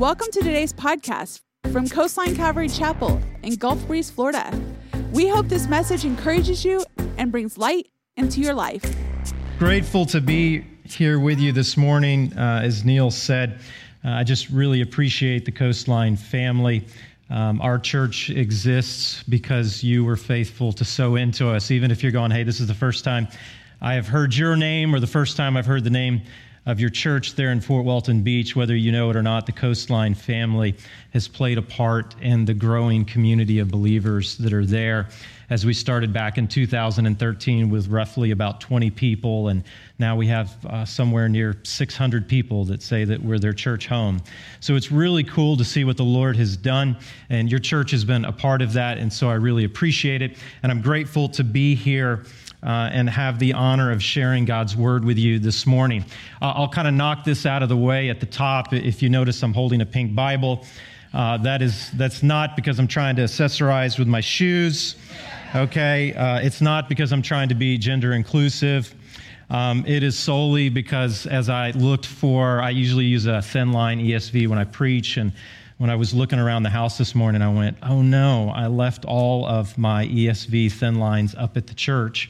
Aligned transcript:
Welcome 0.00 0.28
to 0.32 0.40
today's 0.40 0.72
podcast 0.72 1.42
from 1.72 1.86
Coastline 1.86 2.34
Calvary 2.34 2.70
Chapel 2.70 3.20
in 3.42 3.56
Gulf 3.56 3.86
Breeze, 3.86 4.10
Florida. 4.10 4.58
We 5.12 5.28
hope 5.28 5.48
this 5.48 5.66
message 5.66 6.06
encourages 6.06 6.64
you 6.64 6.82
and 7.18 7.30
brings 7.30 7.58
light 7.58 7.90
into 8.16 8.40
your 8.40 8.54
life. 8.54 8.82
Grateful 9.58 10.06
to 10.06 10.22
be 10.22 10.64
here 10.84 11.20
with 11.20 11.38
you 11.38 11.52
this 11.52 11.76
morning. 11.76 12.32
Uh, 12.32 12.62
as 12.64 12.82
Neil 12.82 13.10
said, 13.10 13.60
uh, 14.02 14.12
I 14.12 14.24
just 14.24 14.48
really 14.48 14.80
appreciate 14.80 15.44
the 15.44 15.52
Coastline 15.52 16.16
family. 16.16 16.86
Um, 17.28 17.60
our 17.60 17.78
church 17.78 18.30
exists 18.30 19.22
because 19.24 19.84
you 19.84 20.02
were 20.02 20.16
faithful 20.16 20.72
to 20.72 20.84
sow 20.86 21.16
into 21.16 21.50
us. 21.50 21.70
Even 21.70 21.90
if 21.90 22.02
you're 22.02 22.10
going, 22.10 22.30
hey, 22.30 22.42
this 22.42 22.58
is 22.58 22.68
the 22.68 22.74
first 22.74 23.04
time 23.04 23.28
I 23.82 23.92
have 23.96 24.08
heard 24.08 24.34
your 24.34 24.56
name 24.56 24.94
or 24.94 24.98
the 24.98 25.06
first 25.06 25.36
time 25.36 25.58
I've 25.58 25.66
heard 25.66 25.84
the 25.84 25.90
name 25.90 26.22
of 26.66 26.78
your 26.78 26.90
church 26.90 27.34
there 27.36 27.52
in 27.52 27.60
Fort 27.60 27.84
Walton 27.84 28.22
Beach, 28.22 28.54
whether 28.54 28.76
you 28.76 28.92
know 28.92 29.08
it 29.10 29.16
or 29.16 29.22
not, 29.22 29.46
the 29.46 29.52
Coastline 29.52 30.14
family 30.14 30.76
has 31.12 31.26
played 31.26 31.56
a 31.56 31.62
part 31.62 32.14
in 32.20 32.44
the 32.44 32.54
growing 32.54 33.04
community 33.04 33.58
of 33.58 33.70
believers 33.70 34.36
that 34.38 34.52
are 34.52 34.66
there. 34.66 35.08
As 35.48 35.66
we 35.66 35.74
started 35.74 36.12
back 36.12 36.38
in 36.38 36.46
2013 36.46 37.70
with 37.70 37.88
roughly 37.88 38.30
about 38.30 38.60
20 38.60 38.90
people, 38.90 39.48
and 39.48 39.64
now 39.98 40.14
we 40.14 40.28
have 40.28 40.64
uh, 40.66 40.84
somewhere 40.84 41.28
near 41.28 41.56
600 41.64 42.28
people 42.28 42.64
that 42.66 42.82
say 42.82 43.04
that 43.04 43.20
we're 43.20 43.40
their 43.40 43.52
church 43.52 43.88
home. 43.88 44.22
So 44.60 44.76
it's 44.76 44.92
really 44.92 45.24
cool 45.24 45.56
to 45.56 45.64
see 45.64 45.84
what 45.84 45.96
the 45.96 46.04
Lord 46.04 46.36
has 46.36 46.56
done, 46.56 46.96
and 47.30 47.50
your 47.50 47.58
church 47.58 47.90
has 47.90 48.04
been 48.04 48.26
a 48.26 48.32
part 48.32 48.62
of 48.62 48.74
that, 48.74 48.98
and 48.98 49.12
so 49.12 49.28
I 49.28 49.34
really 49.34 49.64
appreciate 49.64 50.22
it. 50.22 50.36
And 50.62 50.70
I'm 50.70 50.82
grateful 50.82 51.28
to 51.30 51.42
be 51.42 51.74
here 51.74 52.24
uh, 52.62 52.90
and 52.92 53.08
have 53.08 53.38
the 53.38 53.52
honor 53.54 53.90
of 53.90 54.02
sharing 54.02 54.44
God's 54.44 54.76
word 54.76 55.04
with 55.04 55.18
you 55.18 55.38
this 55.38 55.66
morning. 55.66 56.04
Uh, 56.42 56.52
I'll 56.56 56.68
kind 56.68 56.86
of 56.86 56.94
knock 56.94 57.24
this 57.24 57.46
out 57.46 57.62
of 57.62 57.68
the 57.68 57.76
way 57.76 58.10
at 58.10 58.20
the 58.20 58.26
top. 58.26 58.72
If 58.72 59.02
you 59.02 59.08
notice, 59.08 59.42
I'm 59.42 59.54
holding 59.54 59.80
a 59.80 59.86
pink 59.86 60.14
Bible. 60.14 60.64
Uh, 61.12 61.38
that 61.38 61.62
is, 61.62 61.90
that's 61.92 62.22
not 62.22 62.54
because 62.54 62.78
I'm 62.78 62.86
trying 62.86 63.16
to 63.16 63.22
accessorize 63.22 63.98
with 63.98 64.08
my 64.08 64.20
shoes. 64.20 64.96
Okay, 65.54 66.14
uh, 66.14 66.38
it's 66.40 66.60
not 66.60 66.88
because 66.88 67.12
I'm 67.12 67.22
trying 67.22 67.48
to 67.48 67.56
be 67.56 67.76
gender 67.78 68.12
inclusive. 68.12 68.94
Um, 69.50 69.84
it 69.84 70.04
is 70.04 70.16
solely 70.16 70.68
because 70.68 71.26
as 71.26 71.48
I 71.48 71.72
looked 71.72 72.06
for, 72.06 72.60
I 72.60 72.70
usually 72.70 73.06
use 73.06 73.26
a 73.26 73.42
thin 73.42 73.72
line 73.72 73.98
ESV 73.98 74.46
when 74.46 74.60
I 74.60 74.64
preach, 74.64 75.16
and 75.16 75.32
when 75.80 75.88
I 75.88 75.96
was 75.96 76.12
looking 76.12 76.38
around 76.38 76.64
the 76.64 76.68
house 76.68 76.98
this 76.98 77.14
morning, 77.14 77.40
I 77.40 77.50
went, 77.50 77.78
oh 77.82 78.02
no, 78.02 78.50
I 78.54 78.66
left 78.66 79.06
all 79.06 79.46
of 79.46 79.78
my 79.78 80.06
ESV 80.08 80.72
thin 80.72 80.96
lines 80.96 81.34
up 81.34 81.56
at 81.56 81.68
the 81.68 81.72
church 81.72 82.28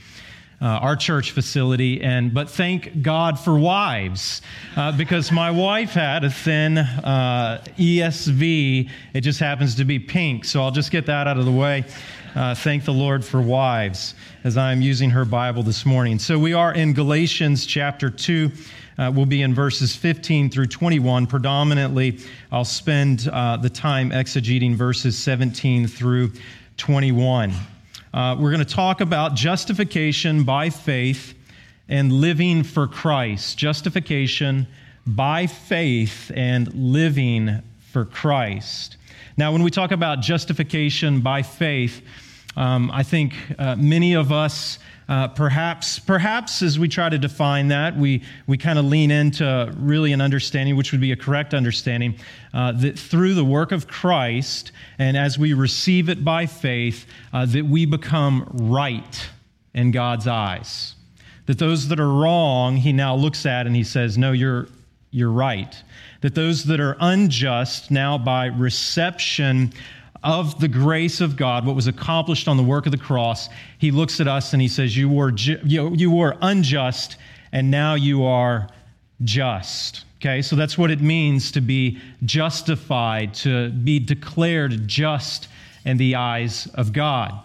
uh, 0.63 0.67
our 0.67 0.97
church 0.97 1.31
facility. 1.31 2.03
And 2.03 2.35
but 2.35 2.51
thank 2.51 3.03
God 3.03 3.39
for 3.39 3.59
wives, 3.59 4.43
uh, 4.77 4.97
because 4.97 5.33
my 5.33 5.51
wife 5.51 5.93
had 5.93 6.25
a 6.25 6.31
thin 6.31 6.79
uh, 6.79 7.63
ESV. 7.79 8.91
It 9.15 9.21
just 9.23 9.41
happens 9.41 9.77
to 9.77 9.85
be 9.85 9.99
pink, 9.99 10.45
so 10.45 10.63
I'll 10.63 10.71
just 10.71 10.91
get 10.91 11.07
that 11.07 11.27
out 11.27 11.39
of 11.39 11.45
the 11.45 11.51
way. 11.51 11.85
Uh, 12.35 12.55
thank 12.55 12.85
the 12.85 12.93
Lord 12.93 13.25
for 13.25 13.41
wives 13.41 14.15
as 14.45 14.57
I'm 14.57 14.83
using 14.83 15.11
her 15.11 15.25
Bible 15.25 15.63
this 15.65 15.85
morning. 15.85 16.19
So 16.19 16.39
we 16.39 16.53
are 16.53 16.73
in 16.73 16.93
Galatians 16.93 17.67
chapter 17.67 18.09
2. 18.09 18.53
Uh, 19.01 19.11
we'll 19.11 19.25
be 19.25 19.41
in 19.41 19.55
verses 19.55 19.97
15 19.97 20.51
through 20.51 20.67
21. 20.67 21.27
Predominantly, 21.27 22.19
I'll 22.53 22.67
spend 22.67 23.31
uh, 23.33 23.57
the 23.57 23.71
time 23.71 24.11
exegeting 24.11 24.75
verses 24.75 25.17
17 25.17 25.87
through 25.87 26.33
21. 26.77 27.51
Uh, 28.13 28.37
we're 28.39 28.51
going 28.51 28.63
to 28.63 28.75
talk 28.75 29.01
about 29.01 29.35
justification 29.35 30.45
by 30.45 30.69
faith 30.69 31.33
and 31.89 32.13
living 32.13 32.63
for 32.63 32.87
Christ. 32.87 33.57
Justification 33.57 34.67
by 35.07 35.47
faith 35.47 36.31
and 36.37 36.71
living 36.75 37.63
for 37.93 38.05
Christ. 38.05 38.99
Now, 39.39 39.51
when 39.51 39.63
we 39.63 39.71
talk 39.71 39.93
about 39.93 40.21
justification 40.21 41.23
by 41.23 41.41
faith, 41.41 42.03
um, 42.55 42.91
I 42.93 43.03
think 43.03 43.33
uh, 43.59 43.77
many 43.77 44.13
of 44.13 44.31
us 44.31 44.79
uh, 45.11 45.27
perhaps, 45.27 45.99
perhaps 45.99 46.63
as 46.63 46.79
we 46.79 46.87
try 46.87 47.09
to 47.09 47.19
define 47.19 47.67
that, 47.67 47.97
we, 47.97 48.23
we 48.47 48.57
kind 48.57 48.79
of 48.79 48.85
lean 48.85 49.11
into 49.11 49.75
really 49.77 50.13
an 50.13 50.21
understanding, 50.21 50.77
which 50.77 50.93
would 50.93 51.01
be 51.01 51.11
a 51.11 51.17
correct 51.17 51.53
understanding, 51.53 52.15
uh, 52.55 52.71
that 52.71 52.97
through 52.97 53.35
the 53.35 53.45
work 53.45 53.73
of 53.73 53.89
Christ 53.89 54.71
and 55.01 55.17
as 55.17 55.37
we 55.37 55.53
receive 55.53 56.09
it 56.09 56.25
by 56.25 56.47
faith, 56.47 57.07
uh, 57.33 57.45
that 57.47 57.67
we 57.67 57.87
become 57.87 58.49
right 58.53 59.29
in 59.75 59.91
God's 59.91 60.29
eyes. 60.29 60.95
That 61.47 61.59
those 61.59 61.89
that 61.89 61.99
are 61.99 62.09
wrong, 62.09 62.77
he 62.77 62.93
now 62.93 63.17
looks 63.17 63.45
at 63.47 63.67
and 63.67 63.75
he 63.75 63.83
says, 63.83 64.17
No, 64.17 64.31
you're, 64.31 64.69
you're 65.11 65.33
right. 65.33 65.75
That 66.21 66.37
those 66.37 66.67
that 66.67 66.79
are 66.79 66.97
unjust, 67.01 67.91
now 67.91 68.17
by 68.17 68.47
reception 68.47 69.73
of 70.23 70.61
the 70.61 70.69
grace 70.69 71.21
of 71.21 71.37
God, 71.37 71.65
what 71.65 71.75
was 71.75 71.87
accomplished 71.87 72.49
on 72.49 72.57
the 72.57 72.63
work 72.63 72.87
of 72.87 72.93
the 72.93 72.99
cross, 72.99 73.49
he 73.79 73.91
looks 73.91 74.21
at 74.21 74.29
us 74.29 74.53
and 74.53 74.61
he 74.61 74.69
says, 74.69 74.97
You 74.97 75.09
were, 75.09 75.33
ju- 75.33 75.61
you, 75.65 75.95
you 75.95 76.11
were 76.11 76.37
unjust, 76.43 77.17
and 77.53 77.71
now 77.71 77.95
you 77.95 78.25
are 78.25 78.69
just. 79.23 80.05
Okay, 80.21 80.43
so 80.43 80.55
that's 80.55 80.77
what 80.77 80.91
it 80.91 81.01
means 81.01 81.51
to 81.53 81.63
be 81.63 81.99
justified, 82.25 83.33
to 83.35 83.71
be 83.71 83.99
declared 83.99 84.87
just 84.87 85.49
in 85.87 85.97
the 85.97 86.15
eyes 86.17 86.69
of 86.75 86.93
God. 86.93 87.41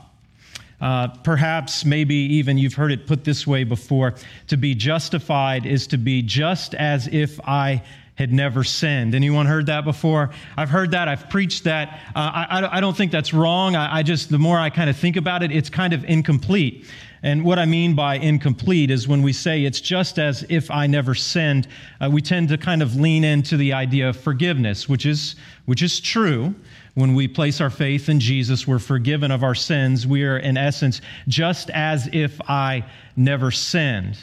Uh, 0.82 1.08
perhaps, 1.24 1.86
maybe 1.86 2.16
even 2.16 2.58
you've 2.58 2.74
heard 2.74 2.92
it 2.92 3.08
put 3.08 3.24
this 3.24 3.48
way 3.48 3.64
before 3.64 4.14
to 4.48 4.58
be 4.58 4.76
justified 4.76 5.66
is 5.66 5.88
to 5.88 5.98
be 5.98 6.22
just 6.22 6.76
as 6.76 7.08
if 7.08 7.40
I 7.48 7.82
had 8.16 8.32
never 8.32 8.64
sinned. 8.64 9.14
Anyone 9.14 9.46
heard 9.46 9.66
that 9.66 9.84
before? 9.84 10.32
I've 10.58 10.70
heard 10.70 10.92
that. 10.92 11.08
I've 11.08 11.30
preached 11.30 11.66
that. 11.66 12.00
Uh, 12.16 12.46
I, 12.50 12.78
I, 12.78 12.82
don't 12.82 12.96
think 12.96 13.12
that's 13.12 13.34
wrong. 13.34 13.76
I, 13.76 13.98
I 13.98 14.04
just, 14.04 14.30
the 14.30 14.40
more 14.40 14.58
I 14.58 14.70
kind 14.70 14.90
of 14.90 14.98
think 14.98 15.18
about 15.18 15.44
it, 15.44 15.52
it's 15.52 15.70
kind 15.70 15.94
of 15.94 16.04
incomplete. 16.06 16.86
And 17.24 17.44
what 17.44 17.60
I 17.60 17.66
mean 17.66 17.96
by 17.96 18.16
incomplete 18.16 18.92
is 18.92 19.08
when 19.08 19.22
we 19.22 19.34
say 19.34 19.66
it's 19.66 19.82
just 19.82 20.18
as 20.20 20.46
if 20.48 20.72
I 20.72 20.88
never 20.88 21.14
sinned, 21.16 21.68
uh, 22.00 22.10
we 22.10 22.22
tend 22.22 22.50
to 22.50 22.58
kind 22.58 22.82
of 22.82 22.96
lean 22.96 23.24
into 23.24 23.58
the 23.58 23.74
idea 23.74 24.10
of 24.10 24.18
forgiveness, 24.18 24.88
which 24.88 25.06
is, 25.06 25.36
which 25.66 25.82
is 25.82 26.00
true. 26.00 26.56
When 26.94 27.16
we 27.16 27.28
place 27.28 27.60
our 27.60 27.70
faith 27.70 28.08
in 28.08 28.22
Jesus, 28.22 28.66
we're 28.66 28.80
forgiven 28.80 29.30
of 29.32 29.44
our 29.44 29.56
sins. 29.56 30.08
We 30.08 30.24
are, 30.24 30.38
in 30.38 30.56
essence, 30.56 31.02
just 31.28 31.70
as 31.72 32.08
if 32.14 32.40
I 32.48 32.86
never 33.18 33.52
sinned. 33.52 34.18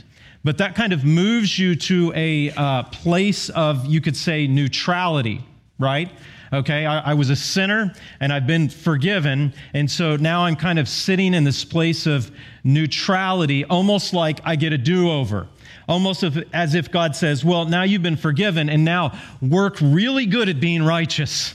But 0.45 0.59
that 0.59 0.75
kind 0.75 0.93
of 0.93 1.05
moves 1.05 1.59
you 1.59 1.77
to 1.77 2.13
a 2.17 2.51
uh, 2.51 2.83
place 2.85 3.49
of, 3.51 3.87
you 3.87 4.01
could 4.01 4.17
say, 4.17 4.47
neutrality, 4.47 5.45
right? 5.79 6.11
Okay, 6.53 6.85
I, 6.85 7.13
I, 7.13 7.15
was 7.15 7.31
a 7.31 7.37
sinner 7.37 7.95
and 8.21 8.31
I've 8.31 8.47
been 8.47 8.69
forgiven. 8.69 9.55
And 9.73 9.91
so 9.91 10.17
now 10.17 10.45
I'm 10.45 10.57
kind 10.57 10.79
of 10.79 10.89
sitting 10.89 11.33
in 11.33 11.45
this 11.45 11.65
place 11.65 12.07
of 12.07 12.31
neutrality, 12.63 13.65
almost 13.65 14.13
like 14.13 14.41
I 14.45 14.57
get 14.57 14.73
a 14.73 14.79
do 14.79 15.11
over. 15.11 15.47
Almost 15.89 16.25
as 16.53 16.75
if 16.75 16.91
God 16.91 17.17
says, 17.17 17.45
Well, 17.45 17.65
now 17.65 17.83
you've 17.83 18.03
been 18.03 18.17
forgiven, 18.17 18.69
and 18.69 18.85
now 18.85 19.19
work 19.41 19.79
really 19.81 20.27
good 20.27 20.49
at 20.49 20.61
being 20.61 20.83
righteous. 20.83 21.55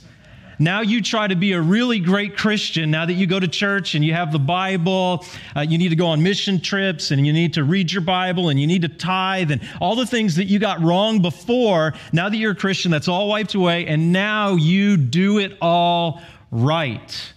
Now 0.59 0.81
you 0.81 1.01
try 1.01 1.27
to 1.27 1.35
be 1.35 1.53
a 1.53 1.61
really 1.61 1.99
great 1.99 2.35
Christian 2.35 2.89
now 2.89 3.05
that 3.05 3.13
you 3.13 3.27
go 3.27 3.39
to 3.39 3.47
church 3.47 3.93
and 3.95 4.03
you 4.03 4.13
have 4.13 4.31
the 4.31 4.39
Bible. 4.39 5.25
Uh, 5.55 5.61
you 5.61 5.77
need 5.77 5.89
to 5.89 5.95
go 5.95 6.07
on 6.07 6.23
mission 6.23 6.59
trips 6.59 7.11
and 7.11 7.25
you 7.25 7.33
need 7.33 7.53
to 7.53 7.63
read 7.63 7.91
your 7.91 8.01
Bible 8.01 8.49
and 8.49 8.59
you 8.59 8.65
need 8.65 8.81
to 8.81 8.89
tithe 8.89 9.51
and 9.51 9.61
all 9.79 9.95
the 9.95 10.05
things 10.05 10.35
that 10.35 10.45
you 10.45 10.57
got 10.57 10.81
wrong 10.81 11.21
before. 11.21 11.93
Now 12.11 12.29
that 12.29 12.37
you're 12.37 12.53
a 12.53 12.55
Christian, 12.55 12.89
that's 12.91 13.07
all 13.07 13.27
wiped 13.27 13.53
away. 13.53 13.85
And 13.85 14.11
now 14.11 14.55
you 14.55 14.97
do 14.97 15.37
it 15.37 15.57
all 15.61 16.21
right. 16.51 17.33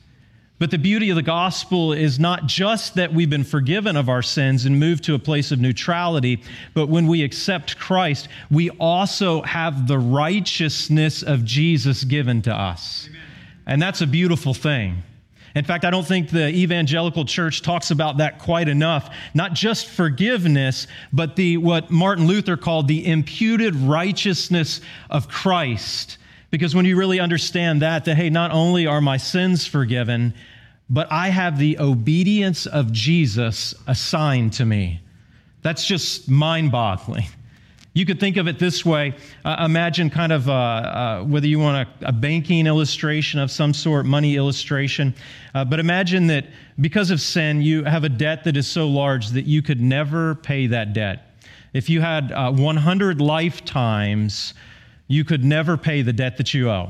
But 0.60 0.71
the 0.71 0.78
beauty 0.78 1.09
of 1.09 1.16
the 1.16 1.22
gospel 1.22 1.94
is 1.94 2.19
not 2.19 2.44
just 2.44 2.94
that 2.97 3.15
we've 3.15 3.31
been 3.31 3.44
forgiven 3.44 3.97
of 3.97 4.10
our 4.10 4.21
sins 4.21 4.66
and 4.66 4.78
moved 4.78 5.03
to 5.04 5.15
a 5.15 5.19
place 5.19 5.53
of 5.53 5.59
neutrality, 5.59 6.42
but 6.74 6.89
when 6.91 7.07
we 7.07 7.24
accept 7.24 7.78
Christ, 7.78 8.28
we 8.51 8.68
also 8.72 9.41
have 9.41 9.89
the 9.89 9.98
righteousness 9.98 11.22
of 11.22 11.47
Jesus 11.47 12.04
given 12.04 12.42
to 12.42 12.54
us. 12.54 13.09
Amen. 13.09 13.22
And 13.66 13.83
that's 13.83 14.03
a 14.03 14.07
beautiful 14.07 14.53
thing. 14.53 15.03
In 15.54 15.65
fact, 15.65 15.86
I 15.86 15.91
don't 15.91 16.07
think 16.07 16.28
the 16.28 16.48
evangelical 16.51 17.24
church 17.24 17.63
talks 17.63 17.91
about 17.91 18.18
that 18.18 18.39
quite 18.39 18.68
enough. 18.68 19.15
Not 19.33 19.54
just 19.54 19.86
forgiveness, 19.86 20.86
but 21.10 21.36
the 21.36 21.56
what 21.56 21.91
Martin 21.91 22.27
Luther 22.27 22.59
called 22.59 22.86
the 22.86 23.06
imputed 23.06 23.74
righteousness 23.74 24.83
of 25.09 25.27
Christ. 25.27 26.18
Because 26.51 26.75
when 26.75 26.85
you 26.85 26.97
really 26.97 27.21
understand 27.21 27.83
that, 27.83 28.05
that 28.07 28.17
hey, 28.17 28.31
not 28.31 28.51
only 28.51 28.87
are 28.87 29.01
my 29.01 29.17
sins 29.17 29.67
forgiven, 29.67 30.35
but 30.89 31.11
I 31.11 31.29
have 31.29 31.59
the 31.59 31.79
obedience 31.79 32.67
of 32.67 32.93
Jesus 32.93 33.75
assigned 33.87 34.53
to 34.55 34.65
me. 34.65 35.01
That's 35.63 35.87
just 35.87 36.29
mind 36.29 36.73
boggling. 36.73 37.27
You 37.93 38.07
could 38.07 38.21
think 38.21 38.37
of 38.37 38.47
it 38.47 38.59
this 38.59 38.85
way 38.85 39.15
uh, 39.45 39.65
imagine 39.65 40.11
kind 40.11 40.33
of 40.33 40.49
uh, 40.49 40.53
uh, 40.53 41.25
whether 41.25 41.47
you 41.47 41.59
want 41.59 41.89
a, 41.89 42.09
a, 42.09 42.13
banking 42.13 42.67
illustration 42.67 43.41
of 43.41 43.51
some 43.51 43.75
sort, 43.75 44.07
money 44.07 44.37
illustration, 44.37 45.13
uh, 45.55 45.65
but 45.65 45.81
imagine 45.81 46.29
that 46.29 46.47
because 46.81 47.11
of 47.11 47.21
sin, 47.21 47.61
you 47.61 47.83
have 47.83 48.05
a 48.05 48.09
debt 48.09 48.45
that 48.45 48.57
is 48.57 48.69
so 48.69 48.89
large 48.89 49.31
that 49.31 49.45
you 49.45 49.61
could 49.61 49.81
never 49.81 50.37
pay 50.37 50.69
that 50.69 50.93
debt. 50.93 51.35
If 51.73 51.91
you 51.91 52.01
had 52.01 52.31
uh, 52.31 52.53
100 52.53 53.21
lifetimes, 53.21 54.55
you 55.10 55.24
could 55.24 55.42
never 55.42 55.77
pay 55.77 56.03
the 56.03 56.12
debt 56.12 56.36
that 56.36 56.54
you 56.54 56.71
owe. 56.71 56.89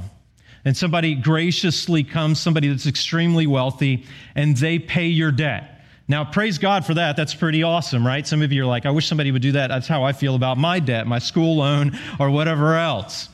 And 0.67 0.76
somebody 0.76 1.14
graciously 1.14 2.05
comes, 2.05 2.38
somebody 2.38 2.69
that's 2.69 2.87
extremely 2.87 3.46
wealthy, 3.46 4.05
and 4.34 4.55
they 4.58 4.78
pay 4.78 5.06
your 5.06 5.32
debt. 5.32 5.81
Now, 6.06 6.26
praise 6.26 6.58
God 6.58 6.84
for 6.84 6.93
that. 6.93 7.17
That's 7.17 7.34
pretty 7.34 7.62
awesome, 7.62 8.06
right? 8.06 8.26
Some 8.26 8.43
of 8.43 8.52
you 8.52 8.64
are 8.64 8.67
like, 8.67 8.84
I 8.84 8.90
wish 8.90 9.06
somebody 9.06 9.32
would 9.32 9.40
do 9.40 9.52
that. 9.52 9.69
That's 9.69 9.88
how 9.88 10.05
I 10.05 10.12
feel 10.12 10.34
about 10.34 10.58
my 10.58 10.81
debt, 10.81 11.06
my 11.06 11.19
school 11.19 11.56
loan, 11.56 11.99
or 12.19 12.31
whatever 12.31 12.75
else. 12.75 13.31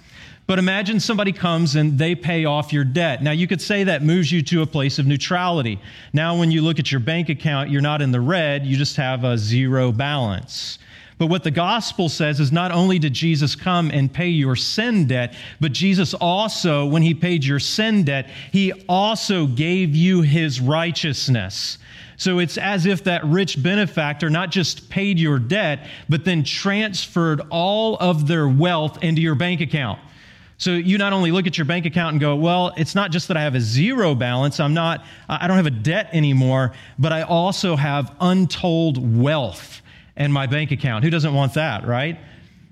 But 0.46 0.60
imagine 0.60 1.00
somebody 1.00 1.32
comes 1.32 1.74
and 1.74 1.98
they 1.98 2.14
pay 2.14 2.44
off 2.44 2.72
your 2.72 2.84
debt. 2.84 3.24
Now, 3.24 3.32
you 3.32 3.48
could 3.48 3.60
say 3.60 3.82
that 3.82 4.04
moves 4.04 4.30
you 4.30 4.40
to 4.42 4.62
a 4.62 4.66
place 4.66 5.00
of 5.00 5.06
neutrality. 5.08 5.80
Now, 6.12 6.38
when 6.38 6.52
you 6.52 6.62
look 6.62 6.78
at 6.78 6.92
your 6.92 7.00
bank 7.00 7.28
account, 7.28 7.70
you're 7.70 7.82
not 7.82 8.02
in 8.02 8.12
the 8.12 8.20
red, 8.20 8.64
you 8.64 8.76
just 8.76 8.94
have 8.98 9.24
a 9.24 9.36
zero 9.36 9.90
balance. 9.90 10.78
But 11.18 11.26
what 11.28 11.44
the 11.44 11.50
gospel 11.50 12.10
says 12.10 12.40
is 12.40 12.52
not 12.52 12.72
only 12.72 12.98
did 12.98 13.14
Jesus 13.14 13.54
come 13.54 13.90
and 13.90 14.12
pay 14.12 14.28
your 14.28 14.54
sin 14.54 15.06
debt, 15.06 15.34
but 15.60 15.72
Jesus 15.72 16.12
also, 16.12 16.84
when 16.84 17.02
he 17.02 17.14
paid 17.14 17.42
your 17.42 17.58
sin 17.58 18.04
debt, 18.04 18.28
he 18.52 18.72
also 18.86 19.46
gave 19.46 19.96
you 19.96 20.20
his 20.20 20.60
righteousness. 20.60 21.78
So 22.18 22.38
it's 22.38 22.58
as 22.58 22.84
if 22.84 23.04
that 23.04 23.24
rich 23.24 23.62
benefactor 23.62 24.28
not 24.28 24.50
just 24.50 24.90
paid 24.90 25.18
your 25.18 25.38
debt, 25.38 25.86
but 26.08 26.24
then 26.24 26.44
transferred 26.44 27.40
all 27.50 27.96
of 27.96 28.26
their 28.26 28.48
wealth 28.48 29.02
into 29.02 29.22
your 29.22 29.34
bank 29.34 29.62
account. 29.62 29.98
So 30.58 30.72
you 30.72 30.96
not 30.96 31.12
only 31.12 31.32
look 31.32 31.46
at 31.46 31.58
your 31.58 31.66
bank 31.66 31.84
account 31.84 32.12
and 32.12 32.20
go, 32.20 32.34
well, 32.36 32.72
it's 32.76 32.94
not 32.94 33.10
just 33.10 33.28
that 33.28 33.36
I 33.36 33.42
have 33.42 33.54
a 33.54 33.60
zero 33.60 34.14
balance, 34.14 34.58
I'm 34.60 34.72
not 34.72 35.04
I 35.28 35.46
don't 35.46 35.56
have 35.56 35.66
a 35.66 35.70
debt 35.70 36.10
anymore, 36.12 36.72
but 36.98 37.12
I 37.12 37.22
also 37.22 37.76
have 37.76 38.14
untold 38.20 39.18
wealth 39.18 39.82
in 40.16 40.32
my 40.32 40.46
bank 40.46 40.70
account. 40.70 41.04
Who 41.04 41.10
doesn't 41.10 41.34
want 41.34 41.54
that, 41.54 41.86
right? 41.86 42.18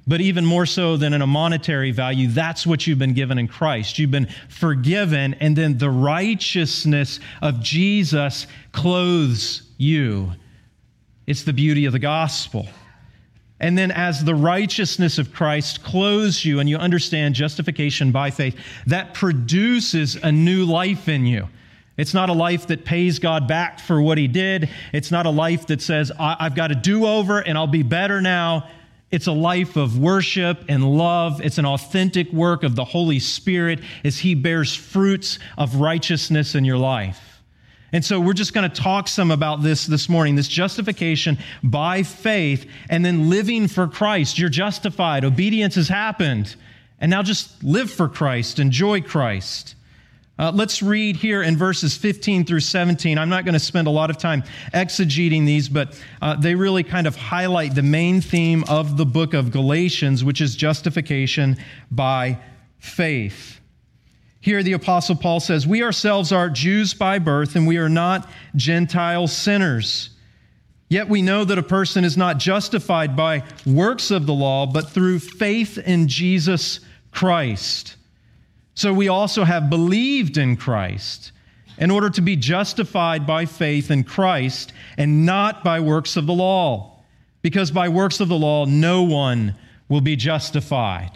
But 0.07 0.21
even 0.21 0.45
more 0.45 0.67
so 0.67 0.97
than 0.97 1.15
in 1.15 1.23
a 1.23 1.27
monetary 1.27 1.91
value, 1.91 2.29
that's 2.29 2.67
what 2.67 2.87
you've 2.87 2.99
been 2.99 3.15
given 3.15 3.39
in 3.39 3.49
Christ. 3.49 3.99
You've 3.99 4.11
been 4.11 4.29
forgiven, 4.49 5.35
and 5.35 5.57
then 5.57 5.79
the 5.79 5.91
righteousness 5.91 7.21
of 7.41 7.61
Jesus 7.61 8.47
clothes 8.73 9.63
you. 9.79 10.33
It's 11.27 11.45
the 11.45 11.55
beauty 11.55 11.87
of 11.87 11.93
the 11.93 11.99
gospel. 11.99 12.69
And 13.61 13.79
then, 13.79 13.91
as 13.93 14.23
the 14.23 14.35
righteousness 14.35 15.17
of 15.19 15.33
Christ 15.33 15.83
clothes 15.83 16.45
you 16.45 16.61
and 16.61 16.69
you 16.69 16.77
understand 16.77 17.35
justification 17.35 18.13
by 18.13 18.31
faith, 18.31 18.59
that 18.87 19.15
produces 19.15 20.17
a 20.17 20.31
new 20.31 20.67
life 20.67 21.09
in 21.09 21.25
you. 21.25 21.49
It's 21.97 22.15
not 22.15 22.29
a 22.29 22.33
life 22.33 22.67
that 22.69 22.85
pays 22.85 23.19
God 23.19 23.47
back 23.47 23.79
for 23.79 24.03
what 24.03 24.19
he 24.19 24.27
did. 24.27 24.69
It's 24.93 25.11
not 25.11 25.27
a 25.27 25.31
life 25.31 25.69
that 25.69 25.81
says, 25.81 26.11
I've 26.19 26.55
got 26.57 26.69
to 26.69 26.75
do 26.75 27.07
over 27.07 27.39
and 27.39 27.57
I'll 27.57 27.67
be 27.67 27.85
better 27.85 28.21
now. 28.21 28.69
It's 29.13 29.29
a 29.29 29.33
life 29.33 29.77
of 29.77 29.97
worship 29.97 30.65
and 30.69 30.99
love. 30.99 31.41
It's 31.41 31.59
an 31.59 31.67
authentic 31.67 32.33
work 32.33 32.65
of 32.65 32.75
the 32.75 32.85
Holy 32.85 33.21
Spirit 33.21 33.79
as 34.03 34.19
he 34.19 34.35
bears 34.35 34.75
fruits 34.75 35.39
of 35.57 35.77
righteousness 35.77 36.57
in 36.57 36.65
your 36.65 36.79
life. 36.79 37.43
And 37.93 38.05
so 38.05 38.19
we're 38.19 38.33
just 38.33 38.55
going 38.55 38.69
to 38.69 38.83
talk 38.83 39.07
some 39.07 39.31
about 39.31 39.63
this 39.63 39.87
this 39.87 40.09
morning 40.09 40.35
this 40.35 40.49
justification 40.49 41.39
by 41.63 42.03
faith 42.03 42.69
and 42.91 43.05
then 43.05 43.31
living 43.31 43.69
for 43.69 43.87
Christ. 43.87 44.37
You're 44.37 44.49
justified, 44.49 45.25
obedience 45.25 45.77
has 45.77 45.87
happened. 45.87 46.57
And 46.99 47.09
now 47.09 47.23
just 47.23 47.63
live 47.63 47.93
for 47.93 48.09
Christ, 48.09 48.59
enjoy 48.59 49.01
Christ. 49.01 49.77
Uh, 50.37 50.51
let's 50.53 50.83
read 50.83 51.15
here 51.15 51.43
in 51.43 51.57
verses 51.57 51.97
15 51.97 52.45
through 52.45 52.61
17. 52.61 53.19
I'm 53.19 53.29
not 53.29 53.45
going 53.45 53.53
to 53.53 53.61
spend 53.61 53.87
a 53.87 53.91
lot 53.91 54.11
of 54.11 54.19
time 54.19 54.43
exegeting 54.73 55.47
these, 55.47 55.69
but 55.69 56.01
uh, 56.21 56.35
they 56.35 56.57
really 56.57 56.83
kind 56.83 57.07
of 57.07 57.15
highlight 57.15 57.77
the 57.77 57.83
main 57.83 58.21
theme 58.21 58.65
of 58.69 58.97
the 58.97 59.07
book 59.07 59.33
of 59.33 59.53
Galatians, 59.53 60.25
which 60.25 60.41
is 60.41 60.57
justification 60.57 61.57
by 61.89 62.39
faith. 62.79 63.61
Here, 64.41 64.65
the 64.65 64.73
Apostle 64.73 65.15
Paul 65.15 65.39
says, 65.39 65.69
We 65.69 65.85
ourselves 65.85 66.33
are 66.33 66.51
Jews 66.51 66.95
by 66.95 67.21
birth, 67.21 67.55
and 67.55 67.67
we 67.67 67.79
are 67.79 67.89
not 67.89 68.29
Gentile 68.57 69.29
sinners. 69.29 70.11
Yet 70.89 71.09
we 71.09 71.23
know 71.23 71.45
that 71.45 71.59
a 71.59 71.63
person 71.63 72.05
is 72.05 72.17
not 72.17 72.39
justified 72.39 73.17
by 73.17 73.45
works 73.65 74.11
of 74.11 74.27
the 74.27 74.35
law, 74.35 74.67
but 74.67 74.91
through 74.91 75.21
faith 75.21 75.79
in 75.79 76.09
Jesus 76.09 76.81
Christ. 77.13 77.97
So 78.75 78.93
we 78.93 79.09
also 79.09 79.45
have 79.45 79.71
believed 79.71 80.37
in 80.37 80.57
Christ 80.57 81.33
in 81.79 81.91
order 81.91 82.11
to 82.11 82.21
be 82.21 82.37
justified 82.37 83.27
by 83.27 83.47
faith 83.47 83.91
in 83.91 84.05
Christ 84.05 84.73
and 84.97 85.25
not 85.25 85.65
by 85.65 85.81
works 85.81 86.17
of 86.17 86.27
the 86.27 86.33
law. 86.33 87.03
Because 87.43 87.71
by 87.71 87.89
works 87.89 88.21
of 88.21 88.29
the 88.29 88.39
law, 88.39 88.65
no 88.65 89.03
one 89.03 89.55
will 89.89 90.01
be 90.01 90.17
justified. 90.17 91.11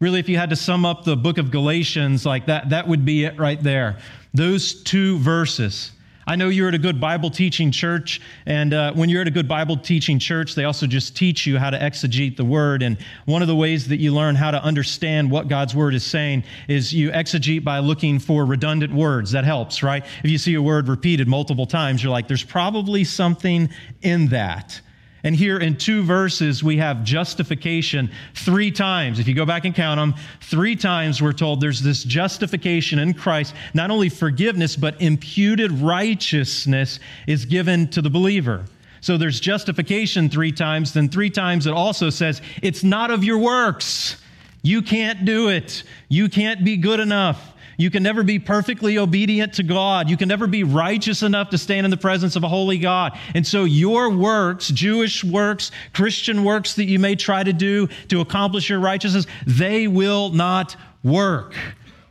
Really, 0.00 0.18
if 0.18 0.28
you 0.28 0.36
had 0.36 0.50
to 0.50 0.56
sum 0.56 0.84
up 0.84 1.04
the 1.04 1.16
book 1.16 1.38
of 1.38 1.50
Galatians 1.50 2.26
like 2.26 2.46
that, 2.46 2.70
that 2.70 2.88
would 2.88 3.04
be 3.04 3.24
it 3.24 3.38
right 3.38 3.62
there. 3.62 3.98
Those 4.34 4.82
two 4.82 5.18
verses. 5.18 5.92
I 6.26 6.36
know 6.36 6.48
you're 6.48 6.68
at 6.68 6.74
a 6.74 6.78
good 6.78 7.00
Bible 7.00 7.30
teaching 7.30 7.72
church, 7.72 8.20
and 8.46 8.74
uh, 8.74 8.92
when 8.92 9.08
you're 9.08 9.22
at 9.22 9.26
a 9.26 9.32
good 9.32 9.48
Bible 9.48 9.76
teaching 9.76 10.18
church, 10.18 10.54
they 10.54 10.64
also 10.64 10.86
just 10.86 11.16
teach 11.16 11.46
you 11.46 11.58
how 11.58 11.70
to 11.70 11.78
exegete 11.78 12.36
the 12.36 12.44
word. 12.44 12.82
And 12.82 12.98
one 13.24 13.42
of 13.42 13.48
the 13.48 13.56
ways 13.56 13.88
that 13.88 13.96
you 13.98 14.12
learn 14.12 14.34
how 14.34 14.50
to 14.50 14.62
understand 14.62 15.30
what 15.30 15.48
God's 15.48 15.74
word 15.74 15.94
is 15.94 16.04
saying 16.04 16.44
is 16.68 16.92
you 16.92 17.10
exegete 17.10 17.64
by 17.64 17.78
looking 17.78 18.18
for 18.18 18.44
redundant 18.44 18.92
words. 18.92 19.32
That 19.32 19.44
helps, 19.44 19.82
right? 19.82 20.04
If 20.22 20.30
you 20.30 20.38
see 20.38 20.54
a 20.54 20.62
word 20.62 20.88
repeated 20.88 21.26
multiple 21.26 21.66
times, 21.66 22.02
you're 22.02 22.12
like, 22.12 22.28
there's 22.28 22.44
probably 22.44 23.04
something 23.04 23.70
in 24.02 24.28
that. 24.28 24.80
And 25.22 25.36
here 25.36 25.58
in 25.58 25.76
two 25.76 26.02
verses, 26.02 26.64
we 26.64 26.78
have 26.78 27.04
justification 27.04 28.10
three 28.34 28.70
times. 28.70 29.18
If 29.18 29.28
you 29.28 29.34
go 29.34 29.44
back 29.44 29.64
and 29.64 29.74
count 29.74 29.98
them, 29.98 30.14
three 30.40 30.76
times 30.76 31.20
we're 31.20 31.32
told 31.32 31.60
there's 31.60 31.82
this 31.82 32.04
justification 32.04 32.98
in 32.98 33.12
Christ. 33.14 33.54
Not 33.74 33.90
only 33.90 34.08
forgiveness, 34.08 34.76
but 34.76 35.00
imputed 35.00 35.72
righteousness 35.72 37.00
is 37.26 37.44
given 37.44 37.88
to 37.88 38.00
the 38.00 38.10
believer. 38.10 38.64
So 39.02 39.16
there's 39.16 39.40
justification 39.40 40.28
three 40.28 40.52
times, 40.52 40.92
then 40.92 41.08
three 41.08 41.30
times 41.30 41.66
it 41.66 41.72
also 41.72 42.10
says, 42.10 42.42
it's 42.62 42.84
not 42.84 43.10
of 43.10 43.24
your 43.24 43.38
works. 43.38 44.16
You 44.62 44.82
can't 44.82 45.24
do 45.24 45.48
it. 45.48 45.82
You 46.08 46.28
can't 46.28 46.64
be 46.64 46.76
good 46.76 47.00
enough. 47.00 47.54
You 47.80 47.90
can 47.90 48.02
never 48.02 48.22
be 48.22 48.38
perfectly 48.38 48.98
obedient 48.98 49.54
to 49.54 49.62
God. 49.62 50.10
You 50.10 50.18
can 50.18 50.28
never 50.28 50.46
be 50.46 50.64
righteous 50.64 51.22
enough 51.22 51.48
to 51.48 51.56
stand 51.56 51.86
in 51.86 51.90
the 51.90 51.96
presence 51.96 52.36
of 52.36 52.44
a 52.44 52.48
holy 52.48 52.76
God. 52.76 53.18
And 53.34 53.46
so 53.46 53.64
your 53.64 54.10
works, 54.10 54.68
Jewish 54.68 55.24
works, 55.24 55.70
Christian 55.94 56.44
works 56.44 56.74
that 56.74 56.84
you 56.84 56.98
may 56.98 57.16
try 57.16 57.42
to 57.42 57.54
do 57.54 57.88
to 58.08 58.20
accomplish 58.20 58.68
your 58.68 58.80
righteousness, 58.80 59.26
they 59.46 59.88
will 59.88 60.28
not 60.28 60.76
work. 61.02 61.54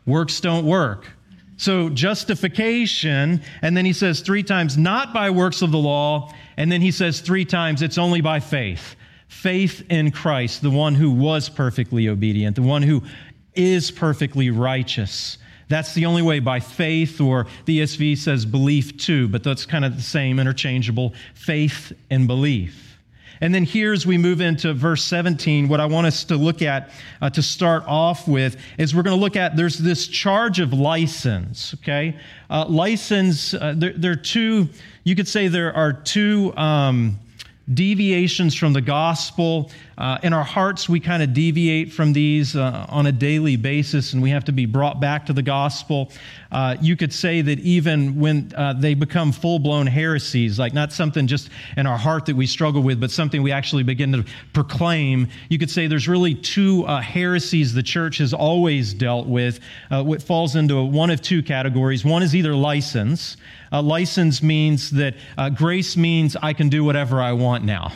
Works 0.07 0.39
don't 0.39 0.65
work. 0.65 1.05
So 1.57 1.89
justification, 1.89 3.39
and 3.61 3.77
then 3.77 3.85
he 3.85 3.93
says 3.93 4.21
three 4.21 4.41
times, 4.41 4.75
not 4.75 5.13
by 5.13 5.29
works 5.29 5.61
of 5.61 5.69
the 5.69 5.77
law, 5.77 6.33
and 6.57 6.71
then 6.71 6.81
he 6.81 6.89
says 6.89 7.21
three 7.21 7.45
times, 7.45 7.83
it's 7.83 7.99
only 7.99 8.21
by 8.21 8.39
faith. 8.39 8.95
Faith 9.27 9.83
in 9.91 10.09
Christ, 10.09 10.63
the 10.63 10.71
one 10.71 10.95
who 10.95 11.11
was 11.11 11.47
perfectly 11.47 12.09
obedient, 12.09 12.55
the 12.55 12.63
one 12.63 12.81
who 12.81 13.03
is 13.53 13.91
perfectly 13.91 14.49
righteous. 14.49 15.37
That's 15.69 15.93
the 15.93 16.07
only 16.07 16.23
way 16.23 16.39
by 16.39 16.59
faith, 16.59 17.21
or 17.21 17.47
the 17.65 17.79
ESV 17.79 18.17
says 18.17 18.45
belief 18.45 18.97
too, 18.97 19.27
but 19.27 19.43
that's 19.43 19.65
kind 19.65 19.85
of 19.85 19.95
the 19.95 20.01
same, 20.01 20.39
interchangeable 20.39 21.13
faith 21.35 21.93
and 22.09 22.27
belief. 22.27 22.97
And 23.41 23.55
then 23.55 23.63
here, 23.63 23.93
as 23.93 24.05
we 24.05 24.17
move 24.17 24.41
into 24.41 24.73
verse 24.73 25.03
17, 25.03 25.69
what 25.69 25.79
I 25.79 25.85
want 25.85 26.07
us 26.07 26.25
to 26.25 26.35
look 26.35 26.61
at 26.61 26.89
uh, 27.21 27.29
to 27.29 27.41
start 27.41 27.83
off 27.87 28.27
with 28.27 28.57
is 28.77 28.93
we're 28.93 29.03
going 29.03 29.15
to 29.15 29.21
look 29.21 29.37
at 29.37 29.55
there's 29.55 29.77
this 29.77 30.07
charge 30.07 30.59
of 30.59 30.73
license, 30.73 31.73
okay? 31.75 32.17
Uh, 32.49 32.65
license, 32.67 33.53
uh, 33.53 33.73
there, 33.77 33.93
there, 33.93 34.11
are 34.11 34.17
two, 34.17 34.67
you 35.05 35.15
could 35.15 35.27
say 35.27 35.47
there 35.47 35.73
are 35.73 35.93
two. 35.93 36.53
Um, 36.57 37.19
deviations 37.73 38.55
from 38.55 38.73
the 38.73 38.81
gospel. 38.81 39.71
Uh, 39.99 40.17
in 40.23 40.31
our 40.31 40.45
hearts, 40.45 40.87
we 40.87 40.97
kind 40.97 41.21
of 41.21 41.33
deviate 41.33 41.91
from 41.91 42.13
these 42.13 42.55
uh, 42.55 42.85
on 42.87 43.07
a 43.07 43.11
daily 43.11 43.57
basis, 43.57 44.13
and 44.13 44.23
we 44.23 44.29
have 44.29 44.45
to 44.45 44.53
be 44.53 44.65
brought 44.65 45.01
back 45.01 45.25
to 45.25 45.33
the 45.33 45.41
gospel. 45.41 46.09
Uh, 46.53 46.77
you 46.79 46.95
could 46.95 47.11
say 47.11 47.41
that 47.41 47.59
even 47.59 48.17
when 48.17 48.49
uh, 48.55 48.71
they 48.71 48.93
become 48.93 49.33
full 49.33 49.59
blown 49.59 49.85
heresies, 49.85 50.57
like 50.57 50.73
not 50.73 50.93
something 50.93 51.27
just 51.27 51.49
in 51.75 51.85
our 51.85 51.97
heart 51.97 52.25
that 52.25 52.35
we 52.35 52.47
struggle 52.47 52.81
with, 52.81 53.01
but 53.01 53.11
something 53.11 53.43
we 53.43 53.51
actually 53.51 53.83
begin 53.83 54.13
to 54.13 54.23
proclaim, 54.53 55.27
you 55.49 55.59
could 55.59 55.69
say 55.69 55.85
there's 55.85 56.07
really 56.07 56.33
two 56.33 56.85
uh, 56.85 57.01
heresies 57.01 57.73
the 57.73 57.83
church 57.83 58.19
has 58.19 58.33
always 58.33 58.93
dealt 58.93 59.27
with. 59.27 59.59
Uh, 59.91 60.01
what 60.01 60.23
falls 60.23 60.55
into 60.55 60.81
one 60.81 61.09
of 61.09 61.21
two 61.21 61.43
categories. 61.43 62.05
One 62.05 62.23
is 62.23 62.33
either 62.33 62.55
license. 62.55 63.35
License 63.71 64.41
means 64.41 64.89
that 64.91 65.15
grace 65.55 65.97
means 65.97 66.37
I 66.41 66.53
can 66.53 66.69
do 66.69 66.85
whatever 66.85 67.21
I 67.21 67.33
want 67.33 67.65
now. 67.65 67.91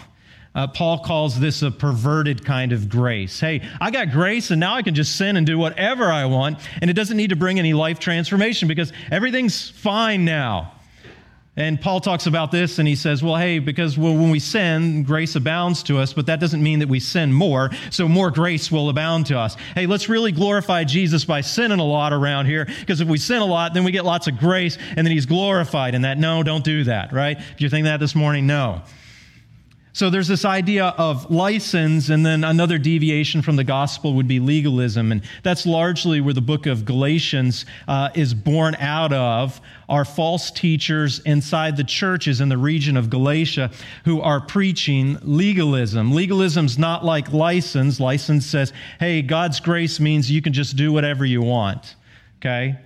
Uh, 0.56 0.68
Paul 0.68 1.00
calls 1.00 1.40
this 1.40 1.64
a 1.64 1.72
perverted 1.72 2.46
kind 2.46 2.74
of 2.74 2.88
grace. 2.88 3.40
Hey, 3.40 3.68
I 3.82 3.90
got 3.90 4.12
grace 4.12 4.52
and 4.52 4.60
now 4.60 4.76
I 4.76 4.84
can 4.84 4.94
just 4.94 5.16
sin 5.16 5.36
and 5.36 5.48
do 5.48 5.58
whatever 5.58 6.12
I 6.12 6.26
want, 6.26 6.60
and 6.82 6.90
it 6.90 6.94
doesn't 6.94 7.18
need 7.18 7.32
to 7.32 7.36
bring 7.36 7.58
any 7.58 7.74
life 7.74 8.00
transformation 8.00 8.68
because 8.68 8.94
everything's 9.12 9.70
fine 9.70 10.26
now. 10.26 10.74
And 11.56 11.80
Paul 11.80 12.00
talks 12.00 12.26
about 12.26 12.52
this 12.52 12.80
and 12.80 12.88
he 12.88 12.96
says, 12.96 13.22
well, 13.22 13.36
hey, 13.36 13.60
because 13.60 13.96
when 13.96 14.32
we 14.32 14.40
sin, 14.40 15.04
grace 15.04 15.36
abounds 15.36 15.84
to 15.84 16.00
us, 16.00 16.12
but 16.12 16.26
that 16.26 16.40
doesn't 16.40 16.64
mean 16.64 16.80
that 16.80 16.90
we 16.90 17.00
sin 17.00 17.32
more, 17.32 17.70
so 17.92 18.08
more 18.08 18.32
grace 18.32 18.72
will 18.72 18.90
abound 18.90 19.28
to 19.28 19.38
us. 19.38 19.56
Hey, 19.76 19.86
let's 19.86 20.10
really 20.10 20.32
glorify 20.32 20.84
Jesus 20.84 21.26
by 21.26 21.42
sinning 21.42 21.80
a 21.80 21.86
lot 21.86 22.12
around 22.12 22.48
here, 22.48 22.66
because 22.66 23.02
if 23.02 23.08
we 23.08 23.20
sin 23.20 23.44
a 23.44 23.46
lot, 23.46 23.76
then 23.76 23.84
we 23.84 23.92
get 23.92 24.04
lots 24.04 24.26
of 24.26 24.40
grace 24.40 24.80
and 24.98 25.06
then 25.06 25.12
he's 25.12 25.28
glorified 25.28 25.94
in 25.94 26.02
that. 26.02 26.18
No, 26.18 26.42
don't 26.42 26.64
do 26.64 26.86
that, 26.86 27.14
right? 27.14 27.38
If 27.38 27.62
you're 27.62 27.70
thinking 27.70 27.86
that 27.86 28.00
this 28.00 28.16
morning, 28.16 28.48
no. 28.48 28.82
So 29.96 30.10
there's 30.10 30.28
this 30.28 30.44
idea 30.44 30.88
of 30.98 31.30
license, 31.30 32.10
and 32.10 32.26
then 32.26 32.44
another 32.44 32.80
deviation 32.80 33.44
from 33.44 33.58
the 33.58 33.64
gospel 33.64 34.16
would 34.16 34.28
be 34.28 34.40
legalism. 34.40 35.12
And 35.12 35.22
that's 35.44 35.68
largely 35.68 36.20
where 36.20 36.34
the 36.34 36.42
book 36.42 36.66
of 36.66 36.84
Galatians 36.84 37.68
uh, 37.88 38.10
is 38.16 38.34
born 38.34 38.74
out 38.80 39.14
of. 39.14 39.62
Are 39.88 40.04
false 40.04 40.50
teachers 40.50 41.20
inside 41.20 41.78
the 41.78 41.84
churches 41.84 42.42
in 42.42 42.50
the 42.50 42.58
region 42.58 42.98
of 42.98 43.12
Galatia 43.12 43.70
who 44.06 44.20
are 44.22 44.42
preaching 44.42 45.20
legalism. 45.22 46.12
Legalism's 46.12 46.80
not 46.80 47.06
like 47.06 47.32
license. 47.32 48.00
License 48.00 48.48
says, 48.48 48.74
hey, 49.00 49.22
God's 49.22 49.60
grace 49.60 50.00
means 50.00 50.32
you 50.32 50.42
can 50.42 50.54
just 50.54 50.76
do 50.76 50.92
whatever 50.92 51.24
you 51.24 51.44
want. 51.44 51.96
Okay? 52.40 52.80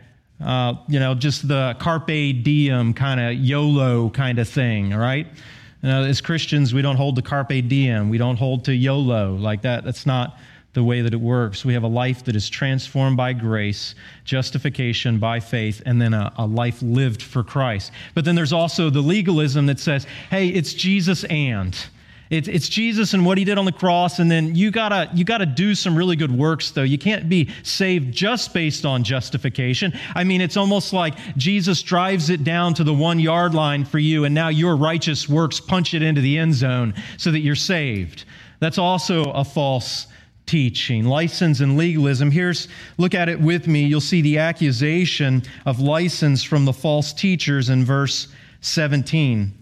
Uh, 0.43 0.73
you 0.89 0.99
know, 0.99 1.15
just 1.15 1.47
the 1.47 1.77
carpe 1.79 2.07
diem 2.43 2.93
kind 2.93 3.21
of 3.21 3.33
YOLO 3.35 4.09
kind 4.09 4.39
of 4.39 4.49
thing, 4.49 4.93
right? 4.93 5.27
You 5.84 5.89
uh, 5.89 5.91
know, 6.01 6.03
as 6.07 6.22
Christians, 6.22 6.74
we 6.74 6.81
don't 6.81 6.96
hold 6.96 7.15
to 7.17 7.22
carpe 7.22 7.67
diem. 7.67 8.10
We 8.10 8.17
don't 8.17 8.38
hold 8.38 8.65
to 8.65 8.75
YOLO 8.75 9.36
like 9.36 9.62
that. 9.62 9.84
That's 9.84 10.05
not 10.05 10.38
the 10.74 10.84
way 10.84 11.01
that 11.01 11.13
it 11.13 11.19
works. 11.19 11.63
We 11.65 11.74
have 11.74 11.84
a 11.84 11.88
life 11.88 12.25
that 12.25 12.36
is 12.36 12.50
transformed 12.50 13.17
by 13.17 13.34
grace, 13.34 13.96
justification 14.25 15.17
by 15.17 15.39
faith, 15.39 15.81
and 15.86 16.01
then 16.01 16.13
a, 16.13 16.31
a, 16.38 16.46
life 16.46 16.81
lived 16.81 17.22
for 17.22 17.43
Christ. 17.43 17.91
But 18.13 18.25
then 18.25 18.36
there's 18.36 18.53
also 18.53 18.89
the 18.89 19.01
legalism 19.01 19.65
that 19.67 19.79
says, 19.79 20.05
hey, 20.29 20.50
it's 20.50 20.74
Jesus 20.74 21.24
and. 21.25 21.75
It's, 22.29 22.48
it's 22.48 22.67
Jesus 22.67 23.13
and 23.13 23.25
what 23.25 23.38
he 23.38 23.46
did 23.46 23.57
on 23.57 23.65
the 23.65 23.72
cross, 23.72 24.19
and 24.19 24.29
then 24.29 24.53
you 24.55 24.69
gotta, 24.72 25.10
you 25.13 25.24
gotta 25.24 25.46
do 25.46 25.74
some 25.75 25.96
really 25.96 26.15
good 26.15 26.31
works, 26.31 26.72
though. 26.72 26.84
You 26.84 26.98
can't 26.98 27.29
be 27.29 27.50
saved 27.63 28.13
just 28.13 28.53
based 28.53 28.86
on 28.86 29.03
justification. 29.03 29.98
I 30.13 30.24
mean, 30.24 30.41
it's 30.41 30.57
almost 30.57 30.91
like 30.91 31.15
Jesus 31.38 31.81
drives 31.81 32.29
it 32.29 32.43
down 32.43 32.74
to 32.75 32.84
the 32.84 32.93
one 32.93 33.19
yard 33.19 33.53
line 33.53 33.86
for 33.86 34.00
you, 34.00 34.25
and 34.25 34.36
now 34.36 34.50
your 34.50 34.75
righteous 34.75 35.29
works 35.29 35.60
punch 35.60 35.93
it 35.93 36.01
into 36.01 36.22
the 36.22 36.38
end 36.38 36.53
zone 36.53 36.93
so 37.17 37.31
that 37.31 37.39
you're 37.39 37.55
saved. 37.55 38.25
That's 38.60 38.77
also 38.77 39.31
a 39.31 39.46
false 39.46 40.07
teaching. 40.48 41.05
License 41.05 41.60
and 41.60 41.77
legalism. 41.77 42.31
Here's, 42.31 42.67
look 42.98 43.13
at 43.13 43.29
it 43.29 43.39
with 43.39 43.67
me. 43.67 43.86
You'll 43.86 44.01
see 44.01 44.22
the 44.22 44.39
accusation 44.39 45.43
of 45.65 45.79
license 45.79 46.43
from 46.43 46.65
the 46.65 46.74
false 46.74 47.13
teachers 47.13 47.69
in 47.69 47.86
verse 47.86 48.27
17. 48.62 49.56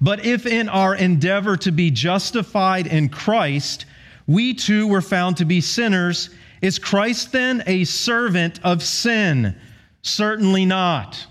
But 0.00 0.24
if 0.24 0.46
in 0.46 0.68
our 0.68 0.94
endeavor 0.94 1.56
to 1.58 1.72
be 1.72 1.90
justified 1.90 2.86
in 2.86 3.08
Christ, 3.08 3.86
we 4.26 4.54
too 4.54 4.86
were 4.88 5.02
found 5.02 5.36
to 5.38 5.44
be 5.44 5.60
sinners, 5.60 6.30
is 6.62 6.78
Christ 6.78 7.32
then 7.32 7.62
a 7.66 7.84
servant 7.84 8.60
of 8.64 8.82
sin? 8.82 9.56
Certainly 10.02 10.66
not. 10.66 11.26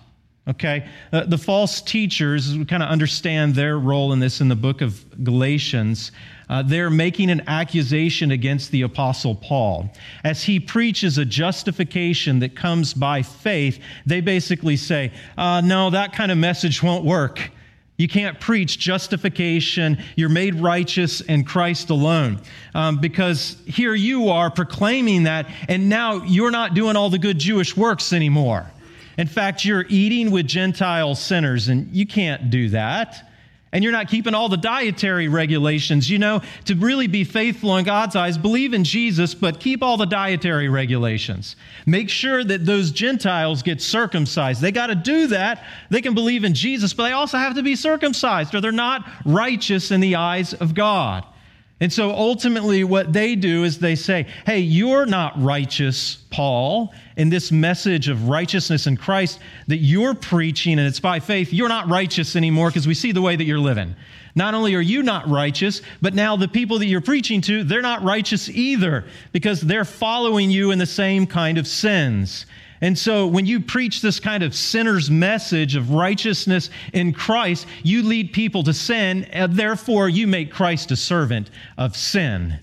Okay? 0.48 0.88
Uh, 1.12 1.26
the 1.26 1.38
false 1.38 1.82
teachers, 1.82 2.56
we 2.56 2.66
kind 2.66 2.84
of 2.84 2.90
understand 2.90 3.56
their 3.56 3.80
role 3.80 4.14
in 4.14 4.20
this 4.20 4.42
in 4.42 4.48
the 4.48 4.56
book 4.56 4.82
of 4.82 5.24
Galatians. 5.24 6.12
Uh, 6.48 6.62
they're 6.62 6.92
making 6.92 7.32
an 7.32 7.42
accusation 7.48 8.30
against 8.30 8.70
the 8.70 8.84
Apostle 8.84 9.34
Paul. 9.34 9.92
As 10.24 10.44
he 10.44 10.60
preaches 10.60 11.18
a 11.18 11.26
justification 11.26 12.40
that 12.40 12.56
comes 12.56 12.94
by 12.94 13.24
faith, 13.24 13.80
they 14.06 14.22
basically 14.22 14.78
say, 14.78 15.12
uh, 15.38 15.62
no, 15.62 15.90
that 15.90 16.14
kind 16.14 16.32
of 16.32 16.38
message 16.38 16.84
won't 16.84 17.04
work. 17.04 17.50
You 17.98 18.08
can't 18.08 18.40
preach 18.40 18.78
justification. 18.78 19.98
You're 20.16 20.30
made 20.30 20.56
righteous 20.56 21.22
in 21.22 21.46
Christ 21.46 21.90
alone. 21.90 22.42
Um, 22.74 22.98
because 22.98 23.58
here 23.66 23.96
you 23.96 24.30
are 24.30 24.52
proclaiming 24.52 25.24
that, 25.24 25.50
and 25.70 25.88
now 25.88 26.24
you're 26.24 26.52
not 26.52 26.74
doing 26.74 26.96
all 26.96 27.10
the 27.10 27.20
good 27.20 27.40
Jewish 27.40 27.78
works 27.78 28.12
anymore. 28.12 28.70
In 29.18 29.28
fact, 29.28 29.64
you're 29.64 29.86
eating 29.88 30.32
with 30.32 30.46
Gentile 30.46 31.16
sinners, 31.16 31.70
and 31.70 31.90
you 31.96 32.06
can't 32.06 32.50
do 32.50 32.70
that 32.70 33.30
and 33.76 33.84
you're 33.84 33.92
not 33.92 34.08
keeping 34.08 34.34
all 34.34 34.48
the 34.48 34.56
dietary 34.56 35.28
regulations. 35.28 36.10
You 36.10 36.18
know, 36.18 36.42
to 36.64 36.76
really 36.76 37.08
be 37.08 37.26
faithful 37.26 37.76
in 37.76 37.84
God's 37.84 38.16
eyes, 38.16 38.38
believe 38.38 38.74
in 38.74 38.86
Jesus, 38.86 39.36
but 39.36 39.60
keep 39.60 39.84
all 39.84 39.98
the 39.98 40.06
dietary 40.06 40.70
regulations. 40.70 41.58
Make 41.86 42.10
sure 42.10 42.42
that 42.46 42.66
those 42.66 42.92
Gentiles 42.92 43.64
get 43.64 43.82
circumcised. 43.82 44.62
They 44.62 44.72
got 44.72 44.88
to 44.88 44.96
do 44.96 45.28
that. 45.28 45.66
They 45.90 46.00
can 46.00 46.14
believe 46.14 46.46
in 46.46 46.54
Jesus, 46.54 46.94
but 46.94 47.04
they 47.04 47.12
also 47.12 47.38
have 47.38 47.56
to 47.56 47.64
be 47.64 47.76
circumcised, 47.76 48.56
or 48.56 48.62
they're 48.62 48.72
not 48.72 49.06
righteous 49.26 49.92
in 49.92 50.00
the 50.00 50.16
eyes 50.16 50.54
of 50.54 50.74
God. 50.74 51.26
And 51.86 51.94
so 51.94 52.10
ultimately, 52.10 52.84
what 52.84 53.14
they 53.14 53.36
do 53.36 53.64
is 53.64 53.78
they 53.78 53.94
say, 53.94 54.26
Hey, 54.48 54.58
you're 54.58 55.06
not 55.06 55.40
righteous, 55.40 56.16
Paul, 56.32 56.92
in 57.16 57.30
this 57.30 57.52
message 57.52 58.10
of 58.10 58.28
righteousness 58.28 58.88
in 58.88 58.98
Christ 58.98 59.38
that 59.68 59.78
you're 59.78 60.16
preaching, 60.16 60.80
and 60.80 60.88
it's 60.88 61.00
by 61.00 61.20
faith, 61.20 61.54
you're 61.54 61.70
not 61.70 61.88
righteous 61.88 62.36
anymore 62.36 62.70
because 62.70 62.88
we 62.88 62.96
see 62.96 63.12
the 63.12 63.22
way 63.22 63.36
that 63.36 63.44
you're 63.44 63.60
living. 63.60 63.96
Not 64.34 64.56
only 64.56 64.74
are 64.74 64.82
you 64.82 65.04
not 65.04 65.30
righteous, 65.30 65.84
but 66.02 66.16
now 66.16 66.36
the 66.36 66.48
people 66.48 66.80
that 66.80 66.88
you're 66.88 67.02
preaching 67.02 67.40
to, 67.42 67.64
they're 67.64 67.84
not 67.84 68.02
righteous 68.02 68.50
either 68.50 69.06
because 69.32 69.62
they're 69.62 69.86
following 69.86 70.50
you 70.50 70.72
in 70.72 70.80
the 70.80 70.88
same 70.88 71.28
kind 71.28 71.60
of 71.60 71.68
sins. 71.68 72.48
And 72.82 72.98
so 72.98 73.28
when 73.28 73.46
you 73.46 73.60
preach 73.60 74.02
this 74.02 74.20
kind 74.20 74.44
of 74.44 74.54
sinner's 74.54 75.10
message 75.10 75.76
of 75.76 75.92
righteousness 75.92 76.70
in 76.94 77.14
Christ, 77.14 77.68
you 77.84 78.04
lead 78.04 78.34
people 78.34 78.64
to 78.64 78.74
sin, 78.74 79.24
and 79.26 79.54
therefore 79.54 80.10
you 80.10 80.28
make 80.28 80.52
Christ 80.52 80.92
a 80.92 80.96
servant 80.96 81.50
of 81.78 81.96
sin. 81.96 82.60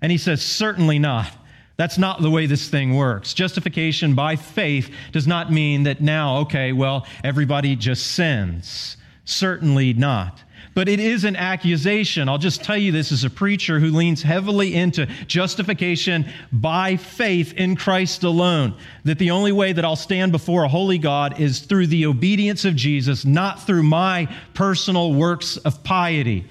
And 0.00 0.12
he 0.12 0.18
says, 0.18 0.42
Certainly 0.42 1.00
not. 1.00 1.30
That's 1.76 1.98
not 1.98 2.20
the 2.20 2.30
way 2.30 2.46
this 2.46 2.68
thing 2.68 2.96
works. 2.96 3.34
Justification 3.34 4.14
by 4.14 4.34
faith 4.34 4.92
does 5.12 5.28
not 5.28 5.52
mean 5.52 5.84
that 5.84 6.00
now, 6.00 6.38
okay, 6.38 6.72
well, 6.72 7.06
everybody 7.22 7.76
just 7.76 8.12
sins. 8.12 8.96
Certainly 9.24 9.92
not 9.94 10.42
but 10.78 10.88
it 10.88 11.00
is 11.00 11.24
an 11.24 11.34
accusation. 11.34 12.28
I'll 12.28 12.38
just 12.38 12.62
tell 12.62 12.76
you 12.76 12.92
this 12.92 13.10
as 13.10 13.24
a 13.24 13.30
preacher 13.30 13.80
who 13.80 13.90
leans 13.90 14.22
heavily 14.22 14.76
into 14.76 15.06
justification 15.26 16.30
by 16.52 16.94
faith 16.94 17.52
in 17.54 17.74
Christ 17.74 18.22
alone. 18.22 18.76
That 19.02 19.18
the 19.18 19.32
only 19.32 19.50
way 19.50 19.72
that 19.72 19.84
I'll 19.84 19.96
stand 19.96 20.30
before 20.30 20.62
a 20.62 20.68
holy 20.68 20.98
God 20.98 21.40
is 21.40 21.58
through 21.58 21.88
the 21.88 22.06
obedience 22.06 22.64
of 22.64 22.76
Jesus, 22.76 23.24
not 23.24 23.66
through 23.66 23.82
my 23.82 24.32
personal 24.54 25.14
works 25.14 25.56
of 25.56 25.82
piety. 25.82 26.46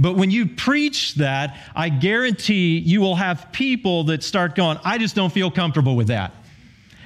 But 0.00 0.16
when 0.16 0.32
you 0.32 0.48
preach 0.48 1.14
that, 1.14 1.56
I 1.72 1.90
guarantee 1.90 2.78
you 2.78 3.00
will 3.00 3.14
have 3.14 3.52
people 3.52 4.02
that 4.06 4.24
start 4.24 4.56
going, 4.56 4.78
I 4.84 4.98
just 4.98 5.14
don't 5.14 5.32
feel 5.32 5.52
comfortable 5.52 5.94
with 5.94 6.08
that. 6.08 6.34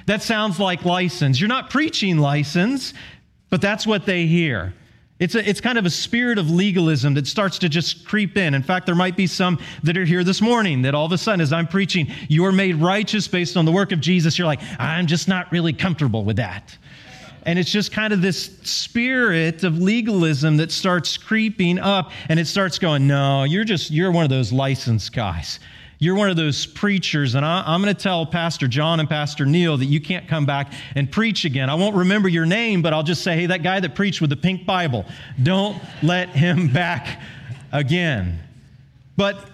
That 0.07 0.23
sounds 0.23 0.59
like 0.59 0.83
license. 0.83 1.39
You're 1.39 1.47
not 1.47 1.69
preaching 1.69 2.17
license, 2.17 2.95
but 3.51 3.61
that's 3.61 3.85
what 3.85 4.07
they 4.07 4.25
hear. 4.25 4.73
It's, 5.17 5.33
a, 5.33 5.49
it's 5.49 5.61
kind 5.61 5.77
of 5.77 5.85
a 5.85 5.89
spirit 5.89 6.37
of 6.37 6.51
legalism 6.51 7.13
that 7.13 7.25
starts 7.25 7.59
to 7.59 7.69
just 7.69 8.05
creep 8.05 8.35
in. 8.35 8.53
In 8.53 8.63
fact, 8.63 8.85
there 8.85 8.95
might 8.95 9.15
be 9.15 9.27
some 9.27 9.59
that 9.83 9.95
are 9.97 10.03
here 10.03 10.25
this 10.25 10.41
morning 10.41 10.81
that 10.81 10.93
all 10.93 11.05
of 11.05 11.11
a 11.13 11.17
sudden, 11.17 11.39
as 11.39 11.53
I'm 11.53 11.67
preaching, 11.67 12.11
you're 12.27 12.51
made 12.51 12.75
righteous 12.75 13.27
based 13.27 13.55
on 13.55 13.63
the 13.63 13.71
work 13.71 13.93
of 13.93 14.01
Jesus. 14.01 14.37
You're 14.37 14.47
like, 14.47 14.59
I'm 14.77 15.07
just 15.07 15.29
not 15.29 15.49
really 15.53 15.71
comfortable 15.71 16.25
with 16.25 16.35
that. 16.35 16.77
And 17.43 17.57
it's 17.57 17.71
just 17.71 17.93
kind 17.93 18.11
of 18.11 18.21
this 18.21 18.57
spirit 18.63 19.63
of 19.63 19.77
legalism 19.77 20.57
that 20.57 20.71
starts 20.71 21.15
creeping 21.15 21.79
up 21.79 22.11
and 22.27 22.37
it 22.37 22.47
starts 22.47 22.77
going, 22.77 23.07
no, 23.07 23.43
you're 23.43 23.63
just, 23.63 23.91
you're 23.91 24.11
one 24.11 24.23
of 24.25 24.29
those 24.29 24.51
licensed 24.51 25.13
guys 25.13 25.59
you're 25.97 26.15
one 26.15 26.29
of 26.29 26.35
those 26.35 26.65
preachers, 26.65 27.35
and 27.35 27.45
I, 27.45 27.73
am 27.73 27.81
going 27.81 27.93
to 27.93 28.01
tell 28.01 28.25
Pastor 28.25 28.67
John 28.67 28.99
and 28.99 29.09
Pastor 29.09 29.45
Neil 29.45 29.77
that 29.77 29.85
you 29.85 30.01
can't 30.01 30.27
come 30.27 30.45
back 30.45 30.73
and 30.95 31.09
preach 31.09 31.45
again. 31.45 31.69
I 31.69 31.75
won't 31.75 31.95
remember 31.95 32.27
your 32.27 32.45
name, 32.45 32.81
but 32.81 32.93
I'll 32.93 33.03
just 33.03 33.23
say, 33.23 33.35
hey, 33.35 33.45
that 33.47 33.63
guy 33.63 33.79
that 33.79 33.95
preached 33.95 34.19
with 34.19 34.29
the 34.29 34.35
pink 34.35 34.65
Bible, 34.65 35.05
don't 35.41 35.81
let 36.03 36.29
him 36.29 36.67
back 36.73 37.21
again. 37.71 38.41
But 39.15 39.49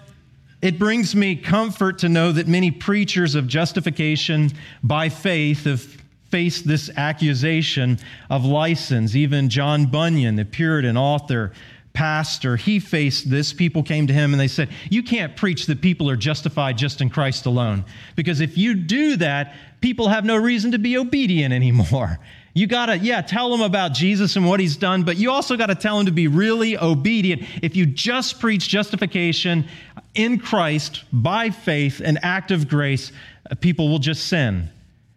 it 0.60 0.78
brings 0.78 1.14
me 1.14 1.36
comfort 1.36 1.98
to 1.98 2.08
know 2.08 2.32
that 2.32 2.48
many 2.48 2.70
preachers 2.70 3.34
of 3.34 3.46
justification 3.46 4.50
by 4.82 5.08
faith 5.08 5.64
have 5.64 5.82
faced 6.30 6.66
this 6.66 6.90
accusation 6.96 7.98
of 8.30 8.44
license. 8.44 9.14
Even 9.14 9.48
John 9.48 9.86
Bunyan, 9.86 10.36
the 10.36 10.44
Puritan 10.44 10.96
author, 10.96 11.52
pastor, 11.92 12.56
he 12.56 12.78
faced 12.78 13.30
this. 13.30 13.52
People 13.52 13.82
came 13.82 14.06
to 14.06 14.12
him 14.12 14.32
and 14.32 14.40
they 14.40 14.48
said, 14.48 14.68
You 14.90 15.02
can't 15.02 15.36
preach 15.36 15.66
that 15.66 15.80
people 15.80 16.08
are 16.08 16.16
justified 16.16 16.78
just 16.78 17.00
in 17.00 17.10
Christ 17.10 17.46
alone. 17.46 17.84
Because 18.16 18.40
if 18.40 18.56
you 18.56 18.74
do 18.74 19.16
that, 19.16 19.54
people 19.80 20.08
have 20.08 20.24
no 20.24 20.36
reason 20.36 20.72
to 20.72 20.78
be 20.78 20.96
obedient 20.96 21.52
anymore. 21.52 22.18
You 22.54 22.66
got 22.66 22.86
to, 22.86 22.98
yeah, 22.98 23.22
tell 23.22 23.50
them 23.50 23.62
about 23.62 23.94
Jesus 23.94 24.36
and 24.36 24.46
what 24.46 24.60
he's 24.60 24.76
done, 24.76 25.04
but 25.04 25.16
you 25.16 25.30
also 25.30 25.56
got 25.56 25.66
to 25.66 25.74
tell 25.74 25.96
them 25.96 26.04
to 26.04 26.12
be 26.12 26.28
really 26.28 26.76
obedient. 26.76 27.42
If 27.62 27.76
you 27.76 27.86
just 27.86 28.40
preach 28.40 28.68
justification 28.68 29.66
in 30.14 30.38
Christ 30.38 31.04
by 31.12 31.48
faith, 31.48 32.00
an 32.00 32.18
act 32.22 32.50
of 32.50 32.68
grace, 32.68 33.10
uh, 33.50 33.54
people 33.54 33.88
will 33.88 33.98
just 33.98 34.26
sin. 34.26 34.68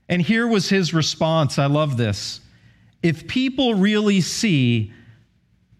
And 0.07 0.21
here 0.21 0.47
was 0.47 0.69
his 0.69 0.93
response. 0.93 1.59
I 1.59 1.65
love 1.65 1.97
this. 1.97 2.39
if 3.03 3.27
people 3.27 3.75
really 3.75 4.21
see 4.21 4.93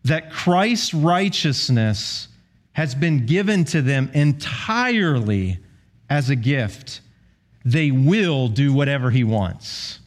that 0.05 0.31
Christ's 0.31 0.93
righteousness 0.93 2.27
has 2.73 2.93
been 2.93 3.25
given 3.25 3.65
to 3.65 3.81
them 3.81 4.09
entirely 4.13 5.59
as 6.09 6.29
a 6.29 6.35
gift, 6.35 7.01
they 7.63 7.89
will 7.89 8.47
do 8.47 8.71
whatever 8.71 9.09
he 9.09 9.23
wants. 9.23 9.99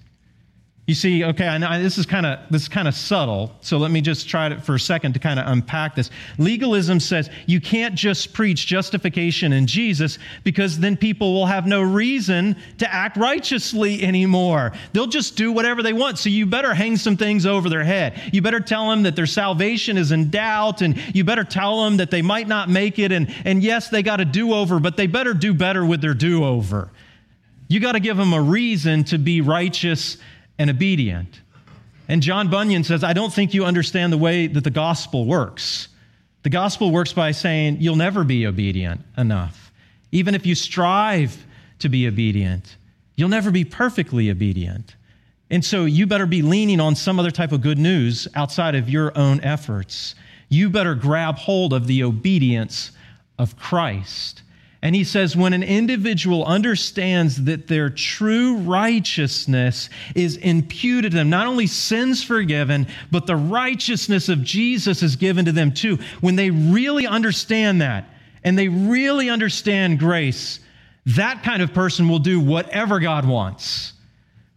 You 0.89 0.95
see, 0.95 1.23
okay, 1.23 1.47
I 1.47 1.59
know 1.59 1.83
this 1.83 1.99
is 1.99 2.07
kind 2.07 2.25
of 2.25 2.39
this 2.49 2.63
is 2.63 2.69
kind 2.69 2.89
of 2.89 2.95
subtle. 2.95 3.55
So 3.61 3.77
let 3.77 3.91
me 3.91 4.01
just 4.01 4.27
try 4.27 4.47
it 4.47 4.65
for 4.65 4.77
a 4.77 4.81
second 4.81 5.13
to 5.13 5.19
kind 5.19 5.39
of 5.39 5.47
unpack 5.47 5.95
this. 5.95 6.09
Legalism 6.39 6.99
says 6.99 7.29
you 7.45 7.61
can't 7.61 7.95
just 7.95 8.33
preach 8.33 8.67
justification 8.67 9.53
in 9.53 9.67
Jesus 9.67 10.19
because 10.45 10.79
then 10.79 10.97
people 10.97 11.35
will 11.35 11.45
have 11.45 11.67
no 11.67 11.83
reason 11.83 12.57
to 12.79 12.91
act 12.91 13.19
righteously 13.19 14.03
anymore. 14.03 14.73
They'll 14.95 15.07
just 15.07 15.37
do 15.37 15.53
whatever 15.53 15.83
they 15.83 15.93
want. 15.93 16.19
So 16.19 16.31
you 16.31 16.47
better 16.47 16.73
hang 16.73 16.97
some 16.97 17.19
things 17.19 17.45
over 17.45 17.69
their 17.69 17.85
head. 17.85 18.19
You 18.33 18.41
better 18.41 18.61
tell 18.61 18.89
them 18.89 19.03
that 19.03 19.15
their 19.15 19.27
salvation 19.27 19.99
is 19.99 20.11
in 20.11 20.31
doubt 20.31 20.81
and 20.81 20.97
you 21.15 21.23
better 21.23 21.45
tell 21.45 21.85
them 21.85 21.99
that 21.99 22.11
they 22.11 22.23
might 22.23 22.49
not 22.49 22.71
make 22.71 22.99
it 22.99 23.13
and 23.13 23.31
and 23.45 23.63
yes, 23.63 23.91
they 23.91 24.03
got 24.03 24.23
a 24.23 24.25
do-over, 24.25 24.81
but 24.81 24.97
they 24.97 25.07
better 25.07 25.35
do 25.35 25.53
better 25.53 25.85
with 25.85 26.01
their 26.01 26.15
do-over. 26.15 26.91
You 27.69 27.79
got 27.79 27.93
to 27.93 28.01
give 28.01 28.17
them 28.17 28.33
a 28.33 28.41
reason 28.41 29.05
to 29.05 29.19
be 29.19 29.43
righteous 29.43 30.17
and 30.59 30.71
obedient. 30.71 31.41
And 32.09 32.23
John 32.23 32.49
Bunyan 32.49 32.85
says, 32.85 33.05
I 33.05 33.13
don't 33.13 33.33
think 33.33 33.53
you 33.55 33.65
understand 33.65 34.13
the 34.13 34.19
way 34.19 34.47
that 34.47 34.65
the 34.65 34.71
gospel 34.71 35.27
works. 35.27 35.89
The 36.43 36.51
gospel 36.51 36.91
works 36.91 37.13
by 37.13 37.33
saying 37.33 37.79
you'll 37.81 37.97
never 37.97 38.25
be 38.25 38.47
obedient 38.47 39.03
enough. 39.17 39.71
Even 40.13 40.35
if 40.35 40.47
you 40.47 40.55
strive 40.55 41.47
to 41.81 41.89
be 41.89 42.07
obedient, 42.09 42.77
you'll 43.17 43.29
never 43.29 43.51
be 43.51 43.65
perfectly 43.65 44.31
obedient. 44.31 44.97
And 45.51 45.65
so 45.65 45.85
you 45.85 46.07
better 46.07 46.27
be 46.27 46.43
leaning 46.43 46.81
on 46.81 46.95
some 46.95 47.19
other 47.19 47.31
type 47.31 47.53
of 47.53 47.61
good 47.61 47.79
news 47.79 48.29
outside 48.35 48.75
of 48.75 48.89
your 48.89 49.17
own 49.17 49.41
efforts. 49.41 50.15
You 50.49 50.71
better 50.71 50.95
grab 50.95 51.37
hold 51.37 51.73
of 51.73 51.87
the 51.87 52.03
obedience 52.05 52.93
of 53.39 53.57
Christ. 53.57 54.43
And 54.81 54.95
he 54.95 55.03
says, 55.03 55.37
when 55.37 55.55
an 55.55 55.65
individual 55.65 56.45
understands 56.45 57.45
that 57.45 57.67
their 57.67 57.91
true 57.91 58.59
righteousness 58.59 59.91
is 60.15 60.37
imputed 60.37 61.11
to 61.11 61.17
them, 61.17 61.31
not 61.31 61.49
only 61.49 61.67
sins 61.67 62.23
forgiven, 62.23 62.87
but 63.11 63.27
the 63.27 63.35
righteousness 63.35 64.29
of 64.29 64.45
Jesus 64.45 65.03
is 65.03 65.17
given 65.17 65.47
to 65.47 65.53
them 65.53 65.73
too. 65.73 65.99
When 66.21 66.37
they 66.37 66.51
really 66.51 67.09
understand 67.09 67.81
that 67.81 68.09
and 68.45 68.57
they 68.57 68.69
really 68.69 69.29
understand 69.29 69.99
grace, 69.99 70.61
that 71.07 71.43
kind 71.43 71.61
of 71.61 71.75
person 71.75 72.09
will 72.09 72.21
do 72.21 72.39
whatever 72.39 73.01
God 73.01 73.27
wants. 73.27 73.95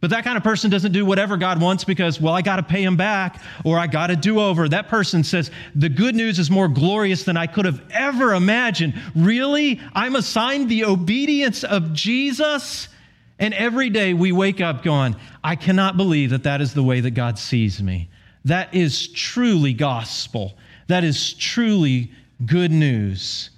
But 0.02 0.10
that 0.10 0.24
kind 0.24 0.36
of 0.36 0.44
person 0.44 0.72
doesn't 0.72 0.92
do 0.92 1.06
whatever 1.06 1.38
God 1.38 1.62
wants 1.62 1.84
because, 1.84 2.20
well, 2.20 2.34
I 2.34 2.42
got 2.42 2.56
to 2.56 2.64
pay 2.64 2.84
him 2.84 2.98
back 2.98 3.40
or 3.64 3.78
I 3.78 3.86
got 3.86 4.08
to 4.08 4.16
do 4.16 4.40
over. 4.40 4.68
That 4.68 4.90
person 4.90 5.24
says, 5.24 5.52
the 5.76 5.90
good 5.90 6.16
news 6.16 6.40
is 6.40 6.50
more 6.50 6.68
glorious 6.68 7.24
than 7.24 7.38
I 7.38 7.46
could 7.46 7.66
have 7.66 7.84
ever 7.92 8.34
imagined. 8.34 9.00
Really? 9.16 9.80
I'm 9.94 10.16
assigned 10.16 10.70
the 10.70 10.86
obedience 10.86 11.64
of 11.64 11.94
Jesus? 11.94 12.90
And 13.38 13.54
every 13.54 13.92
day 13.92 14.16
we 14.16 14.32
wake 14.32 14.60
up 14.60 14.82
going, 14.82 15.16
I 15.44 15.56
cannot 15.56 15.98
believe 15.98 16.32
that 16.32 16.44
that 16.44 16.62
is 16.62 16.74
the 16.74 16.84
way 16.84 17.00
that 17.02 17.12
God 17.12 17.38
sees 17.38 17.82
me. 17.82 18.10
That 18.46 18.74
is 18.74 19.08
truly 19.08 19.74
gospel. 19.74 20.58
That 20.88 21.04
is 21.04 21.34
truly 21.34 22.12
good 22.44 22.72
news. 22.72 23.52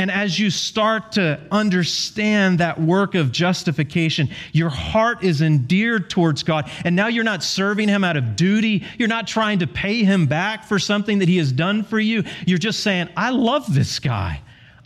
And 0.00 0.10
as 0.10 0.38
you 0.38 0.48
start 0.48 1.12
to 1.12 1.38
understand 1.50 2.60
that 2.60 2.80
work 2.80 3.14
of 3.14 3.32
justification, 3.32 4.30
your 4.50 4.70
heart 4.70 5.22
is 5.22 5.42
endeared 5.42 6.08
towards 6.08 6.42
God. 6.42 6.70
And 6.86 6.96
now 6.96 7.08
you're 7.08 7.22
not 7.22 7.42
serving 7.42 7.90
Him 7.90 8.02
out 8.02 8.16
of 8.16 8.34
duty. 8.34 8.82
You're 8.96 9.08
not 9.08 9.26
trying 9.26 9.58
to 9.58 9.66
pay 9.66 10.02
Him 10.02 10.24
back 10.24 10.64
for 10.64 10.78
something 10.78 11.18
that 11.18 11.28
He 11.28 11.36
has 11.36 11.52
done 11.52 11.84
for 11.84 12.00
you. 12.00 12.24
You're 12.46 12.56
just 12.56 12.80
saying, 12.80 13.10
I 13.14 13.28
love 13.28 13.74
this 13.74 13.98
guy. 13.98 14.40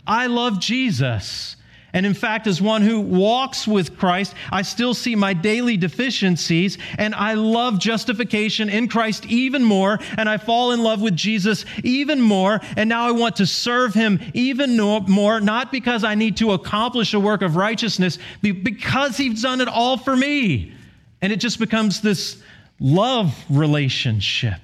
I 0.05 0.27
love 0.27 0.59
Jesus. 0.59 1.55
And 1.95 2.05
in 2.05 2.13
fact, 2.13 2.45
as 2.45 2.61
one 2.61 2.81
who 2.81 2.99
walks 2.99 3.65
with 3.65 3.97
Christ, 3.97 4.35
I 4.51 4.63
still 4.63 4.93
see 4.93 5.15
my 5.15 5.33
daily 5.33 5.77
deficiencies, 5.77 6.77
and 6.97 7.15
I 7.15 7.35
love 7.35 7.79
justification 7.79 8.67
in 8.67 8.89
Christ 8.89 9.25
even 9.27 9.63
more, 9.63 9.99
and 10.17 10.27
I 10.27 10.37
fall 10.37 10.73
in 10.73 10.83
love 10.83 11.01
with 11.01 11.15
Jesus 11.15 11.63
even 11.85 12.19
more, 12.19 12.59
and 12.75 12.89
now 12.89 13.07
I 13.07 13.11
want 13.11 13.37
to 13.37 13.45
serve 13.45 13.93
him 13.93 14.19
even 14.33 14.75
more, 15.07 15.39
not 15.39 15.71
because 15.71 16.03
I 16.03 16.15
need 16.15 16.35
to 16.37 16.51
accomplish 16.51 17.13
a 17.13 17.19
work 17.19 17.41
of 17.41 17.55
righteousness, 17.55 18.19
because 18.41 19.15
he's 19.15 19.41
done 19.41 19.61
it 19.61 19.69
all 19.69 19.95
for 19.95 20.17
me. 20.17 20.73
And 21.21 21.31
it 21.31 21.37
just 21.37 21.59
becomes 21.59 22.01
this 22.01 22.43
love 22.77 23.33
relationship, 23.49 24.59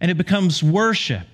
and 0.00 0.08
it 0.08 0.16
becomes 0.16 0.62
worship. 0.62 1.26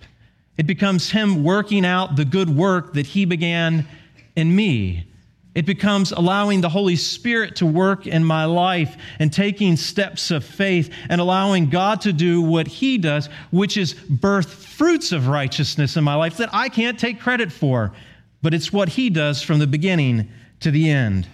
It 0.56 0.66
becomes 0.66 1.10
him 1.10 1.44
working 1.44 1.84
out 1.84 2.16
the 2.16 2.24
good 2.24 2.48
work 2.48 2.94
that 2.94 3.06
he 3.06 3.26
began 3.26 3.86
in 4.34 4.56
me. 4.56 5.08
It 5.54 5.66
becomes 5.66 6.12
allowing 6.12 6.62
the 6.62 6.70
Holy 6.70 6.96
Spirit 6.96 7.56
to 7.56 7.66
work 7.66 8.06
in 8.06 8.24
my 8.24 8.46
life 8.46 8.96
and 9.18 9.30
taking 9.30 9.76
steps 9.76 10.30
of 10.30 10.44
faith 10.44 10.92
and 11.10 11.20
allowing 11.20 11.68
God 11.68 12.00
to 12.02 12.12
do 12.12 12.40
what 12.40 12.66
He 12.66 12.96
does, 12.96 13.28
which 13.50 13.76
is 13.76 13.92
birth 13.92 14.50
fruits 14.50 15.12
of 15.12 15.28
righteousness 15.28 15.96
in 15.96 16.04
my 16.04 16.14
life 16.14 16.38
that 16.38 16.48
I 16.54 16.70
can't 16.70 16.98
take 16.98 17.20
credit 17.20 17.52
for. 17.52 17.92
But 18.40 18.54
it's 18.54 18.72
what 18.72 18.88
He 18.88 19.10
does 19.10 19.42
from 19.42 19.58
the 19.58 19.66
beginning 19.66 20.30
to 20.60 20.70
the 20.70 20.90
end. 20.90 21.28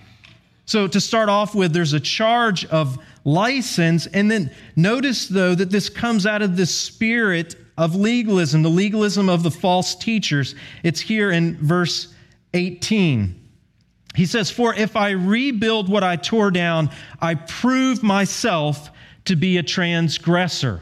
So, 0.67 0.87
to 0.89 1.01
start 1.01 1.29
off 1.29 1.55
with, 1.55 1.73
there's 1.73 1.95
a 1.95 2.01
charge 2.01 2.67
of 2.67 2.99
license. 3.25 4.07
And 4.07 4.31
then 4.31 4.51
notice, 4.77 5.29
though, 5.29 5.55
that 5.55 5.71
this 5.71 5.89
comes 5.89 6.27
out 6.27 6.43
of 6.43 6.57
the 6.57 6.67
spirit 6.67 7.55
of 7.79 7.95
legalism, 7.95 8.63
the 8.63 8.69
legalism 8.69 9.29
of 9.31 9.45
the 9.45 9.51
false 9.51 9.95
teachers. 9.95 10.55
It's 10.83 11.01
here 11.01 11.31
in 11.31 11.57
verse 11.57 12.13
18. 12.53 13.48
He 14.19 14.27
says, 14.27 14.51
For 14.51 14.75
if 14.75 14.97
I 14.97 15.11
rebuild 15.11 15.89
what 15.89 16.03
I 16.03 16.17
tore 16.17 16.51
down, 16.51 16.91
I 17.21 17.37
prove 17.37 18.03
myself 18.03 18.91
to 19.27 19.37
be 19.37 19.59
a 19.59 19.63
transgressor. 19.63 20.81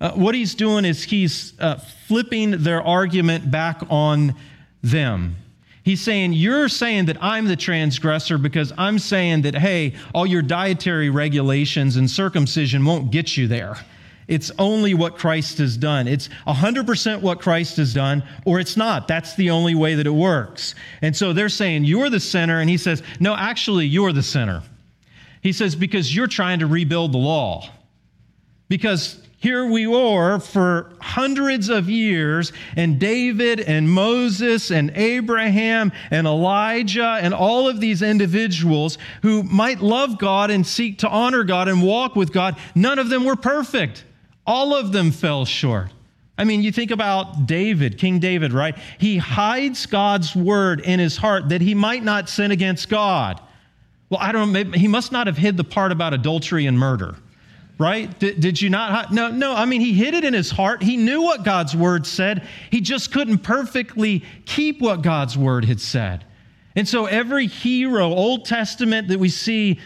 Uh, 0.00 0.12
what 0.12 0.34
he's 0.34 0.54
doing 0.54 0.86
is 0.86 1.02
he's 1.02 1.52
uh, 1.60 1.76
flipping 2.08 2.62
their 2.62 2.80
argument 2.80 3.50
back 3.50 3.82
on 3.90 4.34
them. 4.82 5.36
He's 5.82 6.00
saying, 6.00 6.32
You're 6.32 6.70
saying 6.70 7.04
that 7.06 7.22
I'm 7.22 7.46
the 7.46 7.56
transgressor 7.56 8.38
because 8.38 8.72
I'm 8.78 8.98
saying 8.98 9.42
that, 9.42 9.54
hey, 9.54 9.94
all 10.14 10.24
your 10.24 10.40
dietary 10.40 11.10
regulations 11.10 11.96
and 11.96 12.10
circumcision 12.10 12.86
won't 12.86 13.10
get 13.10 13.36
you 13.36 13.48
there. 13.48 13.76
It's 14.28 14.50
only 14.58 14.94
what 14.94 15.16
Christ 15.16 15.58
has 15.58 15.76
done. 15.76 16.06
It's 16.06 16.28
100% 16.46 17.20
what 17.20 17.40
Christ 17.40 17.76
has 17.76 17.92
done, 17.92 18.22
or 18.44 18.60
it's 18.60 18.76
not. 18.76 19.08
That's 19.08 19.34
the 19.34 19.50
only 19.50 19.74
way 19.74 19.94
that 19.96 20.06
it 20.06 20.10
works. 20.10 20.74
And 21.00 21.16
so 21.16 21.32
they're 21.32 21.48
saying, 21.48 21.84
You're 21.84 22.10
the 22.10 22.20
sinner. 22.20 22.60
And 22.60 22.70
he 22.70 22.76
says, 22.76 23.02
No, 23.20 23.34
actually, 23.34 23.86
you're 23.86 24.12
the 24.12 24.22
sinner. 24.22 24.62
He 25.42 25.52
says, 25.52 25.74
Because 25.74 26.14
you're 26.14 26.28
trying 26.28 26.60
to 26.60 26.66
rebuild 26.66 27.12
the 27.12 27.18
law. 27.18 27.68
Because 28.68 29.20
here 29.42 29.66
we 29.66 29.88
were 29.88 30.38
for 30.38 30.92
hundreds 31.00 31.68
of 31.68 31.90
years, 31.90 32.52
and 32.76 33.00
David 33.00 33.58
and 33.58 33.90
Moses 33.90 34.70
and 34.70 34.92
Abraham 34.94 35.90
and 36.12 36.28
Elijah 36.28 37.18
and 37.20 37.34
all 37.34 37.68
of 37.68 37.80
these 37.80 38.02
individuals 38.02 38.98
who 39.22 39.42
might 39.42 39.80
love 39.80 40.16
God 40.16 40.52
and 40.52 40.64
seek 40.64 40.98
to 40.98 41.08
honor 41.08 41.42
God 41.42 41.66
and 41.66 41.82
walk 41.82 42.14
with 42.14 42.32
God, 42.32 42.56
none 42.76 43.00
of 43.00 43.08
them 43.08 43.24
were 43.24 43.34
perfect. 43.34 44.04
All 44.46 44.74
of 44.74 44.92
them 44.92 45.10
fell 45.10 45.44
short. 45.44 45.90
I 46.38 46.44
mean, 46.44 46.62
you 46.62 46.72
think 46.72 46.90
about 46.90 47.46
David, 47.46 47.98
King 47.98 48.18
David, 48.18 48.52
right? 48.52 48.76
He 48.98 49.18
hides 49.18 49.86
God's 49.86 50.34
word 50.34 50.80
in 50.80 50.98
his 50.98 51.16
heart 51.16 51.50
that 51.50 51.60
he 51.60 51.74
might 51.74 52.02
not 52.02 52.28
sin 52.28 52.50
against 52.50 52.88
God. 52.88 53.40
Well, 54.08 54.18
I 54.20 54.32
don't 54.32 54.52
know, 54.52 54.64
he 54.72 54.88
must 54.88 55.12
not 55.12 55.26
have 55.26 55.36
hid 55.36 55.56
the 55.56 55.64
part 55.64 55.92
about 55.92 56.14
adultery 56.14 56.66
and 56.66 56.78
murder, 56.78 57.14
right? 57.78 58.18
Did, 58.18 58.40
did 58.40 58.60
you 58.60 58.70
not? 58.70 59.12
No, 59.12 59.30
no, 59.30 59.54
I 59.54 59.66
mean, 59.66 59.80
he 59.80 59.92
hid 59.92 60.14
it 60.14 60.24
in 60.24 60.34
his 60.34 60.50
heart. 60.50 60.82
He 60.82 60.96
knew 60.96 61.22
what 61.22 61.44
God's 61.44 61.76
word 61.76 62.06
said. 62.06 62.46
He 62.70 62.80
just 62.80 63.12
couldn't 63.12 63.38
perfectly 63.38 64.24
keep 64.44 64.80
what 64.80 65.02
God's 65.02 65.38
word 65.38 65.64
had 65.64 65.80
said. 65.80 66.24
And 66.74 66.88
so 66.88 67.06
every 67.06 67.46
hero, 67.46 68.06
Old 68.06 68.46
Testament 68.46 69.08
that 69.08 69.18
we 69.18 69.28
see, 69.28 69.78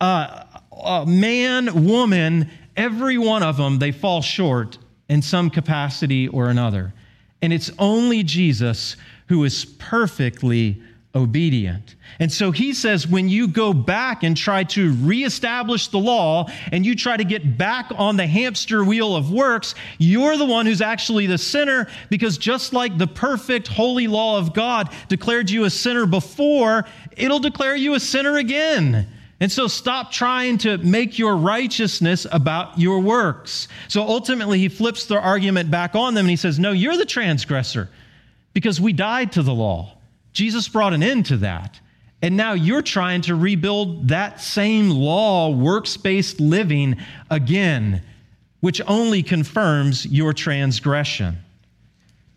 uh, 0.00 0.44
uh, 0.72 1.04
man, 1.04 1.86
woman, 1.86 2.50
every 2.78 3.18
one 3.18 3.42
of 3.42 3.58
them, 3.58 3.78
they 3.78 3.92
fall 3.92 4.22
short 4.22 4.78
in 5.08 5.20
some 5.20 5.50
capacity 5.50 6.28
or 6.28 6.48
another. 6.48 6.94
And 7.42 7.52
it's 7.52 7.70
only 7.78 8.22
Jesus 8.22 8.96
who 9.28 9.44
is 9.44 9.64
perfectly 9.64 10.82
obedient. 11.14 11.96
And 12.20 12.30
so 12.30 12.50
he 12.50 12.72
says, 12.72 13.06
when 13.06 13.28
you 13.28 13.48
go 13.48 13.72
back 13.72 14.22
and 14.22 14.36
try 14.36 14.64
to 14.64 14.92
reestablish 14.94 15.88
the 15.88 15.98
law 15.98 16.48
and 16.70 16.84
you 16.84 16.94
try 16.94 17.16
to 17.16 17.24
get 17.24 17.58
back 17.58 17.90
on 17.96 18.16
the 18.16 18.26
hamster 18.26 18.84
wheel 18.84 19.16
of 19.16 19.32
works, 19.32 19.74
you're 19.98 20.36
the 20.36 20.44
one 20.44 20.66
who's 20.66 20.80
actually 20.80 21.26
the 21.26 21.38
sinner 21.38 21.88
because 22.10 22.38
just 22.38 22.72
like 22.72 22.98
the 22.98 23.06
perfect 23.06 23.68
holy 23.68 24.06
law 24.06 24.38
of 24.38 24.52
God 24.52 24.92
declared 25.08 25.50
you 25.50 25.64
a 25.64 25.70
sinner 25.70 26.06
before, 26.06 26.84
it'll 27.16 27.40
declare 27.40 27.74
you 27.74 27.94
a 27.94 28.00
sinner 28.00 28.36
again. 28.36 29.08
And 29.40 29.52
so 29.52 29.68
stop 29.68 30.10
trying 30.10 30.58
to 30.58 30.78
make 30.78 31.18
your 31.18 31.36
righteousness 31.36 32.26
about 32.30 32.78
your 32.78 32.98
works. 32.98 33.68
So 33.86 34.02
ultimately, 34.02 34.58
he 34.58 34.68
flips 34.68 35.06
the 35.06 35.18
argument 35.18 35.70
back 35.70 35.94
on 35.94 36.14
them 36.14 36.24
and 36.24 36.30
he 36.30 36.36
says, 36.36 36.58
No, 36.58 36.72
you're 36.72 36.96
the 36.96 37.06
transgressor 37.06 37.88
because 38.52 38.80
we 38.80 38.92
died 38.92 39.32
to 39.32 39.42
the 39.42 39.54
law. 39.54 39.96
Jesus 40.32 40.68
brought 40.68 40.92
an 40.92 41.02
end 41.02 41.26
to 41.26 41.36
that. 41.38 41.80
And 42.20 42.36
now 42.36 42.54
you're 42.54 42.82
trying 42.82 43.22
to 43.22 43.36
rebuild 43.36 44.08
that 44.08 44.40
same 44.40 44.90
law, 44.90 45.50
works 45.50 45.96
based 45.96 46.40
living 46.40 46.96
again, 47.30 48.02
which 48.58 48.80
only 48.88 49.22
confirms 49.22 50.04
your 50.04 50.32
transgression. 50.32 51.38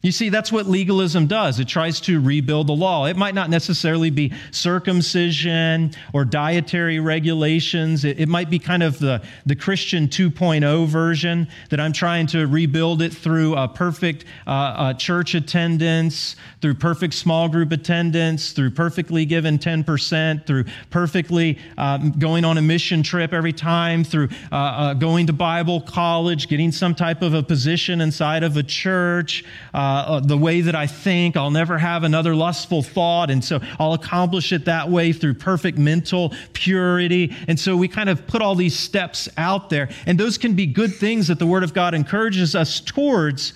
You 0.01 0.11
see, 0.11 0.29
that's 0.29 0.51
what 0.51 0.65
legalism 0.65 1.27
does. 1.27 1.59
It 1.59 1.67
tries 1.67 2.01
to 2.01 2.19
rebuild 2.19 2.65
the 2.65 2.73
law. 2.73 3.05
It 3.05 3.17
might 3.17 3.35
not 3.35 3.51
necessarily 3.51 4.09
be 4.09 4.33
circumcision 4.49 5.91
or 6.11 6.25
dietary 6.25 6.99
regulations. 6.99 8.03
It, 8.03 8.19
it, 8.19 8.27
might 8.27 8.49
be 8.49 8.57
kind 8.57 8.81
of 8.81 8.97
the, 8.97 9.21
the 9.45 9.55
Christian 9.55 10.07
2.0 10.07 10.87
version 10.87 11.47
that 11.69 11.79
I'm 11.79 11.93
trying 11.93 12.25
to 12.27 12.47
rebuild 12.47 13.03
it 13.03 13.13
through 13.13 13.55
a 13.55 13.67
perfect 13.67 14.25
uh, 14.47 14.49
uh, 14.49 14.93
church 14.95 15.35
attendance, 15.35 16.35
through 16.61 16.75
perfect 16.75 17.13
small 17.13 17.47
group 17.47 17.71
attendance, 17.71 18.53
through 18.53 18.71
perfectly 18.71 19.25
given 19.25 19.59
10%, 19.59 20.47
through 20.47 20.65
perfectly 20.89 21.59
um, 21.77 22.11
going 22.13 22.43
on 22.43 22.57
a 22.57 22.61
mission 22.61 23.03
trip 23.03 23.33
every 23.33 23.53
time, 23.53 24.03
through 24.03 24.29
uh, 24.51 24.55
uh 24.55 24.93
going 24.95 25.27
to 25.27 25.33
Bible 25.33 25.79
college, 25.81 26.47
getting 26.47 26.71
some 26.71 26.95
type 26.95 27.21
of 27.21 27.35
a 27.35 27.43
position 27.43 28.01
inside 28.01 28.41
of 28.41 28.57
a 28.57 28.63
church. 28.63 29.43
Uh, 29.75 29.90
uh, 29.91 30.19
the 30.19 30.37
way 30.37 30.61
that 30.61 30.75
I 30.75 30.87
think. 30.87 31.35
I'll 31.35 31.51
never 31.51 31.77
have 31.77 32.03
another 32.03 32.35
lustful 32.35 32.83
thought. 32.83 33.29
And 33.29 33.43
so 33.43 33.59
I'll 33.79 33.93
accomplish 33.93 34.51
it 34.51 34.65
that 34.65 34.89
way 34.89 35.13
through 35.13 35.35
perfect 35.35 35.77
mental 35.77 36.33
purity. 36.53 37.35
And 37.47 37.59
so 37.59 37.75
we 37.75 37.87
kind 37.87 38.09
of 38.09 38.27
put 38.27 38.41
all 38.41 38.55
these 38.55 38.77
steps 38.77 39.29
out 39.37 39.69
there. 39.69 39.89
And 40.05 40.19
those 40.19 40.37
can 40.37 40.53
be 40.53 40.65
good 40.65 40.93
things 40.93 41.27
that 41.27 41.39
the 41.39 41.47
Word 41.47 41.63
of 41.63 41.73
God 41.73 41.93
encourages 41.93 42.55
us 42.55 42.79
towards, 42.79 43.53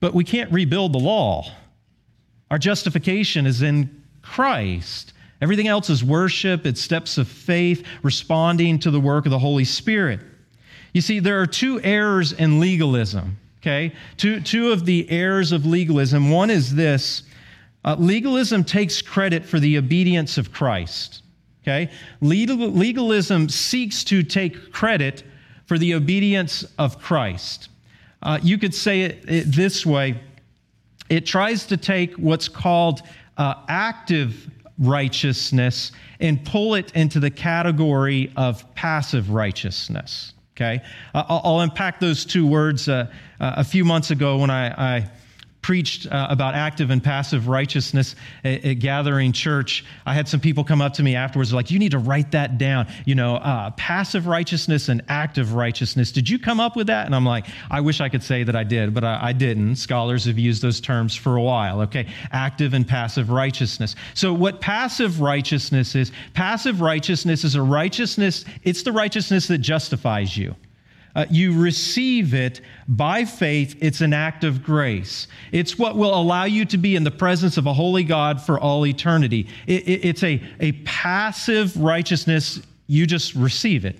but 0.00 0.14
we 0.14 0.24
can't 0.24 0.50
rebuild 0.52 0.92
the 0.92 0.98
law. 0.98 1.50
Our 2.50 2.58
justification 2.58 3.46
is 3.46 3.62
in 3.62 4.02
Christ. 4.20 5.12
Everything 5.40 5.66
else 5.66 5.90
is 5.90 6.04
worship, 6.04 6.66
it's 6.66 6.80
steps 6.80 7.18
of 7.18 7.26
faith, 7.26 7.84
responding 8.02 8.78
to 8.80 8.92
the 8.92 9.00
work 9.00 9.26
of 9.26 9.30
the 9.30 9.38
Holy 9.38 9.64
Spirit. 9.64 10.20
You 10.92 11.00
see, 11.00 11.18
there 11.18 11.40
are 11.40 11.46
two 11.46 11.80
errors 11.80 12.32
in 12.32 12.60
legalism. 12.60 13.38
Okay? 13.62 13.92
Two, 14.16 14.40
two 14.40 14.72
of 14.72 14.84
the 14.84 15.08
errors 15.08 15.52
of 15.52 15.64
legalism. 15.64 16.30
One 16.30 16.50
is 16.50 16.74
this 16.74 17.22
uh, 17.84 17.96
legalism 17.98 18.64
takes 18.64 19.00
credit 19.00 19.44
for 19.44 19.60
the 19.60 19.78
obedience 19.78 20.36
of 20.36 20.52
Christ. 20.52 21.22
Okay? 21.62 21.90
Legal, 22.20 22.56
legalism 22.56 23.48
seeks 23.48 24.02
to 24.04 24.24
take 24.24 24.72
credit 24.72 25.22
for 25.66 25.78
the 25.78 25.94
obedience 25.94 26.64
of 26.78 26.98
Christ. 26.98 27.68
Uh, 28.20 28.38
you 28.42 28.58
could 28.58 28.74
say 28.74 29.02
it, 29.02 29.24
it, 29.28 29.44
this 29.52 29.86
way 29.86 30.20
it 31.08 31.26
tries 31.26 31.66
to 31.66 31.76
take 31.76 32.14
what's 32.14 32.48
called 32.48 33.02
uh, 33.36 33.54
active 33.68 34.50
righteousness 34.78 35.92
and 36.20 36.44
pull 36.44 36.74
it 36.74 36.90
into 36.92 37.20
the 37.20 37.30
category 37.30 38.32
of 38.36 38.72
passive 38.74 39.30
righteousness. 39.30 40.32
Okay? 40.56 40.82
I'll, 41.14 41.60
unpack 41.60 41.98
those 41.98 42.24
two 42.24 42.46
words. 42.46 42.88
Uh, 42.88 43.06
uh, 43.40 43.54
a 43.56 43.64
few 43.64 43.84
months 43.84 44.10
ago, 44.10 44.38
when 44.38 44.50
I, 44.50 44.96
I 44.96 45.10
preached 45.62 46.06
uh, 46.10 46.26
about 46.28 46.54
active 46.54 46.90
and 46.90 47.02
passive 47.02 47.48
righteousness 47.48 48.16
at, 48.44 48.64
at, 48.64 48.74
Gathering 48.80 49.32
Church, 49.32 49.84
I 50.04 50.12
had 50.12 50.26
some 50.28 50.40
people 50.40 50.64
come 50.64 50.82
up 50.82 50.94
to 50.94 51.02
me 51.02 51.14
afterwards, 51.14 51.52
like, 51.52 51.70
you 51.70 51.78
need 51.78 51.92
to 51.92 51.98
write 51.98 52.32
that 52.32 52.58
down. 52.58 52.88
You 53.06 53.14
know, 53.14 53.36
uh, 53.36 53.70
passive 53.70 54.26
righteousness 54.26 54.88
and 54.88 55.02
active 55.08 55.54
righteousness. 55.54 56.10
Did 56.10 56.28
you 56.28 56.38
come 56.38 56.58
up 56.58 56.76
with 56.76 56.88
that? 56.88 57.06
And 57.06 57.14
I'm 57.14 57.24
like, 57.24 57.46
I 57.70 57.80
wish 57.80 58.00
I 58.00 58.08
could 58.08 58.24
say 58.24 58.42
that 58.42 58.56
I 58.56 58.64
did, 58.64 58.92
but 58.92 59.04
I, 59.04 59.28
I 59.28 59.32
didn't. 59.32 59.76
Scholars 59.76 60.24
have 60.24 60.38
used 60.38 60.62
those 60.62 60.80
terms 60.80 61.14
for 61.14 61.36
a 61.36 61.42
while, 61.42 61.80
okay? 61.82 62.08
Active 62.32 62.74
and 62.74 62.86
passive 62.86 63.30
righteousness. 63.30 63.94
So, 64.14 64.34
what 64.34 64.60
passive 64.60 65.20
righteousness 65.20 65.94
is, 65.94 66.10
passive 66.34 66.80
righteousness 66.80 67.44
is 67.44 67.54
a 67.54 67.62
righteousness, 67.62 68.44
it's 68.64 68.82
the 68.82 68.92
righteousness 68.92 69.46
that 69.46 69.58
justifies 69.58 70.36
you. 70.36 70.56
Uh, 71.14 71.26
you 71.30 71.60
receive 71.60 72.32
it 72.32 72.60
by 72.88 73.24
faith. 73.24 73.76
It's 73.80 74.00
an 74.00 74.12
act 74.12 74.44
of 74.44 74.62
grace. 74.62 75.28
It's 75.50 75.78
what 75.78 75.96
will 75.96 76.14
allow 76.14 76.44
you 76.44 76.64
to 76.66 76.78
be 76.78 76.96
in 76.96 77.04
the 77.04 77.10
presence 77.10 77.56
of 77.56 77.66
a 77.66 77.72
holy 77.72 78.04
God 78.04 78.40
for 78.40 78.58
all 78.58 78.86
eternity. 78.86 79.48
It, 79.66 79.86
it, 79.86 80.04
it's 80.06 80.22
a, 80.22 80.42
a 80.60 80.72
passive 80.84 81.76
righteousness. 81.76 82.62
You 82.86 83.06
just 83.06 83.34
receive 83.34 83.84
it. 83.84 83.98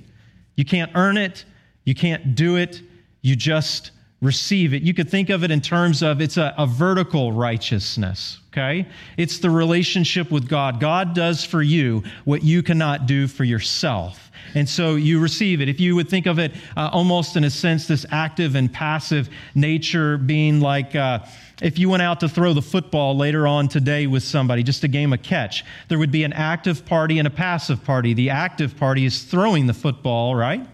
You 0.57 0.64
can't 0.64 0.90
earn 0.94 1.16
it, 1.16 1.44
you 1.85 1.94
can't 1.94 2.35
do 2.35 2.57
it, 2.57 2.81
you 3.22 3.37
just 3.37 3.90
receive 4.20 4.72
it. 4.72 4.83
You 4.83 4.94
could 4.94 5.11
think 5.11 5.31
of 5.31 5.44
it 5.44 5.51
in 5.51 5.61
terms 5.61 6.03
of 6.03 6.20
it's 6.20 6.37
a, 6.37 6.55
a 6.57 6.66
vertical 6.66 7.33
righteousness, 7.33 8.38
okay? 8.53 8.87
It's 9.16 9.38
the 9.38 9.51
relationship 9.51 10.31
with 10.31 10.48
God. 10.48 10.79
God 10.79 11.14
does 11.14 11.44
for 11.44 11.61
you 11.61 12.05
what 12.25 12.42
you 12.42 12.62
cannot 12.62 13.07
do 13.07 13.27
for 13.27 13.44
yourself. 13.44 14.31
And 14.55 14.68
so 14.68 14.96
you 14.96 15.20
receive 15.20 15.61
it. 15.61 15.68
If 15.68 15.81
you 15.81 15.94
would 15.96 16.09
think 16.09 16.26
of 16.26 16.38
it 16.38 16.52
uh, 16.76 16.90
almost 16.92 17.37
in 17.37 17.44
a 17.44 17.50
sense, 17.50 17.87
this 17.87 18.05
active 18.11 18.55
and 18.55 18.72
passive 18.72 19.28
nature 19.55 20.18
being 20.18 20.61
like 20.61 20.94
uh, 20.94 21.20
if 21.62 21.78
you 21.78 21.88
went 21.88 22.02
out 22.02 22.18
to 22.20 22.28
throw 22.28 22.52
the 22.52 22.62
football 22.62 23.16
later 23.16 23.46
on 23.46 23.68
today 23.68 24.09
with 24.09 24.24
somebody, 24.24 24.64
just 24.64 24.83
a 24.83 24.88
game 24.88 25.12
of 25.12 25.22
catch, 25.22 25.64
there 25.88 25.98
would 25.98 26.11
be 26.11 26.24
an 26.24 26.33
active 26.33 26.85
party 26.85 27.18
and 27.18 27.28
a 27.28 27.31
passive 27.31 27.85
party. 27.85 28.14
The 28.14 28.31
active 28.31 28.76
party 28.76 29.05
is 29.05 29.22
throwing 29.22 29.68
the 29.68 29.74
football, 29.74 30.35
right? 30.35 30.66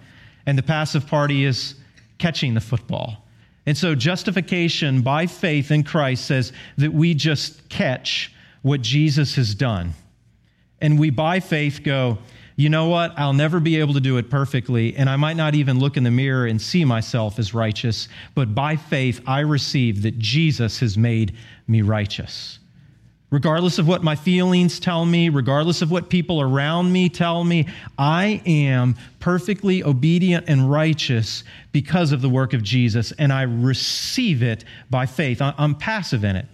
And 0.46 0.56
the 0.56 0.62
passive 0.62 1.06
party 1.06 1.44
is 1.44 1.74
catching 2.16 2.54
the 2.54 2.60
football. 2.62 3.22
And 3.66 3.76
so 3.76 3.94
justification 3.94 5.02
by 5.02 5.26
faith 5.26 5.70
in 5.70 5.84
Christ 5.84 6.24
says 6.24 6.54
that 6.78 6.90
we 6.90 7.12
just 7.12 7.68
catch 7.68 8.32
what 8.62 8.80
Jesus 8.80 9.34
has 9.34 9.54
done. 9.54 9.92
And 10.80 10.98
we 10.98 11.10
by 11.10 11.40
faith 11.40 11.82
go, 11.84 12.16
you 12.58 12.68
know 12.68 12.88
what? 12.88 13.16
I'll 13.16 13.32
never 13.32 13.60
be 13.60 13.78
able 13.78 13.94
to 13.94 14.00
do 14.00 14.16
it 14.16 14.30
perfectly, 14.30 14.96
and 14.96 15.08
I 15.08 15.14
might 15.14 15.36
not 15.36 15.54
even 15.54 15.78
look 15.78 15.96
in 15.96 16.02
the 16.02 16.10
mirror 16.10 16.44
and 16.44 16.60
see 16.60 16.84
myself 16.84 17.38
as 17.38 17.54
righteous, 17.54 18.08
but 18.34 18.52
by 18.52 18.74
faith, 18.74 19.20
I 19.28 19.40
receive 19.40 20.02
that 20.02 20.18
Jesus 20.18 20.80
has 20.80 20.98
made 20.98 21.36
me 21.68 21.82
righteous. 21.82 22.58
Regardless 23.30 23.78
of 23.78 23.86
what 23.86 24.02
my 24.02 24.16
feelings 24.16 24.80
tell 24.80 25.06
me, 25.06 25.28
regardless 25.28 25.82
of 25.82 25.92
what 25.92 26.10
people 26.10 26.40
around 26.40 26.90
me 26.92 27.08
tell 27.08 27.44
me, 27.44 27.68
I 27.96 28.42
am 28.44 28.96
perfectly 29.20 29.84
obedient 29.84 30.46
and 30.48 30.68
righteous 30.68 31.44
because 31.70 32.10
of 32.10 32.22
the 32.22 32.28
work 32.28 32.54
of 32.54 32.64
Jesus, 32.64 33.12
and 33.12 33.32
I 33.32 33.42
receive 33.42 34.42
it 34.42 34.64
by 34.90 35.06
faith. 35.06 35.40
I'm 35.40 35.76
passive 35.76 36.24
in 36.24 36.34
it. 36.34 36.46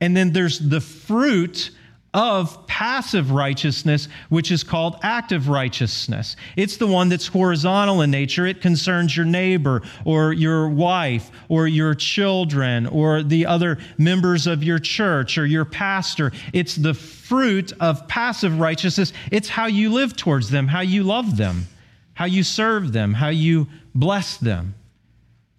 And 0.00 0.16
then 0.16 0.32
there's 0.32 0.60
the 0.60 0.80
fruit 0.80 1.72
of 2.14 2.66
passive 2.66 3.30
righteousness, 3.30 4.08
which 4.28 4.50
is 4.50 4.62
called 4.62 4.98
active 5.02 5.48
righteousness. 5.48 6.36
It's 6.56 6.76
the 6.76 6.86
one 6.86 7.08
that's 7.08 7.26
horizontal 7.26 8.02
in 8.02 8.10
nature. 8.10 8.46
It 8.46 8.60
concerns 8.60 9.16
your 9.16 9.24
neighbor 9.24 9.82
or 10.04 10.32
your 10.32 10.68
wife 10.68 11.30
or 11.48 11.66
your 11.66 11.94
children 11.94 12.86
or 12.86 13.22
the 13.22 13.46
other 13.46 13.78
members 13.96 14.46
of 14.46 14.62
your 14.62 14.78
church 14.78 15.38
or 15.38 15.46
your 15.46 15.64
pastor. 15.64 16.32
It's 16.52 16.76
the 16.76 16.94
fruit 16.94 17.72
of 17.80 18.06
passive 18.08 18.60
righteousness. 18.60 19.12
It's 19.30 19.48
how 19.48 19.66
you 19.66 19.90
live 19.90 20.14
towards 20.14 20.50
them, 20.50 20.68
how 20.68 20.80
you 20.80 21.04
love 21.04 21.38
them, 21.38 21.66
how 22.12 22.26
you 22.26 22.42
serve 22.42 22.92
them, 22.92 23.14
how 23.14 23.28
you 23.28 23.68
bless 23.94 24.36
them. 24.36 24.74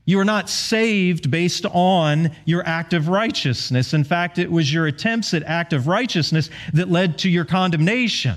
You 0.05 0.19
are 0.19 0.25
not 0.25 0.49
saved 0.49 1.31
based 1.31 1.65
on 1.65 2.31
your 2.45 2.65
act 2.67 2.93
of 2.93 3.07
righteousness. 3.07 3.93
In 3.93 4.03
fact, 4.03 4.37
it 4.37 4.51
was 4.51 4.73
your 4.73 4.87
attempts 4.87 5.33
at 5.33 5.43
act 5.43 5.71
of 5.71 5.87
righteousness 5.87 6.49
that 6.73 6.89
led 6.89 7.17
to 7.19 7.29
your 7.29 7.45
condemnation. 7.45 8.35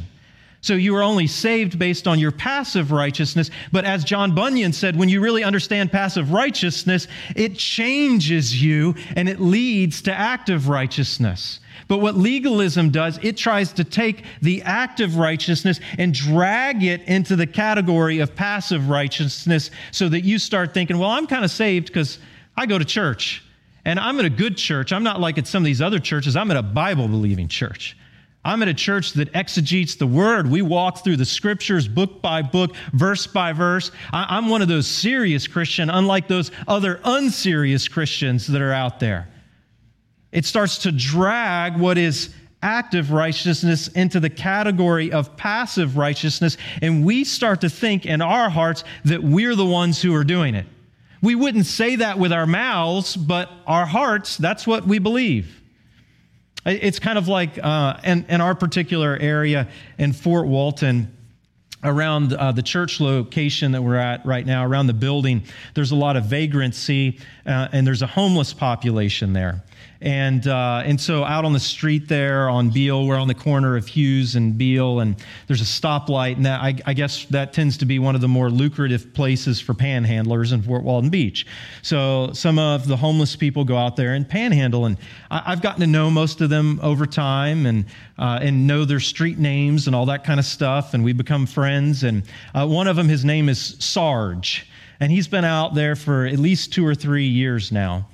So 0.61 0.75
you 0.75 0.97
are 0.97 1.03
only 1.03 1.27
saved 1.27 1.79
based 1.79 2.09
on 2.09 2.19
your 2.19 2.33
passive 2.33 2.91
righteousness. 2.91 3.51
But 3.73 3.85
as 3.85 4.05
John 4.05 4.35
Bunyan 4.35 4.73
said, 4.73 4.97
when 4.97 5.09
you 5.09 5.21
really 5.21 5.45
understand 5.45 5.93
passive 5.93 6.33
righteousness, 6.33 7.09
it 7.35 7.57
changes 7.57 8.61
you 8.61 8.95
and 9.17 9.29
it 9.29 9.41
leads 9.41 10.03
to 10.03 10.13
active 10.13 10.69
righteousness. 10.69 11.61
But 11.89 11.99
what 11.99 12.17
legalism 12.17 12.91
does, 12.91 13.19
it 13.23 13.37
tries 13.37 13.73
to 13.75 13.85
take 13.85 14.25
the 14.43 14.63
act 14.63 15.01
of 15.01 15.17
righteousness 15.17 15.81
and 15.99 16.13
drag 16.13 16.83
it 16.83 17.03
into 17.03 17.37
the 17.37 17.47
category 17.47 18.19
of 18.21 18.35
passive 18.35 18.89
righteousness 18.89 19.71
so 19.93 20.09
that 20.09 20.23
you 20.23 20.39
start 20.39 20.75
thinking, 20.75 20.99
well, 20.99 21.11
I'm 21.11 21.27
kind 21.27 21.45
of 21.45 21.51
saved 21.51 21.87
because 21.89 22.19
I 22.57 22.67
go 22.67 22.79
to 22.79 22.85
church 22.85 23.43
and 23.85 24.01
I'm 24.01 24.19
in 24.19 24.27
a 24.27 24.31
good 24.31 24.57
church. 24.57 24.93
I'm 24.93 25.05
not 25.05 25.21
like 25.21 25.39
at 25.39 25.47
some 25.47 25.63
of 25.63 25.67
these 25.67 25.81
other 25.81 25.99
churches, 25.99 26.37
I'm 26.37 26.51
in 26.51 26.57
a 26.57 26.63
Bible 26.63 27.09
believing 27.09 27.49
church. 27.49 27.97
I'm 28.45 28.63
at 28.63 28.69
a 28.69 28.75
church 28.75 29.15
that 29.15 29.35
exegetes 29.35 29.97
the 29.97 30.07
word. 30.07 30.49
We 30.49 30.63
walk 30.63 31.03
through 31.03 31.17
the 31.17 31.25
scriptures 31.25 31.89
book 31.89 32.23
by 32.23 32.43
book, 32.43 32.77
verse 32.93 33.27
by 33.27 33.53
verse. 33.53 33.91
I'm 34.13 34.49
one 34.49 34.63
of 34.63 34.69
those 34.69 34.87
serious 34.87 35.49
Christian, 35.49 35.91
unlike 35.91 36.29
those 36.29 36.53
other 36.69 37.01
unserious 37.03 37.89
Christians 37.89 38.47
that 38.47 38.63
are 38.63 38.73
out 38.73 39.01
there. 39.01 39.29
It 40.37 40.45
starts 40.45 40.77
to 40.81 40.93
drag 40.93 41.79
what 41.79 41.97
is 41.97 42.29
active 42.61 43.11
righteousness 43.11 43.89
into 43.89 44.21
the 44.21 44.29
category 44.29 45.11
of 45.11 45.35
passive 45.39 45.97
righteousness, 45.97 46.59
and 46.83 47.07
we 47.07 47.25
start 47.25 47.63
to 47.63 47.71
think 47.71 48.05
in 48.05 48.21
our 48.21 48.51
hearts 48.51 48.85
that 49.07 49.23
we're 49.23 49.55
the 49.55 49.65
ones 49.65 50.03
who 50.03 50.15
are 50.15 50.25
doing 50.25 50.55
it. 50.55 50.67
We 51.23 51.35
wouldn't 51.35 51.65
say 51.65 51.97
that 51.97 52.19
with 52.19 52.35
our 52.35 52.47
mouths, 52.47 53.17
but 53.17 53.51
our 53.67 53.87
hearts, 53.87 54.37
that's 54.37 54.67
what 54.67 54.87
we 54.87 54.99
believe. 54.99 55.63
It's 56.67 56.99
kind 56.99 57.17
of 57.17 57.29
like 57.29 57.59
uh, 57.63 57.97
in, 58.05 58.27
in 58.29 58.43
our 58.43 58.55
particular 58.55 59.17
area 59.19 59.69
in 59.97 60.13
Fort 60.13 60.49
Walton, 60.49 61.17
around 61.83 62.35
uh, 62.35 62.53
the 62.53 62.63
church 62.63 63.01
location 63.01 63.73
that 63.73 63.83
we're 63.83 63.97
at 63.97 64.27
right 64.27 64.45
now, 64.45 64.67
around 64.67 64.87
the 64.87 64.95
building, 64.95 65.45
there's 65.75 65.93
a 65.93 65.97
lot 65.97 66.17
of 66.17 66.27
vagrancy 66.27 67.19
uh, 67.47 67.69
and 67.73 67.87
there's 67.87 68.03
a 68.03 68.07
homeless 68.07 68.53
population 68.53 69.33
there. 69.33 69.63
And, 70.01 70.47
uh, 70.47 70.83
and 70.85 71.01
so 71.01 71.25
out 71.25 71.45
on 71.45 71.55
the 71.55 71.61
street 71.61 72.07
there 72.07 72.51
on 72.51 72.69
Beal, 72.69 73.07
we're 73.07 73.17
on 73.17 73.29
the 73.29 73.35
corner 73.35 73.77
of 73.77 73.87
Hughes 73.87 74.37
and 74.37 74.59
Beal, 74.59 75.01
and 75.01 75.17
there's 75.47 75.63
a 75.63 75.65
stoplight. 75.65 76.37
And 76.37 76.45
that, 76.45 76.61
I, 76.61 76.75
I, 76.85 76.93
guess 76.93 77.25
that 77.27 77.55
tends 77.55 77.79
to 77.79 77.87
be 77.87 77.99
one 77.99 78.15
of 78.15 78.21
the 78.21 78.29
more 78.29 78.51
lucrative 78.51 79.15
places 79.15 79.59
for 79.59 79.73
panhandlers 79.73 80.53
in 80.53 80.61
Fort 80.61 80.83
Walton 80.83 81.09
Beach. 81.09 81.47
So 81.81 82.31
some 82.35 82.59
of 82.59 82.87
the 82.87 82.97
homeless 82.97 83.37
people 83.37 83.65
go 83.65 83.79
out 83.79 83.97
there 83.97 84.13
and 84.13 84.29
panhandle. 84.29 84.85
And 84.85 84.99
I, 85.31 85.51
have 85.51 85.63
gotten 85.63 85.81
to 85.81 85.87
know 85.87 86.11
most 86.11 86.43
of 86.43 86.51
them 86.51 86.79
over 86.83 87.07
time 87.07 87.65
and, 87.65 87.87
uh, 88.19 88.39
and 88.43 88.67
know 88.67 88.85
their 88.85 89.01
street 89.01 89.39
names 89.39 89.87
and 89.87 89.97
all 89.97 90.07
that 90.07 90.25
kind 90.25 90.39
of 90.39 90.45
stuff. 90.45 90.93
And 90.93 91.05
we 91.05 91.15
become 91.15 91.47
friends. 91.47 92.03
And 92.03 92.25
uh, 92.55 92.67
one 92.67 92.87
of 92.87 92.97
them, 92.97 93.09
his 93.09 93.25
name 93.25 93.49
is 93.49 93.77
Sarge. 93.79 94.67
And 95.01 95.11
he's 95.11 95.29
been 95.29 95.45
out 95.45 95.75
there 95.75 95.97
for 95.97 96.27
at 96.27 96.39
least 96.39 96.73
two 96.73 96.87
or 96.87 96.95
three 96.95 97.27
years 97.27 97.73
now. 97.73 98.07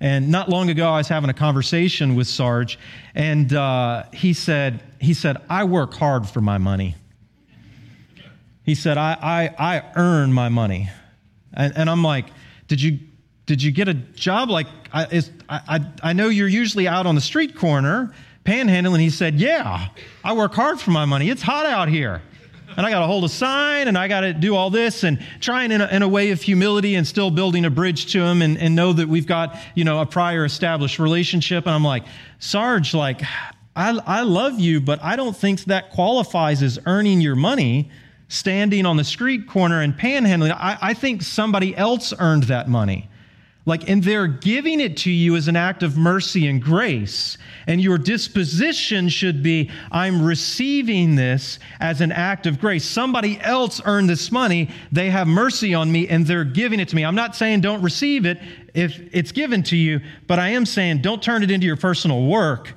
And 0.00 0.30
not 0.30 0.48
long 0.48 0.70
ago, 0.70 0.88
I 0.88 0.98
was 0.98 1.08
having 1.08 1.28
a 1.28 1.34
conversation 1.34 2.14
with 2.14 2.28
Sarge, 2.28 2.78
and 3.14 3.52
uh, 3.52 4.04
he 4.12 4.32
said, 4.32 4.82
he 5.00 5.12
said, 5.12 5.38
I 5.50 5.64
work 5.64 5.94
hard 5.94 6.28
for 6.28 6.40
my 6.40 6.58
money. 6.58 6.94
He 8.62 8.74
said, 8.74 8.96
I, 8.96 9.16
I, 9.58 9.76
I 9.76 9.92
earn 9.96 10.32
my 10.32 10.50
money. 10.50 10.88
And, 11.52 11.76
and 11.76 11.90
I'm 11.90 12.02
like, 12.02 12.26
did 12.68 12.80
you, 12.80 13.00
did 13.46 13.62
you 13.62 13.72
get 13.72 13.88
a 13.88 13.94
job? 13.94 14.50
Like, 14.50 14.66
I, 14.92 15.06
is, 15.06 15.30
I, 15.48 15.84
I 16.02 16.12
know 16.12 16.28
you're 16.28 16.46
usually 16.48 16.86
out 16.86 17.06
on 17.06 17.14
the 17.14 17.20
street 17.20 17.56
corner 17.56 18.12
panhandling. 18.44 19.00
He 19.00 19.10
said, 19.10 19.34
yeah, 19.34 19.88
I 20.22 20.34
work 20.34 20.54
hard 20.54 20.78
for 20.80 20.90
my 20.90 21.06
money. 21.06 21.28
It's 21.30 21.42
hot 21.42 21.66
out 21.66 21.88
here 21.88 22.22
and 22.78 22.86
I 22.86 22.90
got 22.90 23.00
to 23.00 23.06
hold 23.06 23.24
a 23.24 23.28
sign 23.28 23.88
and 23.88 23.98
I 23.98 24.06
got 24.06 24.20
to 24.20 24.32
do 24.32 24.54
all 24.54 24.70
this 24.70 25.02
and 25.02 25.18
trying 25.40 25.72
in 25.72 25.80
a, 25.80 25.88
in 25.88 26.02
a, 26.02 26.08
way 26.08 26.30
of 26.30 26.40
humility 26.40 26.94
and 26.94 27.04
still 27.04 27.28
building 27.28 27.64
a 27.64 27.70
bridge 27.70 28.12
to 28.12 28.22
him 28.22 28.40
and, 28.40 28.56
and 28.56 28.76
know 28.76 28.92
that 28.92 29.08
we've 29.08 29.26
got, 29.26 29.58
you 29.74 29.82
know, 29.82 30.00
a 30.00 30.06
prior 30.06 30.44
established 30.44 31.00
relationship. 31.00 31.66
And 31.66 31.74
I'm 31.74 31.82
like, 31.82 32.04
Sarge, 32.38 32.94
like, 32.94 33.22
I, 33.74 33.98
I 34.06 34.22
love 34.22 34.60
you, 34.60 34.80
but 34.80 35.02
I 35.02 35.16
don't 35.16 35.36
think 35.36 35.64
that 35.64 35.90
qualifies 35.90 36.62
as 36.62 36.78
earning 36.86 37.20
your 37.20 37.34
money 37.34 37.90
standing 38.28 38.86
on 38.86 38.96
the 38.96 39.02
street 39.02 39.48
corner 39.48 39.82
and 39.82 39.98
panhandling. 39.98 40.52
I, 40.52 40.78
I 40.80 40.94
think 40.94 41.22
somebody 41.22 41.76
else 41.76 42.14
earned 42.20 42.44
that 42.44 42.68
money. 42.68 43.08
Like, 43.66 43.88
and 43.88 44.02
they're 44.02 44.26
giving 44.26 44.80
it 44.80 44.96
to 44.98 45.10
you 45.10 45.36
as 45.36 45.46
an 45.46 45.56
act 45.56 45.82
of 45.82 45.98
mercy 45.98 46.46
and 46.46 46.62
grace. 46.62 47.36
And 47.66 47.82
your 47.82 47.98
disposition 47.98 49.10
should 49.10 49.42
be 49.42 49.70
I'm 49.92 50.24
receiving 50.24 51.16
this 51.16 51.58
as 51.78 52.00
an 52.00 52.10
act 52.10 52.46
of 52.46 52.60
grace. 52.60 52.84
Somebody 52.84 53.38
else 53.40 53.82
earned 53.84 54.08
this 54.08 54.32
money. 54.32 54.70
They 54.90 55.10
have 55.10 55.26
mercy 55.26 55.74
on 55.74 55.92
me 55.92 56.08
and 56.08 56.26
they're 56.26 56.44
giving 56.44 56.80
it 56.80 56.88
to 56.88 56.96
me. 56.96 57.04
I'm 57.04 57.14
not 57.14 57.36
saying 57.36 57.60
don't 57.60 57.82
receive 57.82 58.24
it 58.24 58.40
if 58.72 58.98
it's 59.12 59.32
given 59.32 59.62
to 59.64 59.76
you, 59.76 60.00
but 60.26 60.38
I 60.38 60.48
am 60.50 60.64
saying 60.64 61.02
don't 61.02 61.22
turn 61.22 61.42
it 61.42 61.50
into 61.50 61.66
your 61.66 61.76
personal 61.76 62.26
work 62.26 62.72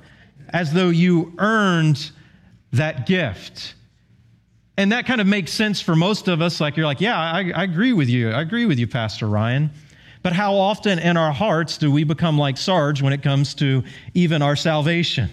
as 0.50 0.74
though 0.74 0.90
you 0.90 1.32
earned 1.38 2.10
that 2.72 3.06
gift. 3.06 3.76
And 4.76 4.92
that 4.92 5.06
kind 5.06 5.20
of 5.20 5.26
makes 5.26 5.52
sense 5.52 5.80
for 5.80 5.94
most 5.94 6.28
of 6.28 6.40
us. 6.40 6.60
Like, 6.60 6.76
you're 6.76 6.86
like, 6.86 7.00
yeah, 7.00 7.18
I, 7.18 7.52
I 7.54 7.62
agree 7.64 7.92
with 7.92 8.08
you. 8.08 8.30
I 8.30 8.40
agree 8.40 8.66
with 8.66 8.78
you, 8.78 8.86
Pastor 8.86 9.26
Ryan. 9.26 9.70
But 10.22 10.32
how 10.32 10.54
often 10.54 10.98
in 10.98 11.16
our 11.16 11.32
hearts 11.32 11.78
do 11.78 11.90
we 11.90 12.04
become 12.04 12.38
like 12.38 12.56
Sarge 12.56 13.02
when 13.02 13.12
it 13.12 13.22
comes 13.22 13.54
to 13.54 13.82
even 14.14 14.40
our 14.42 14.56
salvation? 14.56 15.30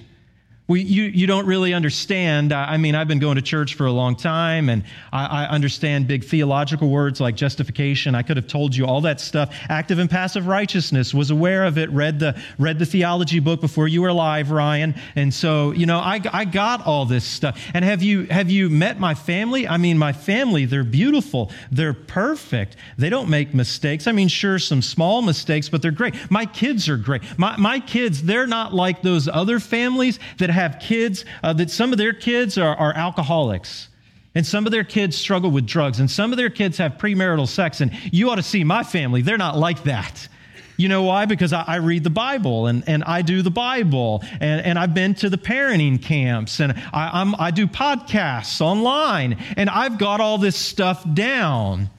We, 0.69 0.83
you, 0.83 1.05
you 1.05 1.25
don't 1.25 1.47
really 1.47 1.73
understand. 1.73 2.53
I 2.53 2.77
mean, 2.77 2.93
I've 2.93 3.07
been 3.07 3.17
going 3.17 3.37
to 3.37 3.41
church 3.41 3.73
for 3.73 3.87
a 3.87 3.91
long 3.91 4.15
time, 4.15 4.69
and 4.69 4.83
I, 5.11 5.25
I, 5.25 5.49
understand 5.49 6.07
big 6.07 6.23
theological 6.23 6.89
words 6.89 7.19
like 7.19 7.35
justification. 7.35 8.13
I 8.13 8.21
could 8.21 8.37
have 8.37 8.45
told 8.45 8.75
you 8.75 8.85
all 8.85 9.01
that 9.01 9.19
stuff. 9.19 9.51
Active 9.67 9.97
and 9.97 10.07
passive 10.07 10.45
righteousness, 10.45 11.11
was 11.11 11.31
aware 11.31 11.65
of 11.65 11.79
it, 11.79 11.89
read 11.89 12.19
the, 12.19 12.39
read 12.59 12.77
the 12.77 12.85
theology 12.85 13.39
book 13.39 13.61
before 13.61 13.87
you 13.87 14.03
were 14.03 14.09
alive, 14.09 14.51
Ryan. 14.51 14.93
And 15.15 15.33
so, 15.33 15.71
you 15.71 15.87
know, 15.87 15.97
I, 15.97 16.21
I 16.31 16.45
got 16.45 16.85
all 16.85 17.07
this 17.07 17.25
stuff. 17.25 17.59
And 17.73 17.83
have 17.83 18.03
you, 18.03 18.25
have 18.25 18.51
you 18.51 18.69
met 18.69 18.99
my 18.99 19.15
family? 19.15 19.67
I 19.67 19.77
mean, 19.77 19.97
my 19.97 20.13
family, 20.13 20.65
they're 20.65 20.83
beautiful. 20.83 21.51
They're 21.71 21.95
perfect. 21.95 22.75
They 22.95 23.09
don't 23.09 23.27
make 23.27 23.55
mistakes. 23.55 24.05
I 24.05 24.11
mean, 24.11 24.27
sure, 24.27 24.59
some 24.59 24.83
small 24.83 25.23
mistakes, 25.23 25.67
but 25.67 25.81
they're 25.81 25.89
great. 25.89 26.13
My 26.29 26.45
kids 26.45 26.87
are 26.89 26.97
great. 26.97 27.23
My, 27.39 27.57
my 27.57 27.79
kids, 27.79 28.21
they're 28.21 28.45
not 28.45 28.71
like 28.71 29.01
those 29.01 29.27
other 29.27 29.59
families 29.59 30.19
that 30.37 30.51
have 30.59 30.79
kids 30.79 31.25
uh, 31.43 31.53
that 31.53 31.71
some 31.71 31.91
of 31.91 31.97
their 31.97 32.13
kids 32.13 32.57
are, 32.57 32.75
are 32.75 32.93
alcoholics. 32.93 33.87
And 34.35 34.45
some 34.45 34.65
of 34.65 34.71
their 34.71 34.83
kids 34.83 35.17
struggle 35.17 35.49
with 35.49 35.65
drugs, 35.65 35.99
and 35.99 36.09
some 36.09 36.31
of 36.31 36.37
their 36.37 36.51
kids 36.51 36.77
have 36.77 36.93
premarital 36.93 37.47
sex. 37.47 37.81
And 37.81 37.91
you 38.13 38.29
ought 38.29 38.35
to 38.35 38.43
see 38.43 38.63
my 38.63 38.83
family. 38.83 39.23
They're 39.23 39.39
not 39.39 39.57
like 39.57 39.83
that. 39.83 40.27
You 40.77 40.87
know 40.87 41.03
why? 41.03 41.25
Because 41.25 41.51
I, 41.51 41.63
I, 41.67 41.75
read 41.77 42.05
the 42.05 42.09
Bible 42.09 42.67
and, 42.67 42.87
and 42.87 43.03
I 43.03 43.21
do 43.21 43.41
the 43.41 43.51
Bible 43.51 44.23
and, 44.39 44.65
and 44.65 44.79
I've 44.79 44.93
been 44.93 45.13
to 45.15 45.29
the 45.29 45.37
parenting 45.37 46.01
camps 46.01 46.61
and 46.61 46.71
I, 46.93 47.19
I'm, 47.19 47.35
I 47.35 47.51
do 47.51 47.67
podcasts 47.67 48.61
online 48.61 49.37
and 49.57 49.69
I've 49.69 49.97
got 49.97 50.21
all 50.21 50.37
this 50.37 50.55
stuff 50.55 51.03
down. 51.13 51.89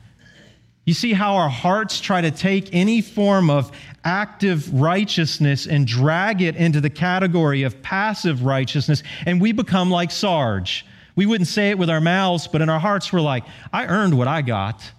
You 0.85 0.95
see 0.95 1.13
how 1.13 1.37
our 1.37 1.49
hearts 1.49 2.01
try 2.01 2.21
to 2.21 2.31
take 2.31 2.75
any 2.75 3.01
form 3.01 3.51
of 3.51 3.71
active 4.03 4.73
righteousness 4.73 5.67
and 5.67 5.87
drag 5.87 6.43
it 6.43 6.57
into 6.57 6.81
the 6.81 6.91
category 6.91 7.63
of 7.63 7.83
passive 7.83 8.45
righteousness, 8.45 9.03
and 9.27 9.41
we 9.41 9.53
become 9.53 9.91
like 9.91 10.11
Sarge. 10.11 10.87
We 11.17 11.27
wouldn't 11.27 11.49
say 11.49 11.71
it 11.71 11.79
with 11.79 11.91
our 11.91 12.01
mouths, 12.01 12.49
but 12.49 12.63
in 12.63 12.69
our 12.69 12.81
hearts, 12.81 13.13
we're 13.13 13.21
like, 13.21 13.45
I 13.73 13.87
earned 13.87 14.17
what 14.17 14.27
I 14.27 14.43
got. 14.43 14.91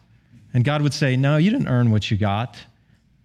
And 0.54 0.64
God 0.64 0.82
would 0.82 0.94
say, 0.94 1.16
No, 1.16 1.38
you 1.38 1.50
didn't 1.50 1.68
earn 1.68 1.92
what 1.92 2.12
you 2.12 2.18
got. 2.18 2.58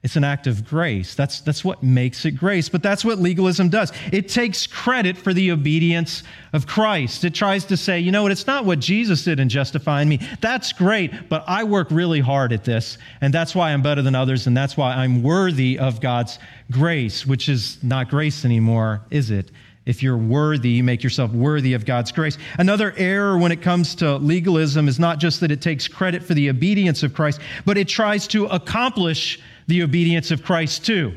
It's 0.07 0.15
an 0.15 0.23
act 0.23 0.47
of 0.47 0.65
grace. 0.65 1.17
That's, 1.17 1.41
that's 1.41 1.65
what 1.65 1.83
makes 1.83 2.25
it 2.25 2.31
grace. 2.31 2.69
But 2.69 2.81
that's 2.81 3.05
what 3.05 3.19
legalism 3.19 3.71
does. 3.71 3.91
It 4.13 4.29
takes 4.29 4.65
credit 4.65 5.19
for 5.19 5.35
the 5.35 5.51
obedience 5.51 6.23
of 6.53 6.65
Christ. 6.65 7.25
It 7.25 7.35
tries 7.35 7.65
to 7.65 7.77
say, 7.77 7.99
you 7.99 8.13
know 8.13 8.23
what, 8.23 8.31
it's 8.31 8.47
not 8.47 8.65
what 8.65 8.79
Jesus 8.79 9.25
did 9.25 9.41
in 9.41 9.49
justifying 9.49 10.09
me. 10.09 10.21
That's 10.41 10.73
great, 10.73 11.29
but 11.29 11.43
I 11.49 11.65
work 11.65 11.89
really 11.91 12.21
hard 12.21 12.53
at 12.53 12.63
this, 12.63 12.99
and 13.21 13.35
that's 13.35 13.53
why 13.53 13.73
I'm 13.73 13.83
better 13.83 14.01
than 14.01 14.15
others, 14.15 14.47
and 14.47 14.57
that's 14.57 14.77
why 14.77 14.95
I'm 14.95 15.25
worthy 15.25 15.77
of 15.77 16.01
God's 16.01 16.39
grace, 16.71 17.27
which 17.27 17.49
is 17.49 17.83
not 17.83 18.09
grace 18.09 18.45
anymore, 18.45 19.03
is 19.11 19.33
it? 19.33 19.51
If 19.87 20.05
you're 20.05 20.17
worthy, 20.17 20.71
you 20.71 20.85
make 20.85 21.03
yourself 21.03 21.33
worthy 21.33 21.75
of 21.75 21.85
God's 21.85 22.13
grace. 22.13 22.39
Another 22.59 22.95
error 22.97 23.39
when 23.39 23.51
it 23.51 23.61
comes 23.61 23.97
to 23.97 24.19
legalism 24.19 24.87
is 24.87 25.01
not 25.01 25.19
just 25.19 25.41
that 25.41 25.51
it 25.51 25.61
takes 25.61 25.89
credit 25.89 26.23
for 26.23 26.35
the 26.35 26.49
obedience 26.49 27.03
of 27.03 27.13
Christ, 27.13 27.41
but 27.65 27.77
it 27.77 27.89
tries 27.89 28.29
to 28.29 28.47
accomplish 28.47 29.41
the 29.67 29.83
obedience 29.83 30.31
of 30.31 30.43
Christ 30.43 30.85
too. 30.85 31.15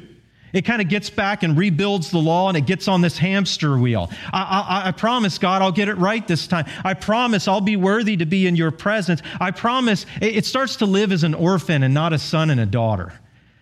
It 0.52 0.66
kind 0.66 0.82
of 0.82 0.90
gets 0.90 1.10
back 1.10 1.44
and 1.44 1.58
rebuilds 1.58 2.10
the 2.10 2.18
law 2.18 2.50
and 2.50 2.58
it 2.58 2.66
gets 2.66 2.88
on 2.88 3.02
this 3.02 3.18
hamster 3.18 3.78
wheel. 3.78 4.10
I, 4.34 4.84
I, 4.84 4.88
I, 4.88 4.92
promise, 4.92 5.38
God, 5.38 5.62
I'll 5.62 5.72
get 5.72 5.90
it 5.90 5.96
right 5.96 6.28
this 6.28 6.48
time. 6.48 6.66
I 6.84 6.96
promise 6.96 7.48
I'll 7.48 7.62
be 7.62 7.76
worthy 7.76 8.18
to 8.18 8.26
be 8.26 8.48
in 8.48 8.56
your 8.56 8.72
presence. 8.72 9.22
I 9.40 9.52
promise 9.52 10.06
it, 10.22 10.38
it 10.38 10.46
starts 10.46 10.78
to 10.78 10.86
live 10.86 11.12
as 11.12 11.24
an 11.24 11.36
orphan 11.36 11.84
and 11.84 11.94
not 11.94 12.14
a 12.14 12.20
son 12.20 12.50
and 12.50 12.60
a 12.60 12.66
daughter. 12.66 13.14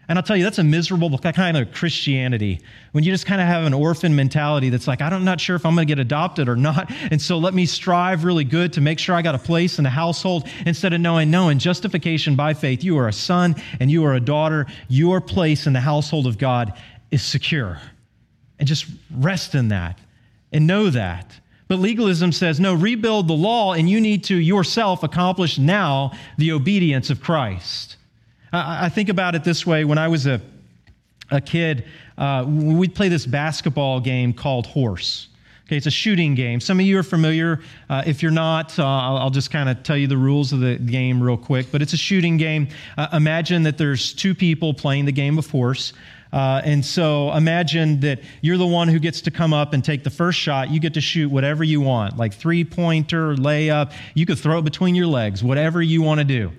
And 0.09 0.17
I'll 0.17 0.23
tell 0.23 0.37
you, 0.37 0.43
that's 0.45 0.57
a 0.57 0.63
miserable 0.63 1.17
kind 1.17 1.57
of 1.57 1.73
Christianity 1.73 2.61
when 2.93 3.03
you 3.03 3.11
just 3.11 3.25
kind 3.25 3.41
of 3.41 3.47
have 3.47 3.65
an 3.65 3.73
orphan 3.73 4.15
mentality 4.15 4.69
that's 4.69 4.87
like, 4.87 5.01
I'm 5.01 5.25
not 5.25 5.41
sure 5.41 5.57
if 5.57 5.65
I'm 5.65 5.75
going 5.75 5.85
to 5.85 5.91
get 5.91 5.99
adopted 5.99 6.47
or 6.47 6.55
not. 6.55 6.91
And 7.11 7.21
so 7.21 7.37
let 7.37 7.53
me 7.53 7.65
strive 7.65 8.23
really 8.23 8.43
good 8.43 8.73
to 8.73 8.81
make 8.81 8.99
sure 8.99 9.15
I 9.15 9.21
got 9.21 9.33
a 9.33 9.39
place 9.39 9.77
in 9.77 9.83
the 9.83 9.89
household 9.89 10.47
instead 10.65 10.93
of 10.93 10.99
knowing, 10.99 11.31
no, 11.31 11.49
in 11.49 11.59
justification 11.59 12.35
by 12.35 12.53
faith, 12.53 12.83
you 12.83 12.97
are 12.97 13.07
a 13.07 13.13
son 13.13 13.55
and 13.79 13.89
you 13.89 14.03
are 14.05 14.13
a 14.13 14.19
daughter. 14.19 14.65
Your 14.87 15.21
place 15.21 15.67
in 15.67 15.73
the 15.73 15.79
household 15.79 16.27
of 16.27 16.37
God 16.37 16.73
is 17.11 17.21
secure. 17.21 17.79
And 18.59 18.67
just 18.67 18.87
rest 19.11 19.55
in 19.55 19.69
that 19.69 19.99
and 20.51 20.67
know 20.67 20.89
that. 20.89 21.39
But 21.67 21.79
legalism 21.79 22.31
says, 22.31 22.59
no, 22.59 22.73
rebuild 22.73 23.27
the 23.27 23.33
law 23.33 23.73
and 23.73 23.89
you 23.89 23.99
need 23.99 24.23
to 24.25 24.35
yourself 24.35 25.03
accomplish 25.03 25.57
now 25.57 26.11
the 26.37 26.51
obedience 26.51 27.09
of 27.09 27.21
Christ. 27.21 27.97
I 28.53 28.89
think 28.89 29.09
about 29.09 29.35
it 29.35 29.43
this 29.43 29.65
way 29.65 29.83
when 29.83 29.97
I 29.97 30.07
was 30.07 30.25
a, 30.25 30.41
a 31.31 31.41
kid, 31.41 31.85
uh, 32.17 32.45
we'd 32.47 32.95
play 32.95 33.09
this 33.09 33.25
basketball 33.25 33.99
game 33.99 34.33
called 34.33 34.67
Horse. 34.67 35.27
Okay, 35.67 35.75
it's 35.75 35.85
a 35.85 35.91
shooting 35.91 36.33
game. 36.33 36.61
Some 36.61 36.79
of 36.79 36.85
you 36.85 36.97
are 36.97 37.03
familiar. 37.03 37.59
Uh, 37.89 38.01
if 38.05 38.23
you're 38.23 38.31
not, 38.31 38.79
uh, 38.79 38.85
I'll, 38.85 39.17
I'll, 39.17 39.29
just 39.29 39.51
kind 39.51 39.67
of 39.67 39.83
tell 39.83 39.97
you 39.97 40.07
the 40.07 40.15
rules 40.15 40.53
of 40.53 40.61
the 40.61 40.77
game 40.77 41.21
real 41.21 41.35
quick. 41.35 41.73
But 41.73 41.81
it's 41.81 41.91
a 41.91 41.97
shooting 41.97 42.37
game. 42.37 42.69
Uh, 42.97 43.09
imagine 43.11 43.63
that 43.63 43.77
there's 43.77 44.13
two 44.13 44.33
people 44.33 44.73
playing 44.73 45.03
the 45.03 45.11
game 45.11 45.37
of 45.37 45.49
horse. 45.49 45.91
Uh, 46.31 46.61
and 46.63 46.85
so 46.85 47.33
imagine 47.33 47.99
that 47.99 48.21
you're 48.39 48.57
the 48.57 48.65
one 48.65 48.87
who 48.87 48.97
gets 48.97 49.19
to 49.21 49.31
come 49.31 49.53
up 49.53 49.73
and 49.73 49.83
take 49.83 50.05
the 50.05 50.09
first 50.09 50.39
shot. 50.39 50.69
You 50.69 50.79
get 50.79 50.93
to 50.93 51.01
shoot 51.01 51.29
whatever 51.29 51.65
you 51.65 51.81
want, 51.81 52.15
like 52.15 52.33
three 52.33 52.63
pointer, 52.63 53.35
layup. 53.35 53.91
You 54.13 54.25
could 54.25 54.39
throw 54.39 54.59
it 54.59 54.63
between 54.63 54.95
your 54.95 55.07
legs, 55.07 55.43
whatever 55.43 55.81
you 55.81 56.01
want 56.01 56.19
to 56.19 56.25
do. 56.25 56.51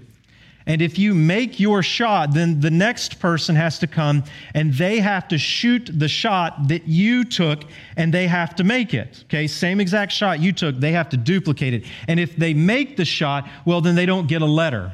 And 0.69 0.83
if 0.83 0.99
you 0.99 1.15
make 1.15 1.59
your 1.59 1.83
shot, 1.83 2.35
then 2.35 2.61
the 2.61 2.71
next 2.71 3.19
person 3.19 3.57
has 3.57 3.79
to 3.79 3.87
come 3.87 4.23
and 4.55 4.73
they 4.75 5.01
have 5.01 5.27
to 5.29 5.39
shoot 5.39 5.91
the 5.93 6.09
shot 6.09 6.69
that 6.69 6.87
you 6.87 7.25
took 7.25 7.65
and 7.97 8.13
they 8.13 8.29
have 8.29 8.55
to 8.57 8.65
make 8.65 8.93
it. 8.93 9.25
Okay, 9.25 9.47
same 9.47 9.81
exact 9.81 10.13
shot 10.13 10.41
you 10.41 10.53
took, 10.53 10.77
they 10.77 10.93
have 10.93 11.09
to 11.09 11.17
duplicate 11.17 11.73
it. 11.73 11.85
And 12.07 12.21
if 12.21 12.37
they 12.37 12.53
make 12.53 12.99
the 12.99 13.07
shot, 13.07 13.49
well, 13.65 13.81
then 13.81 13.95
they 13.95 14.05
don't 14.05 14.29
get 14.29 14.43
a 14.43 14.47
letter. 14.47 14.93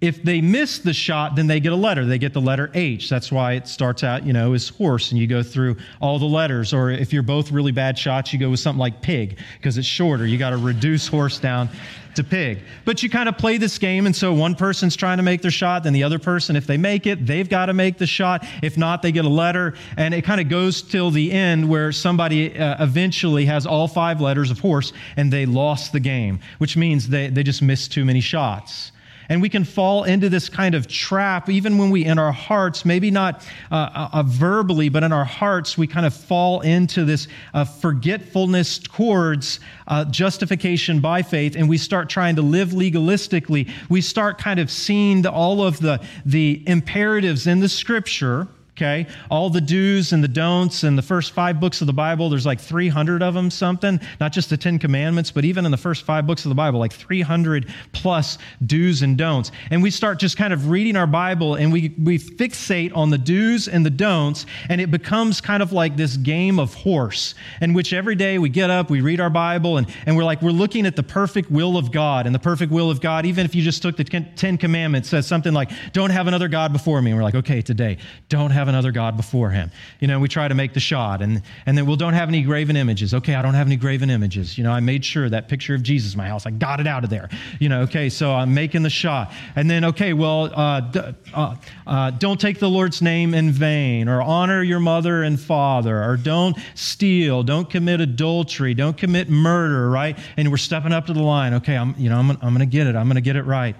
If 0.00 0.22
they 0.22 0.42
miss 0.42 0.80
the 0.80 0.92
shot, 0.92 1.36
then 1.36 1.46
they 1.46 1.58
get 1.58 1.72
a 1.72 1.76
letter. 1.76 2.04
They 2.04 2.18
get 2.18 2.34
the 2.34 2.40
letter 2.40 2.70
H. 2.74 3.08
That's 3.08 3.32
why 3.32 3.52
it 3.52 3.66
starts 3.66 4.04
out, 4.04 4.26
you 4.26 4.32
know, 4.34 4.52
as 4.52 4.68
horse, 4.68 5.10
and 5.10 5.18
you 5.18 5.26
go 5.26 5.42
through 5.42 5.76
all 6.02 6.18
the 6.18 6.26
letters. 6.26 6.74
Or 6.74 6.90
if 6.90 7.14
you're 7.14 7.22
both 7.22 7.50
really 7.50 7.72
bad 7.72 7.98
shots, 7.98 8.30
you 8.30 8.38
go 8.38 8.50
with 8.50 8.60
something 8.60 8.78
like 8.78 9.00
pig 9.00 9.38
because 9.56 9.78
it's 9.78 9.86
shorter. 9.86 10.26
You 10.26 10.36
got 10.36 10.50
to 10.50 10.58
reduce 10.58 11.06
horse 11.06 11.38
down 11.38 11.70
to 12.16 12.24
pig. 12.24 12.62
But 12.84 13.02
you 13.02 13.10
kind 13.10 13.28
of 13.28 13.38
play 13.38 13.58
this 13.58 13.78
game, 13.78 14.06
and 14.06 14.14
so 14.14 14.32
one 14.32 14.54
person's 14.54 14.96
trying 14.96 15.16
to 15.16 15.22
make 15.22 15.42
their 15.42 15.50
shot, 15.50 15.84
then 15.84 15.92
the 15.92 16.02
other 16.02 16.18
person, 16.18 16.56
if 16.56 16.66
they 16.66 16.76
make 16.76 17.06
it, 17.06 17.26
they've 17.26 17.48
got 17.48 17.66
to 17.66 17.74
make 17.74 17.98
the 17.98 18.06
shot. 18.06 18.46
If 18.62 18.76
not, 18.76 19.02
they 19.02 19.12
get 19.12 19.24
a 19.24 19.30
letter, 19.30 19.74
and 19.96 20.12
it 20.14 20.22
kind 20.22 20.40
of 20.40 20.48
goes 20.48 20.82
till 20.82 21.10
the 21.10 21.32
end 21.32 21.68
where 21.68 21.92
somebody 21.92 22.58
uh, 22.58 22.82
eventually 22.82 23.46
has 23.46 23.66
all 23.66 23.88
five 23.88 24.20
letters 24.20 24.50
of 24.50 24.58
horse 24.60 24.92
and 25.16 25.32
they 25.32 25.46
lost 25.46 25.92
the 25.92 26.00
game, 26.00 26.40
which 26.58 26.76
means 26.76 27.08
they, 27.08 27.28
they 27.28 27.42
just 27.42 27.62
missed 27.62 27.92
too 27.92 28.04
many 28.04 28.20
shots. 28.20 28.92
And 29.28 29.42
we 29.42 29.48
can 29.48 29.64
fall 29.64 30.04
into 30.04 30.28
this 30.28 30.48
kind 30.48 30.74
of 30.74 30.86
trap, 30.86 31.48
even 31.48 31.78
when 31.78 31.90
we, 31.90 32.04
in 32.04 32.18
our 32.18 32.32
hearts, 32.32 32.84
maybe 32.84 33.10
not 33.10 33.46
uh, 33.70 33.74
uh, 33.74 34.08
uh, 34.12 34.22
verbally, 34.24 34.88
but 34.88 35.02
in 35.02 35.12
our 35.12 35.24
hearts, 35.24 35.76
we 35.76 35.86
kind 35.86 36.06
of 36.06 36.14
fall 36.14 36.60
into 36.60 37.04
this 37.04 37.28
uh, 37.52 37.64
forgetfulness 37.64 38.78
towards 38.78 39.60
uh, 39.88 40.04
justification 40.06 41.00
by 41.00 41.22
faith, 41.22 41.56
and 41.56 41.68
we 41.68 41.78
start 41.78 42.08
trying 42.08 42.36
to 42.36 42.42
live 42.42 42.70
legalistically. 42.70 43.70
We 43.88 44.00
start 44.00 44.38
kind 44.38 44.60
of 44.60 44.70
seeing 44.70 45.22
the, 45.22 45.30
all 45.30 45.62
of 45.62 45.80
the, 45.80 46.00
the 46.24 46.62
imperatives 46.66 47.46
in 47.46 47.60
the 47.60 47.68
scripture 47.68 48.48
okay? 48.76 49.06
All 49.30 49.48
the 49.48 49.60
do's 49.60 50.12
and 50.12 50.22
the 50.22 50.28
don'ts 50.28 50.82
and 50.82 50.98
the 50.98 51.02
first 51.02 51.32
five 51.32 51.58
books 51.58 51.80
of 51.80 51.86
the 51.86 51.92
Bible, 51.92 52.28
there's 52.28 52.44
like 52.44 52.60
300 52.60 53.22
of 53.22 53.34
them, 53.34 53.50
something. 53.50 53.98
Not 54.20 54.32
just 54.32 54.50
the 54.50 54.56
Ten 54.56 54.78
Commandments, 54.78 55.30
but 55.30 55.44
even 55.44 55.64
in 55.64 55.70
the 55.70 55.76
first 55.76 56.04
five 56.04 56.26
books 56.26 56.44
of 56.44 56.50
the 56.50 56.54
Bible, 56.54 56.78
like 56.78 56.92
300 56.92 57.72
plus 57.92 58.38
do's 58.64 59.02
and 59.02 59.16
don'ts. 59.16 59.50
And 59.70 59.82
we 59.82 59.90
start 59.90 60.18
just 60.18 60.36
kind 60.36 60.52
of 60.52 60.68
reading 60.68 60.96
our 60.96 61.06
Bible 61.06 61.54
and 61.54 61.72
we, 61.72 61.94
we 61.98 62.18
fixate 62.18 62.94
on 62.94 63.10
the 63.10 63.18
do's 63.18 63.66
and 63.66 63.84
the 63.84 63.90
don'ts, 63.90 64.46
and 64.68 64.80
it 64.80 64.90
becomes 64.90 65.40
kind 65.40 65.62
of 65.62 65.72
like 65.72 65.96
this 65.96 66.16
game 66.16 66.58
of 66.58 66.74
horse, 66.74 67.34
in 67.60 67.72
which 67.72 67.92
every 67.92 68.14
day 68.14 68.38
we 68.38 68.48
get 68.48 68.68
up, 68.68 68.90
we 68.90 69.00
read 69.00 69.20
our 69.20 69.30
Bible, 69.30 69.78
and, 69.78 69.86
and 70.04 70.16
we're 70.16 70.24
like, 70.24 70.42
we're 70.42 70.50
looking 70.50 70.86
at 70.86 70.96
the 70.96 71.02
perfect 71.02 71.50
will 71.50 71.78
of 71.78 71.90
God. 71.92 72.26
And 72.26 72.34
the 72.34 72.40
perfect 72.40 72.70
will 72.70 72.90
of 72.90 73.00
God, 73.00 73.24
even 73.24 73.46
if 73.46 73.54
you 73.54 73.62
just 73.62 73.80
took 73.80 73.96
the 73.96 74.04
Ten 74.04 74.58
Commandments, 74.58 75.08
says 75.08 75.26
something 75.26 75.52
like, 75.52 75.70
don't 75.92 76.10
have 76.10 76.26
another 76.26 76.48
God 76.48 76.72
before 76.72 77.00
me. 77.00 77.10
And 77.10 77.18
we're 77.18 77.24
like, 77.24 77.34
okay, 77.34 77.62
today, 77.62 77.98
don't 78.28 78.50
have 78.50 78.65
have 78.66 78.74
another 78.74 78.92
God 78.92 79.16
before 79.16 79.50
him. 79.50 79.70
You 80.00 80.08
know, 80.08 80.18
we 80.18 80.28
try 80.28 80.48
to 80.48 80.54
make 80.54 80.74
the 80.74 80.80
shot 80.80 81.22
and, 81.22 81.42
and 81.66 81.78
then, 81.78 81.86
we'll 81.86 81.96
don't 81.96 82.14
have 82.14 82.28
any 82.28 82.42
graven 82.42 82.76
images. 82.76 83.14
Okay, 83.14 83.36
I 83.36 83.42
don't 83.42 83.54
have 83.54 83.68
any 83.68 83.76
graven 83.76 84.10
images. 84.10 84.58
You 84.58 84.64
know, 84.64 84.72
I 84.72 84.80
made 84.80 85.04
sure 85.04 85.28
that 85.28 85.48
picture 85.48 85.74
of 85.74 85.84
Jesus 85.84 86.14
in 86.14 86.18
my 86.18 86.26
house, 86.26 86.46
I 86.46 86.50
got 86.50 86.80
it 86.80 86.86
out 86.88 87.04
of 87.04 87.10
there. 87.10 87.28
You 87.60 87.68
know, 87.68 87.82
okay, 87.82 88.08
so 88.08 88.32
I'm 88.32 88.54
making 88.54 88.82
the 88.82 88.90
shot. 88.90 89.32
And 89.54 89.70
then, 89.70 89.84
okay, 89.84 90.12
well, 90.12 90.50
uh, 90.52 91.12
uh, 91.32 91.54
uh, 91.86 92.10
don't 92.10 92.40
take 92.40 92.58
the 92.58 92.68
Lord's 92.68 93.00
name 93.00 93.34
in 93.34 93.52
vain 93.52 94.08
or 94.08 94.20
honor 94.20 94.62
your 94.62 94.80
mother 94.80 95.22
and 95.22 95.38
father 95.38 96.02
or 96.02 96.16
don't 96.16 96.56
steal, 96.74 97.44
don't 97.44 97.70
commit 97.70 98.00
adultery, 98.00 98.74
don't 98.74 98.96
commit 98.96 99.30
murder, 99.30 99.88
right? 99.88 100.18
And 100.36 100.50
we're 100.50 100.56
stepping 100.56 100.92
up 100.92 101.06
to 101.06 101.12
the 101.12 101.22
line. 101.22 101.54
Okay, 101.54 101.76
I'm, 101.76 101.94
you 101.96 102.10
know, 102.10 102.18
I'm, 102.18 102.30
I'm 102.30 102.54
going 102.54 102.58
to 102.58 102.66
get 102.66 102.88
it. 102.88 102.96
I'm 102.96 103.06
going 103.06 103.14
to 103.14 103.20
get 103.20 103.36
it 103.36 103.44
right. 103.44 103.76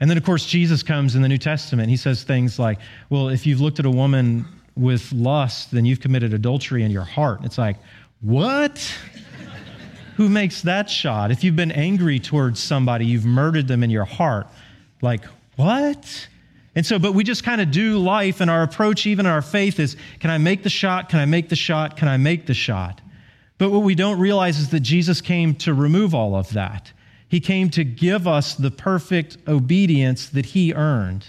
And 0.00 0.08
then, 0.08 0.16
of 0.16 0.24
course, 0.24 0.46
Jesus 0.46 0.82
comes 0.82 1.16
in 1.16 1.22
the 1.22 1.28
New 1.28 1.38
Testament. 1.38 1.90
He 1.90 1.96
says 1.96 2.22
things 2.22 2.58
like, 2.58 2.78
Well, 3.10 3.28
if 3.28 3.46
you've 3.46 3.60
looked 3.60 3.78
at 3.78 3.86
a 3.86 3.90
woman 3.90 4.44
with 4.76 5.10
lust, 5.12 5.72
then 5.72 5.84
you've 5.84 6.00
committed 6.00 6.32
adultery 6.32 6.84
in 6.84 6.90
your 6.90 7.02
heart. 7.02 7.40
It's 7.44 7.58
like, 7.58 7.76
What? 8.20 8.78
Who 10.16 10.28
makes 10.28 10.62
that 10.62 10.90
shot? 10.90 11.30
If 11.30 11.44
you've 11.44 11.56
been 11.56 11.72
angry 11.72 12.18
towards 12.18 12.60
somebody, 12.60 13.06
you've 13.06 13.24
murdered 13.24 13.68
them 13.68 13.84
in 13.84 13.90
your 13.90 14.04
heart. 14.04 14.48
Like, 15.00 15.24
what? 15.54 16.28
And 16.74 16.84
so, 16.84 16.98
but 16.98 17.12
we 17.12 17.24
just 17.24 17.44
kind 17.44 17.60
of 17.60 17.70
do 17.70 17.98
life, 17.98 18.40
and 18.40 18.50
our 18.50 18.62
approach, 18.62 19.06
even 19.06 19.26
our 19.26 19.42
faith, 19.42 19.80
is 19.80 19.96
can 20.20 20.30
I 20.30 20.38
make 20.38 20.62
the 20.62 20.70
shot? 20.70 21.08
Can 21.08 21.18
I 21.18 21.24
make 21.24 21.48
the 21.48 21.56
shot? 21.56 21.96
Can 21.96 22.08
I 22.08 22.16
make 22.16 22.46
the 22.46 22.54
shot? 22.54 23.00
But 23.58 23.70
what 23.70 23.82
we 23.82 23.96
don't 23.96 24.20
realize 24.20 24.58
is 24.58 24.70
that 24.70 24.80
Jesus 24.80 25.20
came 25.20 25.54
to 25.56 25.74
remove 25.74 26.14
all 26.14 26.36
of 26.36 26.52
that. 26.52 26.92
He 27.28 27.40
came 27.40 27.70
to 27.70 27.84
give 27.84 28.26
us 28.26 28.54
the 28.54 28.70
perfect 28.70 29.36
obedience 29.46 30.28
that 30.30 30.46
he 30.46 30.72
earned. 30.72 31.26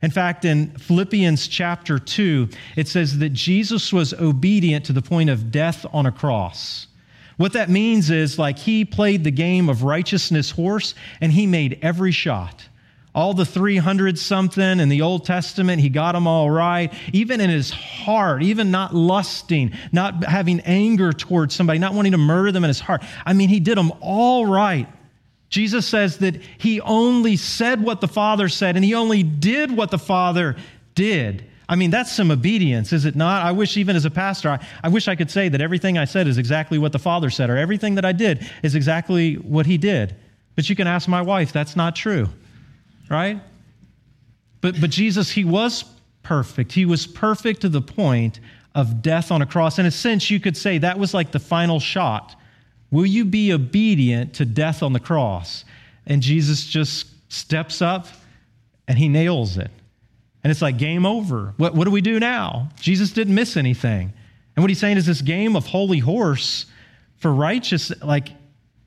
In 0.00 0.10
fact, 0.10 0.44
in 0.44 0.70
Philippians 0.70 1.48
chapter 1.48 1.98
2, 1.98 2.48
it 2.76 2.86
says 2.86 3.18
that 3.18 3.30
Jesus 3.30 3.92
was 3.92 4.14
obedient 4.14 4.84
to 4.86 4.92
the 4.92 5.02
point 5.02 5.30
of 5.30 5.50
death 5.50 5.84
on 5.92 6.06
a 6.06 6.12
cross. 6.12 6.86
What 7.36 7.52
that 7.52 7.70
means 7.70 8.10
is 8.10 8.38
like 8.38 8.58
he 8.58 8.84
played 8.84 9.22
the 9.22 9.30
game 9.30 9.68
of 9.68 9.84
righteousness 9.84 10.50
horse 10.50 10.94
and 11.20 11.32
he 11.32 11.46
made 11.46 11.78
every 11.82 12.12
shot. 12.12 12.64
All 13.14 13.34
the 13.34 13.44
300 13.44 14.18
something 14.18 14.80
in 14.80 14.88
the 14.88 15.02
Old 15.02 15.24
Testament, 15.24 15.80
he 15.80 15.88
got 15.88 16.12
them 16.12 16.26
all 16.26 16.50
right. 16.50 16.92
Even 17.12 17.40
in 17.40 17.50
his 17.50 17.70
heart, 17.70 18.42
even 18.42 18.70
not 18.70 18.94
lusting, 18.94 19.72
not 19.90 20.24
having 20.24 20.60
anger 20.60 21.12
towards 21.12 21.54
somebody, 21.54 21.78
not 21.78 21.94
wanting 21.94 22.12
to 22.12 22.18
murder 22.18 22.52
them 22.52 22.64
in 22.64 22.68
his 22.68 22.80
heart. 22.80 23.02
I 23.24 23.32
mean, 23.32 23.48
he 23.48 23.58
did 23.58 23.76
them 23.76 23.92
all 24.00 24.46
right. 24.46 24.88
Jesus 25.48 25.86
says 25.86 26.18
that 26.18 26.36
he 26.58 26.80
only 26.82 27.36
said 27.36 27.82
what 27.82 28.00
the 28.00 28.08
Father 28.08 28.48
said 28.48 28.76
and 28.76 28.84
he 28.84 28.94
only 28.94 29.22
did 29.22 29.74
what 29.74 29.90
the 29.90 29.98
Father 29.98 30.56
did. 30.94 31.44
I 31.70 31.76
mean, 31.76 31.90
that's 31.90 32.12
some 32.12 32.30
obedience, 32.30 32.92
is 32.92 33.04
it 33.04 33.14
not? 33.14 33.44
I 33.44 33.52
wish, 33.52 33.76
even 33.76 33.94
as 33.94 34.04
a 34.04 34.10
pastor, 34.10 34.50
I, 34.50 34.66
I, 34.82 34.88
wish 34.88 35.06
I 35.06 35.14
could 35.14 35.30
say 35.30 35.50
that 35.50 35.60
everything 35.60 35.98
I 35.98 36.06
said 36.06 36.26
is 36.26 36.38
exactly 36.38 36.78
what 36.78 36.92
the 36.92 36.98
Father 36.98 37.28
said, 37.28 37.50
or 37.50 37.58
everything 37.58 37.94
that 37.96 38.06
I 38.06 38.12
did 38.12 38.48
is 38.62 38.74
exactly 38.74 39.34
what 39.34 39.66
He 39.66 39.76
did. 39.76 40.16
But 40.56 40.70
you 40.70 40.76
can 40.76 40.86
ask 40.86 41.08
my 41.08 41.20
wife, 41.20 41.52
that's 41.52 41.76
not 41.76 41.94
true, 41.94 42.28
right? 43.10 43.38
But, 44.62 44.80
but 44.80 44.88
Jesus, 44.88 45.30
He 45.30 45.44
was 45.44 45.84
perfect. 46.22 46.72
He 46.72 46.86
was 46.86 47.06
perfect 47.06 47.60
to 47.62 47.68
the 47.68 47.82
point 47.82 48.40
of 48.74 49.02
death 49.02 49.30
on 49.30 49.42
a 49.42 49.46
cross. 49.46 49.78
In 49.78 49.84
a 49.84 49.90
sense, 49.90 50.30
you 50.30 50.40
could 50.40 50.56
say 50.56 50.78
that 50.78 50.98
was 50.98 51.12
like 51.12 51.32
the 51.32 51.38
final 51.38 51.80
shot 51.80 52.34
Will 52.90 53.06
you 53.06 53.24
be 53.24 53.52
obedient 53.52 54.34
to 54.34 54.44
death 54.44 54.82
on 54.82 54.92
the 54.92 55.00
cross? 55.00 55.64
And 56.06 56.22
Jesus 56.22 56.64
just 56.64 57.06
steps 57.30 57.82
up 57.82 58.06
and 58.86 58.98
he 58.98 59.08
nails 59.08 59.58
it. 59.58 59.70
And 60.42 60.50
it's 60.50 60.62
like 60.62 60.78
game 60.78 61.04
over. 61.04 61.52
What, 61.56 61.74
what 61.74 61.84
do 61.84 61.90
we 61.90 62.00
do 62.00 62.18
now? 62.18 62.70
Jesus 62.80 63.10
didn't 63.12 63.34
miss 63.34 63.56
anything. 63.56 64.12
And 64.56 64.62
what 64.62 64.70
he's 64.70 64.78
saying 64.78 64.96
is 64.96 65.06
this 65.06 65.20
game 65.20 65.56
of 65.56 65.66
holy 65.66 65.98
horse 65.98 66.66
for 67.16 67.32
righteous, 67.32 67.92
like 68.02 68.30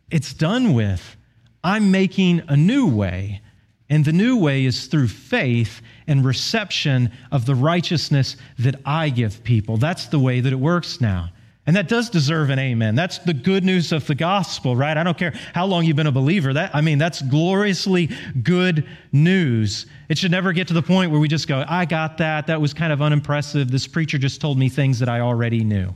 it's 0.09 0.33
done 0.33 0.73
with. 0.73 1.15
I'm 1.63 1.91
making 1.91 2.41
a 2.47 2.57
new 2.57 2.87
way. 2.87 3.41
And 3.89 4.05
the 4.05 4.13
new 4.13 4.39
way 4.39 4.65
is 4.65 4.87
through 4.87 5.09
faith 5.09 5.81
and 6.07 6.25
reception 6.25 7.11
of 7.31 7.45
the 7.45 7.55
righteousness 7.55 8.37
that 8.57 8.75
I 8.85 9.09
give 9.09 9.43
people. 9.43 9.77
That's 9.77 10.07
the 10.07 10.19
way 10.19 10.39
that 10.39 10.51
it 10.51 10.59
works 10.59 11.01
now. 11.01 11.29
And 11.71 11.77
that 11.77 11.87
does 11.87 12.09
deserve 12.09 12.49
an 12.49 12.59
amen. 12.59 12.95
That's 12.95 13.19
the 13.19 13.33
good 13.33 13.63
news 13.63 13.93
of 13.93 14.05
the 14.05 14.13
gospel, 14.13 14.75
right? 14.75 14.97
I 14.97 15.03
don't 15.03 15.17
care 15.17 15.33
how 15.53 15.65
long 15.65 15.85
you've 15.85 15.95
been 15.95 16.05
a 16.05 16.11
believer. 16.11 16.51
That 16.51 16.75
I 16.75 16.81
mean, 16.81 16.97
that's 16.97 17.21
gloriously 17.21 18.09
good 18.43 18.85
news. 19.13 19.85
It 20.09 20.17
should 20.17 20.31
never 20.31 20.51
get 20.51 20.67
to 20.67 20.73
the 20.73 20.81
point 20.81 21.11
where 21.11 21.21
we 21.21 21.29
just 21.29 21.47
go, 21.47 21.63
I 21.65 21.85
got 21.85 22.17
that. 22.17 22.47
That 22.47 22.59
was 22.59 22.73
kind 22.73 22.91
of 22.91 23.01
unimpressive. 23.01 23.71
This 23.71 23.87
preacher 23.87 24.17
just 24.17 24.41
told 24.41 24.57
me 24.57 24.67
things 24.67 24.99
that 24.99 25.07
I 25.07 25.21
already 25.21 25.63
knew. 25.63 25.95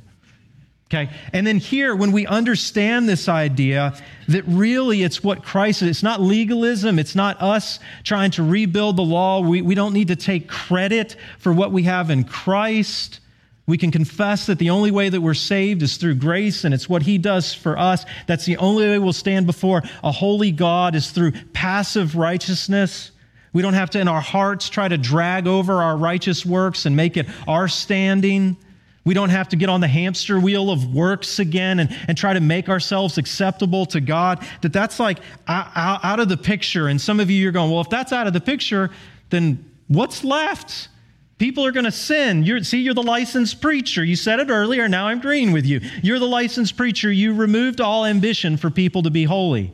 Okay? 0.85 1.11
And 1.33 1.45
then 1.45 1.57
here, 1.57 1.93
when 1.93 2.13
we 2.13 2.25
understand 2.25 3.09
this 3.09 3.27
idea 3.27 4.01
that 4.29 4.45
really 4.47 5.03
it's 5.03 5.25
what 5.25 5.43
Christ 5.43 5.81
is, 5.81 5.89
it's 5.89 6.03
not 6.03 6.21
legalism, 6.21 6.99
it's 6.99 7.15
not 7.15 7.41
us 7.41 7.81
trying 8.05 8.31
to 8.31 8.43
rebuild 8.43 8.95
the 8.95 9.03
law. 9.03 9.41
We, 9.41 9.61
we 9.61 9.76
don't 9.76 9.91
need 9.91 10.07
to 10.07 10.15
take 10.15 10.47
credit 10.47 11.17
for 11.38 11.51
what 11.51 11.73
we 11.73 11.84
have 11.84 12.11
in 12.11 12.23
Christ. 12.23 13.19
We 13.68 13.78
can 13.80 13.89
confess 13.89 14.45
that 14.45 14.59
the 14.59 14.70
only 14.70 14.91
way 14.91 15.09
that 15.09 15.22
we're 15.22 15.34
saved 15.34 15.82
is 15.82 15.97
through 15.97 16.16
grace, 16.16 16.63
and 16.63 16.74
it's 16.74 16.88
what 16.88 17.01
He 17.01 17.18
does 17.18 17.53
for 17.53 17.78
us. 17.78 18.05
That's 18.28 18.45
the 18.45 18.57
only 18.57 18.88
way 18.88 18.99
we'll 18.99 19.13
stand 19.13 19.47
before 19.47 19.82
a 20.03 20.11
holy 20.11 20.51
God 20.51 20.93
is 20.93 21.09
through 21.09 21.32
passive 21.53 22.16
righteousness. 22.16 23.11
We 23.53 23.61
don't 23.63 23.74
have 23.74 23.89
to, 23.91 23.99
in 23.99 24.07
our 24.07 24.22
hearts, 24.22 24.70
try 24.70 24.88
to 24.88 24.97
drag 24.97 25.47
over 25.47 25.82
our 25.82 25.97
righteous 25.97 26.45
works 26.45 26.86
and 26.86 26.95
make 26.95 27.18
it 27.18 27.26
our 27.47 27.68
standing. 27.68 28.57
We 29.03 29.13
don't 29.13 29.30
have 29.30 29.49
to 29.49 29.55
get 29.55 29.70
on 29.70 29.82
the 29.82 29.88
hamster 29.88 30.39
wheel 30.39 30.70
of 30.70 30.93
works 30.93 31.39
again 31.39 31.80
and, 31.80 31.95
and 32.07 32.18
try 32.18 32.34
to 32.34 32.41
make 32.41 32.70
ourselves 32.70 33.18
acceptable 33.18 33.86
to 33.88 34.01
God. 34.01 34.45
That 34.61 34.74
that's 34.74 34.99
like 34.99 35.20
out, 35.47 36.20
of 36.20 36.28
the 36.28 36.38
picture. 36.38 36.88
And 36.88 36.99
some 36.99 37.20
of 37.20 37.32
you, 37.32 37.41
you're 37.41 37.51
going, 37.51 37.72
well, 37.72 37.82
if 37.82 37.89
that's 37.89 38.11
out 38.11 38.28
of 38.28 38.34
the 38.34 38.41
picture, 38.41 38.91
then 39.30 39.63
what's 39.88 40.24
left? 40.24 40.89
People 41.38 41.65
are 41.65 41.71
going 41.71 41.86
to 41.86 41.91
sin. 41.91 42.43
You're, 42.43 42.63
see, 42.63 42.79
you're 42.79 42.93
the 42.93 43.03
licensed 43.03 43.61
preacher. 43.61 44.03
You 44.03 44.15
said 44.15 44.39
it 44.39 44.49
earlier. 44.49 44.88
Now 44.88 45.07
I'm 45.07 45.19
agreeing 45.19 45.51
with 45.51 45.65
you. 45.65 45.81
You're 46.01 46.19
the 46.19 46.27
licensed 46.27 46.77
preacher. 46.77 47.11
You 47.11 47.33
removed 47.33 47.81
all 47.81 48.05
ambition 48.05 48.55
for 48.55 48.69
people 48.69 49.03
to 49.03 49.09
be 49.09 49.25
holy. 49.25 49.73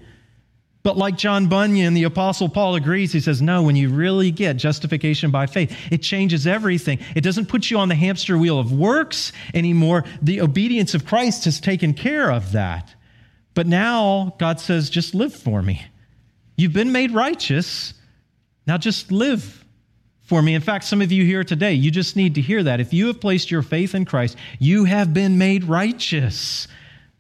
But 0.84 0.98
like 0.98 1.16
John 1.16 1.48
Bunyan, 1.48 1.94
the 1.94 2.06
Apostle 2.06 2.50
Paul 2.50 2.74
agrees. 2.74 3.12
He 3.12 3.20
says, 3.20 3.40
No, 3.40 3.62
when 3.62 3.76
you 3.76 3.90
really 3.90 4.32
get 4.32 4.58
justification 4.58 5.30
by 5.30 5.46
faith, 5.46 5.78
it 5.92 6.00
changes 6.00 6.48
everything. 6.48 6.98
It 7.16 7.22
doesn't 7.22 7.48
put 7.48 7.70
you 7.70 7.78
on 7.78 7.88
the 7.88 7.96
hamster 7.96 8.36
wheel 8.38 8.58
of 8.58 8.72
works 8.72 9.32
anymore. 9.54 10.06
The 10.24 10.42
obedience 10.42 10.96
of 10.96 11.06
Christ 11.06 11.46
has 11.46 11.60
taken 11.60 11.94
care 11.94 12.32
of 12.32 12.54
that. 12.54 12.96
But 13.54 13.68
now 13.68 14.36
God 14.40 14.60
says, 14.60 14.90
Just 14.90 15.14
live 15.14 15.36
for 15.36 15.62
me. 15.62 15.86
You've 16.56 16.74
been 16.74 16.92
made 16.92 17.12
righteous. 17.12 17.94
Now 18.66 18.80
just 18.80 19.12
live 19.12 19.61
for 20.32 20.42
me. 20.42 20.56
In 20.56 20.62
fact, 20.62 20.86
some 20.86 21.02
of 21.02 21.12
you 21.12 21.26
here 21.26 21.44
today, 21.44 21.74
you 21.74 21.92
just 21.92 22.16
need 22.16 22.36
to 22.36 22.42
hear 22.42 22.64
that. 22.64 22.80
If 22.80 22.94
you 22.94 23.08
have 23.08 23.20
placed 23.20 23.52
your 23.52 23.62
faith 23.62 23.94
in 23.94 24.06
Christ, 24.06 24.38
you 24.60 24.86
have 24.86 25.14
been 25.14 25.38
made 25.38 25.66
righteous. 25.66 26.70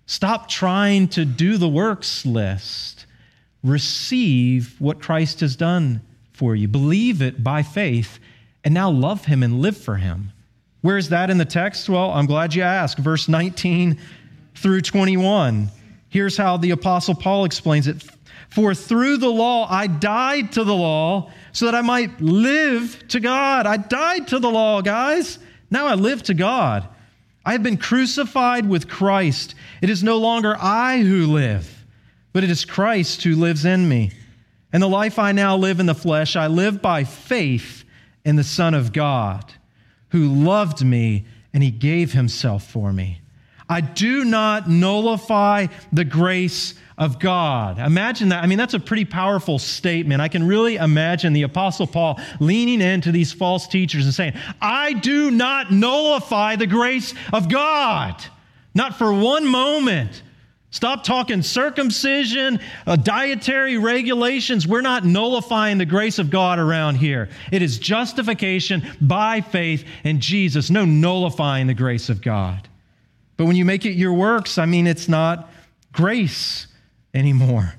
Stop 0.05 0.47
trying 0.47 1.09
to 1.09 1.25
do 1.25 1.57
the 1.57 1.67
works 1.67 2.25
list. 2.25 3.05
Receive 3.65 4.79
what 4.79 5.01
Christ 5.01 5.41
has 5.41 5.57
done 5.57 5.99
for 6.31 6.55
you. 6.55 6.69
Believe 6.69 7.21
it 7.21 7.43
by 7.43 7.63
faith, 7.63 8.17
and 8.63 8.73
now 8.73 8.89
love 8.89 9.25
Him 9.25 9.43
and 9.43 9.59
live 9.59 9.75
for 9.75 9.97
Him. 9.97 10.31
Where 10.79 10.97
is 10.97 11.09
that 11.09 11.29
in 11.29 11.37
the 11.37 11.43
text? 11.43 11.89
Well, 11.89 12.11
I'm 12.11 12.27
glad 12.27 12.55
you 12.55 12.61
asked. 12.61 12.97
Verse 12.97 13.27
19 13.27 13.99
through 14.55 14.79
21. 14.79 15.67
Here's 16.07 16.37
how 16.37 16.55
the 16.55 16.71
Apostle 16.71 17.15
Paul 17.15 17.43
explains 17.43 17.87
it 17.87 18.01
For 18.51 18.75
through 18.75 19.17
the 19.17 19.29
law 19.29 19.65
I 19.69 19.87
died 19.87 20.51
to 20.53 20.63
the 20.63 20.75
law 20.75 21.31
so 21.53 21.65
that 21.65 21.75
I 21.75 21.81
might 21.81 22.21
live 22.21 23.07
to 23.09 23.19
God. 23.19 23.65
I 23.65 23.77
died 23.77 24.27
to 24.29 24.39
the 24.39 24.49
law, 24.49 24.81
guys. 24.81 25.39
Now 25.69 25.87
I 25.87 25.95
live 25.95 26.21
to 26.23 26.33
God. 26.33 26.87
I 27.45 27.53
have 27.53 27.63
been 27.63 27.77
crucified 27.77 28.67
with 28.67 28.89
Christ. 28.89 29.55
It 29.81 29.89
is 29.89 30.03
no 30.03 30.17
longer 30.17 30.55
I 30.59 30.99
who 31.01 31.27
live, 31.27 31.85
but 32.33 32.43
it 32.43 32.51
is 32.51 32.65
Christ 32.65 33.23
who 33.23 33.35
lives 33.35 33.65
in 33.65 33.87
me. 33.87 34.11
And 34.73 34.83
the 34.83 34.87
life 34.87 35.17
I 35.17 35.31
now 35.31 35.55
live 35.57 35.79
in 35.79 35.85
the 35.85 35.95
flesh, 35.95 36.35
I 36.35 36.47
live 36.47 36.81
by 36.81 37.03
faith 37.03 37.83
in 38.23 38.35
the 38.35 38.43
Son 38.43 38.73
of 38.73 38.93
God, 38.93 39.53
who 40.09 40.27
loved 40.27 40.85
me 40.85 41.25
and 41.53 41.63
he 41.63 41.71
gave 41.71 42.13
himself 42.13 42.69
for 42.69 42.93
me. 42.93 43.20
I 43.71 43.79
do 43.79 44.25
not 44.25 44.69
nullify 44.69 45.67
the 45.93 46.03
grace 46.03 46.73
of 46.97 47.19
God. 47.19 47.79
Imagine 47.79 48.27
that. 48.29 48.43
I 48.43 48.47
mean, 48.47 48.57
that's 48.57 48.73
a 48.73 48.81
pretty 48.81 49.05
powerful 49.05 49.59
statement. 49.59 50.19
I 50.19 50.27
can 50.27 50.45
really 50.45 50.75
imagine 50.75 51.31
the 51.31 51.43
Apostle 51.43 51.87
Paul 51.87 52.19
leaning 52.41 52.81
into 52.81 53.13
these 53.13 53.31
false 53.31 53.69
teachers 53.69 54.03
and 54.03 54.13
saying, 54.13 54.33
I 54.61 54.91
do 54.91 55.31
not 55.31 55.71
nullify 55.71 56.57
the 56.57 56.67
grace 56.67 57.13
of 57.31 57.47
God. 57.47 58.21
Not 58.75 58.97
for 58.97 59.13
one 59.13 59.47
moment. 59.47 60.21
Stop 60.71 61.05
talking 61.05 61.41
circumcision, 61.41 62.59
uh, 62.85 62.97
dietary 62.97 63.77
regulations. 63.77 64.67
We're 64.67 64.81
not 64.81 65.05
nullifying 65.05 65.77
the 65.77 65.85
grace 65.85 66.19
of 66.19 66.29
God 66.29 66.59
around 66.59 66.95
here. 66.95 67.29
It 67.53 67.61
is 67.61 67.79
justification 67.79 68.85
by 68.99 69.39
faith 69.39 69.85
in 70.03 70.19
Jesus, 70.19 70.69
no 70.69 70.83
nullifying 70.83 71.67
the 71.67 71.73
grace 71.73 72.09
of 72.09 72.21
God. 72.21 72.67
But 73.41 73.47
when 73.47 73.55
you 73.55 73.65
make 73.65 73.87
it 73.87 73.93
your 73.93 74.13
works, 74.13 74.59
I 74.59 74.67
mean, 74.67 74.85
it's 74.85 75.09
not 75.09 75.49
grace 75.93 76.67
anymore. 77.11 77.73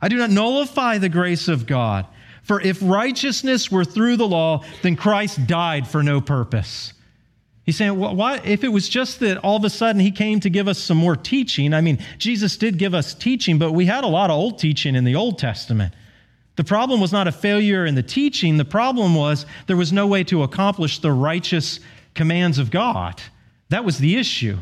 I 0.00 0.06
do 0.06 0.16
not 0.16 0.30
nullify 0.30 0.98
the 0.98 1.08
grace 1.08 1.48
of 1.48 1.66
God. 1.66 2.06
For 2.44 2.60
if 2.60 2.78
righteousness 2.80 3.68
were 3.68 3.84
through 3.84 4.16
the 4.16 4.28
law, 4.28 4.62
then 4.82 4.94
Christ 4.94 5.44
died 5.48 5.88
for 5.88 6.04
no 6.04 6.20
purpose. 6.20 6.92
He's 7.64 7.76
saying, 7.76 7.98
well, 7.98 8.14
why, 8.14 8.36
if 8.44 8.62
it 8.62 8.68
was 8.68 8.88
just 8.88 9.18
that 9.18 9.38
all 9.38 9.56
of 9.56 9.64
a 9.64 9.70
sudden 9.70 10.00
he 10.00 10.12
came 10.12 10.38
to 10.38 10.50
give 10.50 10.68
us 10.68 10.78
some 10.78 10.98
more 10.98 11.16
teaching, 11.16 11.74
I 11.74 11.80
mean, 11.80 11.98
Jesus 12.18 12.56
did 12.56 12.78
give 12.78 12.94
us 12.94 13.12
teaching, 13.12 13.58
but 13.58 13.72
we 13.72 13.86
had 13.86 14.04
a 14.04 14.06
lot 14.06 14.30
of 14.30 14.36
old 14.36 14.60
teaching 14.60 14.94
in 14.94 15.02
the 15.02 15.16
Old 15.16 15.36
Testament. 15.36 15.94
The 16.54 16.62
problem 16.62 17.00
was 17.00 17.10
not 17.10 17.26
a 17.26 17.32
failure 17.32 17.84
in 17.86 17.96
the 17.96 18.04
teaching, 18.04 18.56
the 18.56 18.64
problem 18.64 19.16
was 19.16 19.46
there 19.66 19.76
was 19.76 19.92
no 19.92 20.06
way 20.06 20.22
to 20.22 20.44
accomplish 20.44 21.00
the 21.00 21.10
righteous 21.10 21.80
commands 22.14 22.60
of 22.60 22.70
God. 22.70 23.20
That 23.70 23.84
was 23.84 23.98
the 23.98 24.16
issue. 24.16 24.58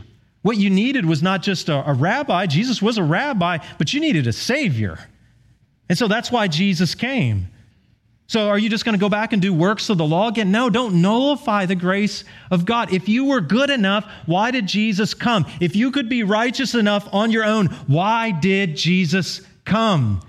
What 0.47 0.59
you 0.59 0.71
needed 0.71 1.05
was 1.07 1.25
not 1.25 1.43
just 1.43 1.69
a, 1.69 1.91
a 1.91 1.93
rabbi, 1.93 2.47
Jesus 2.47 2.81
was 2.81 2.99
a 2.99 3.03
rabbi, 3.03 3.59
but 3.79 3.93
you 3.93 3.99
needed 3.99 4.29
a 4.29 4.33
savior. 4.33 4.97
And 5.89 5.99
so 5.99 6.07
that's 6.07 6.31
why 6.31 6.47
Jesus 6.47 6.95
came. 6.95 7.49
So 8.29 8.49
are 8.49 8.57
you 8.57 8.71
just 8.71 8.85
going 8.85 8.93
to 8.93 9.01
go 9.01 9.09
back 9.09 9.33
and 9.33 9.43
do 9.43 9.53
works 9.53 9.91
of 9.91 9.99
the 9.99 10.05
law 10.05 10.29
again? 10.29 10.53
No, 10.53 10.71
don't 10.71 11.03
nullify 11.03 11.67
the 11.67 11.75
grace 11.75 12.23
of 12.49 12.65
God. 12.65 12.93
If 12.93 13.09
you 13.09 13.25
were 13.25 13.41
good 13.41 13.71
enough, 13.71 14.09
why 14.27 14.53
did 14.53 14.69
Jesus 14.69 15.15
come? 15.15 15.47
If 15.61 15.75
you 15.75 15.91
could 15.91 16.09
be 16.09 16.23
righteous 16.23 16.77
enough 16.77 17.13
on 17.13 17.33
your 17.33 17.45
own, 17.45 17.67
why 17.89 18.31
did 18.31 18.77
Jesus 18.77 19.41
come? 19.65 20.21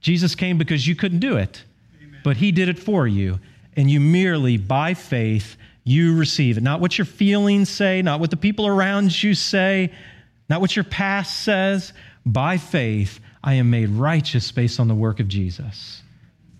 Jesus 0.00 0.34
came 0.34 0.56
because 0.56 0.86
you 0.86 0.96
couldn't 0.96 1.20
do 1.20 1.36
it, 1.36 1.62
Amen. 2.02 2.20
but 2.24 2.38
he 2.38 2.52
did 2.52 2.70
it 2.70 2.78
for 2.78 3.06
you. 3.06 3.38
And 3.76 3.90
you 3.90 4.00
merely, 4.00 4.56
by 4.56 4.94
faith, 4.94 5.58
you 5.88 6.16
receive 6.16 6.58
it. 6.58 6.62
Not 6.62 6.80
what 6.80 6.98
your 6.98 7.06
feelings 7.06 7.70
say, 7.70 8.02
not 8.02 8.20
what 8.20 8.30
the 8.30 8.36
people 8.36 8.66
around 8.66 9.22
you 9.22 9.34
say, 9.34 9.90
not 10.50 10.60
what 10.60 10.76
your 10.76 10.84
past 10.84 11.42
says. 11.42 11.92
By 12.26 12.58
faith, 12.58 13.20
I 13.42 13.54
am 13.54 13.70
made 13.70 13.88
righteous 13.88 14.52
based 14.52 14.80
on 14.80 14.88
the 14.88 14.94
work 14.94 15.18
of 15.18 15.28
Jesus. 15.28 16.02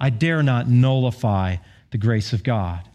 I 0.01 0.09
dare 0.09 0.43
not 0.43 0.69
nullify 0.69 1.57
the 1.91 1.99
grace 1.99 2.33
of 2.33 2.43
God. 2.43 2.89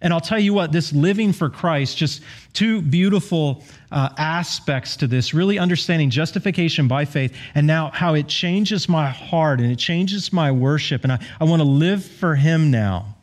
And 0.00 0.12
I'll 0.12 0.20
tell 0.20 0.38
you 0.38 0.54
what, 0.54 0.72
this 0.72 0.92
living 0.92 1.32
for 1.32 1.50
Christ, 1.50 1.96
just 1.96 2.22
two 2.52 2.80
beautiful 2.80 3.62
uh, 3.90 4.10
aspects 4.16 4.96
to 4.98 5.06
this, 5.06 5.34
really 5.34 5.58
understanding 5.58 6.08
justification 6.10 6.86
by 6.86 7.04
faith 7.04 7.36
and 7.54 7.66
now 7.66 7.90
how 7.92 8.14
it 8.14 8.28
changes 8.28 8.88
my 8.88 9.10
heart 9.10 9.60
and 9.60 9.70
it 9.70 9.78
changes 9.78 10.32
my 10.32 10.52
worship. 10.52 11.02
And 11.02 11.12
I, 11.12 11.18
I 11.40 11.44
want 11.44 11.60
to 11.60 11.68
live 11.68 12.04
for 12.04 12.34
Him 12.34 12.70
now. 12.70 13.15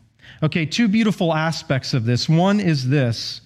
Okay, 0.43 0.65
two 0.65 0.89
beautiful 0.89 1.33
aspects 1.33 1.93
of 1.93 2.03
this. 2.03 2.27
One 2.27 2.59
is 2.59 2.89
this 2.89 3.39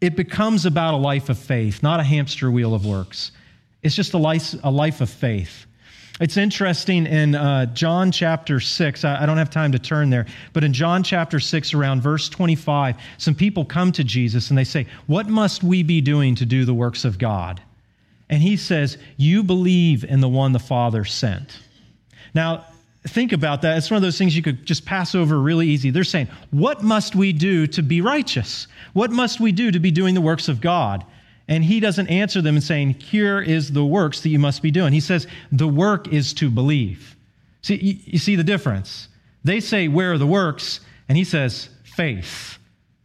it 0.00 0.16
becomes 0.16 0.64
about 0.64 0.94
a 0.94 0.96
life 0.96 1.28
of 1.28 1.38
faith, 1.38 1.82
not 1.82 2.00
a 2.00 2.02
hamster 2.02 2.50
wheel 2.50 2.74
of 2.74 2.86
works. 2.86 3.32
It's 3.82 3.94
just 3.94 4.14
a 4.14 4.18
life, 4.18 4.54
a 4.64 4.70
life 4.70 5.02
of 5.02 5.10
faith. 5.10 5.66
It's 6.18 6.38
interesting 6.38 7.04
in 7.04 7.34
uh, 7.34 7.66
John 7.66 8.10
chapter 8.10 8.60
6, 8.60 9.04
I, 9.04 9.22
I 9.22 9.26
don't 9.26 9.36
have 9.36 9.50
time 9.50 9.72
to 9.72 9.78
turn 9.78 10.08
there, 10.08 10.24
but 10.54 10.64
in 10.64 10.72
John 10.72 11.02
chapter 11.02 11.38
6, 11.38 11.74
around 11.74 12.00
verse 12.00 12.30
25, 12.30 12.96
some 13.18 13.34
people 13.34 13.66
come 13.66 13.92
to 13.92 14.02
Jesus 14.02 14.48
and 14.48 14.56
they 14.56 14.64
say, 14.64 14.86
What 15.06 15.28
must 15.28 15.62
we 15.62 15.82
be 15.82 16.00
doing 16.00 16.34
to 16.36 16.46
do 16.46 16.64
the 16.64 16.72
works 16.72 17.04
of 17.04 17.18
God? 17.18 17.60
And 18.30 18.42
he 18.42 18.56
says, 18.56 18.96
You 19.18 19.42
believe 19.42 20.02
in 20.02 20.22
the 20.22 20.28
one 20.30 20.52
the 20.52 20.58
Father 20.58 21.04
sent. 21.04 21.58
Now, 22.32 22.64
think 23.06 23.32
about 23.32 23.62
that. 23.62 23.76
It's 23.78 23.90
one 23.90 23.96
of 23.96 24.02
those 24.02 24.18
things 24.18 24.36
you 24.36 24.42
could 24.42 24.64
just 24.66 24.84
pass 24.84 25.14
over 25.14 25.38
really 25.38 25.68
easy. 25.68 25.90
They're 25.90 26.04
saying, 26.04 26.28
What 26.50 26.82
must 26.82 27.14
we 27.14 27.32
do 27.32 27.66
to 27.68 27.82
be 27.82 28.00
righteous? 28.00 28.66
What 28.92 29.10
must 29.10 29.40
we 29.40 29.52
do 29.52 29.70
to 29.70 29.78
be 29.78 29.90
doing 29.90 30.14
the 30.14 30.20
works 30.20 30.48
of 30.48 30.60
God? 30.60 31.04
And 31.48 31.62
he 31.62 31.78
doesn't 31.78 32.08
answer 32.08 32.42
them 32.42 32.56
and 32.56 32.64
saying, 32.64 32.90
Here 32.94 33.40
is 33.40 33.72
the 33.72 33.84
works 33.84 34.20
that 34.20 34.30
you 34.30 34.38
must 34.38 34.62
be 34.62 34.70
doing. 34.70 34.92
He 34.92 35.00
says, 35.00 35.26
The 35.52 35.68
work 35.68 36.08
is 36.08 36.32
to 36.34 36.50
believe. 36.50 37.16
See, 37.62 38.00
you, 38.04 38.18
see 38.18 38.36
the 38.36 38.44
difference? 38.44 39.08
They 39.44 39.60
say, 39.60 39.88
Where 39.88 40.12
are 40.12 40.18
the 40.18 40.26
works? 40.26 40.80
And 41.08 41.16
he 41.16 41.24
says, 41.24 41.68
Faith. 41.84 42.58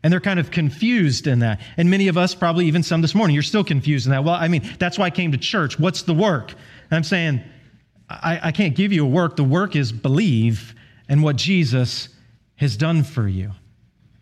And 0.03 0.11
they're 0.11 0.19
kind 0.19 0.39
of 0.39 0.49
confused 0.49 1.27
in 1.27 1.39
that. 1.39 1.61
And 1.77 1.91
many 1.91 2.07
of 2.07 2.17
us, 2.17 2.33
probably 2.33 2.65
even 2.65 2.81
some 2.81 3.01
this 3.01 3.13
morning, 3.13 3.35
you're 3.35 3.43
still 3.43 3.63
confused 3.63 4.07
in 4.07 4.11
that. 4.11 4.23
Well, 4.23 4.33
I 4.33 4.47
mean, 4.47 4.67
that's 4.79 4.97
why 4.97 5.05
I 5.05 5.09
came 5.11 5.31
to 5.31 5.37
church. 5.37 5.79
What's 5.79 6.01
the 6.01 6.13
work? 6.13 6.51
And 6.51 6.97
I'm 6.97 7.03
saying, 7.03 7.43
I, 8.21 8.39
I 8.43 8.51
can't 8.51 8.75
give 8.75 8.91
you 8.91 9.05
a 9.05 9.09
work. 9.09 9.35
The 9.35 9.43
work 9.43 9.75
is 9.75 9.91
believe 9.91 10.75
in 11.09 11.21
what 11.21 11.35
Jesus 11.35 12.09
has 12.55 12.77
done 12.77 13.03
for 13.03 13.27
you. 13.27 13.51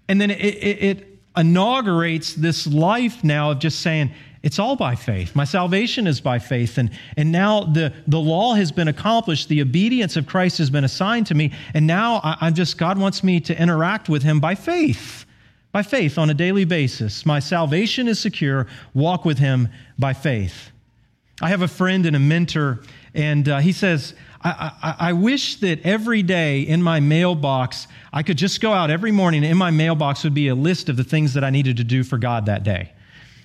And 0.07 0.19
then 0.19 0.31
it, 0.31 0.35
it, 0.39 0.83
it 0.83 1.07
inaugurates 1.37 2.33
this 2.33 2.65
life 2.67 3.23
now 3.23 3.51
of 3.51 3.59
just 3.59 3.79
saying, 3.81 4.11
it's 4.41 4.57
all 4.57 4.75
by 4.75 4.95
faith. 4.95 5.35
My 5.35 5.43
salvation 5.43 6.07
is 6.07 6.21
by 6.21 6.39
faith. 6.39 6.77
And, 6.77 6.91
and 7.17 7.31
now 7.31 7.61
the, 7.61 7.93
the 8.07 8.19
law 8.19 8.53
has 8.53 8.71
been 8.71 8.87
accomplished. 8.87 9.49
The 9.49 9.61
obedience 9.61 10.15
of 10.15 10.27
Christ 10.27 10.57
has 10.59 10.69
been 10.69 10.85
assigned 10.85 11.27
to 11.27 11.35
me. 11.35 11.51
And 11.73 11.85
now 11.85 12.21
I, 12.23 12.37
I'm 12.41 12.53
just, 12.53 12.77
God 12.77 12.97
wants 12.97 13.23
me 13.23 13.41
to 13.41 13.61
interact 13.61 14.07
with 14.07 14.23
Him 14.23 14.39
by 14.39 14.55
faith, 14.55 15.25
by 15.73 15.83
faith 15.83 16.17
on 16.17 16.29
a 16.29 16.33
daily 16.33 16.63
basis. 16.63 17.25
My 17.25 17.39
salvation 17.39 18.07
is 18.07 18.19
secure. 18.19 18.67
Walk 18.93 19.25
with 19.25 19.39
Him 19.39 19.67
by 19.97 20.13
faith. 20.13 20.71
I 21.41 21.49
have 21.49 21.61
a 21.61 21.67
friend 21.67 22.05
and 22.05 22.15
a 22.15 22.19
mentor 22.19 22.79
and 23.13 23.47
uh, 23.49 23.59
he 23.59 23.71
says, 23.71 24.13
I, 24.41 24.71
I, 24.81 24.95
I, 25.09 25.13
wish 25.13 25.57
that 25.57 25.85
every 25.85 26.23
day 26.23 26.61
in 26.61 26.81
my 26.81 26.99
mailbox, 26.99 27.87
I 28.13 28.23
could 28.23 28.37
just 28.37 28.61
go 28.61 28.71
out 28.71 28.89
every 28.89 29.11
morning 29.11 29.43
and 29.43 29.51
in 29.51 29.57
my 29.57 29.71
mailbox 29.71 30.23
would 30.23 30.33
be 30.33 30.47
a 30.47 30.55
list 30.55 30.87
of 30.87 30.95
the 30.95 31.03
things 31.03 31.33
that 31.33 31.43
I 31.43 31.49
needed 31.49 31.77
to 31.77 31.83
do 31.83 32.03
for 32.03 32.17
God 32.17 32.45
that 32.45 32.63
day. 32.63 32.93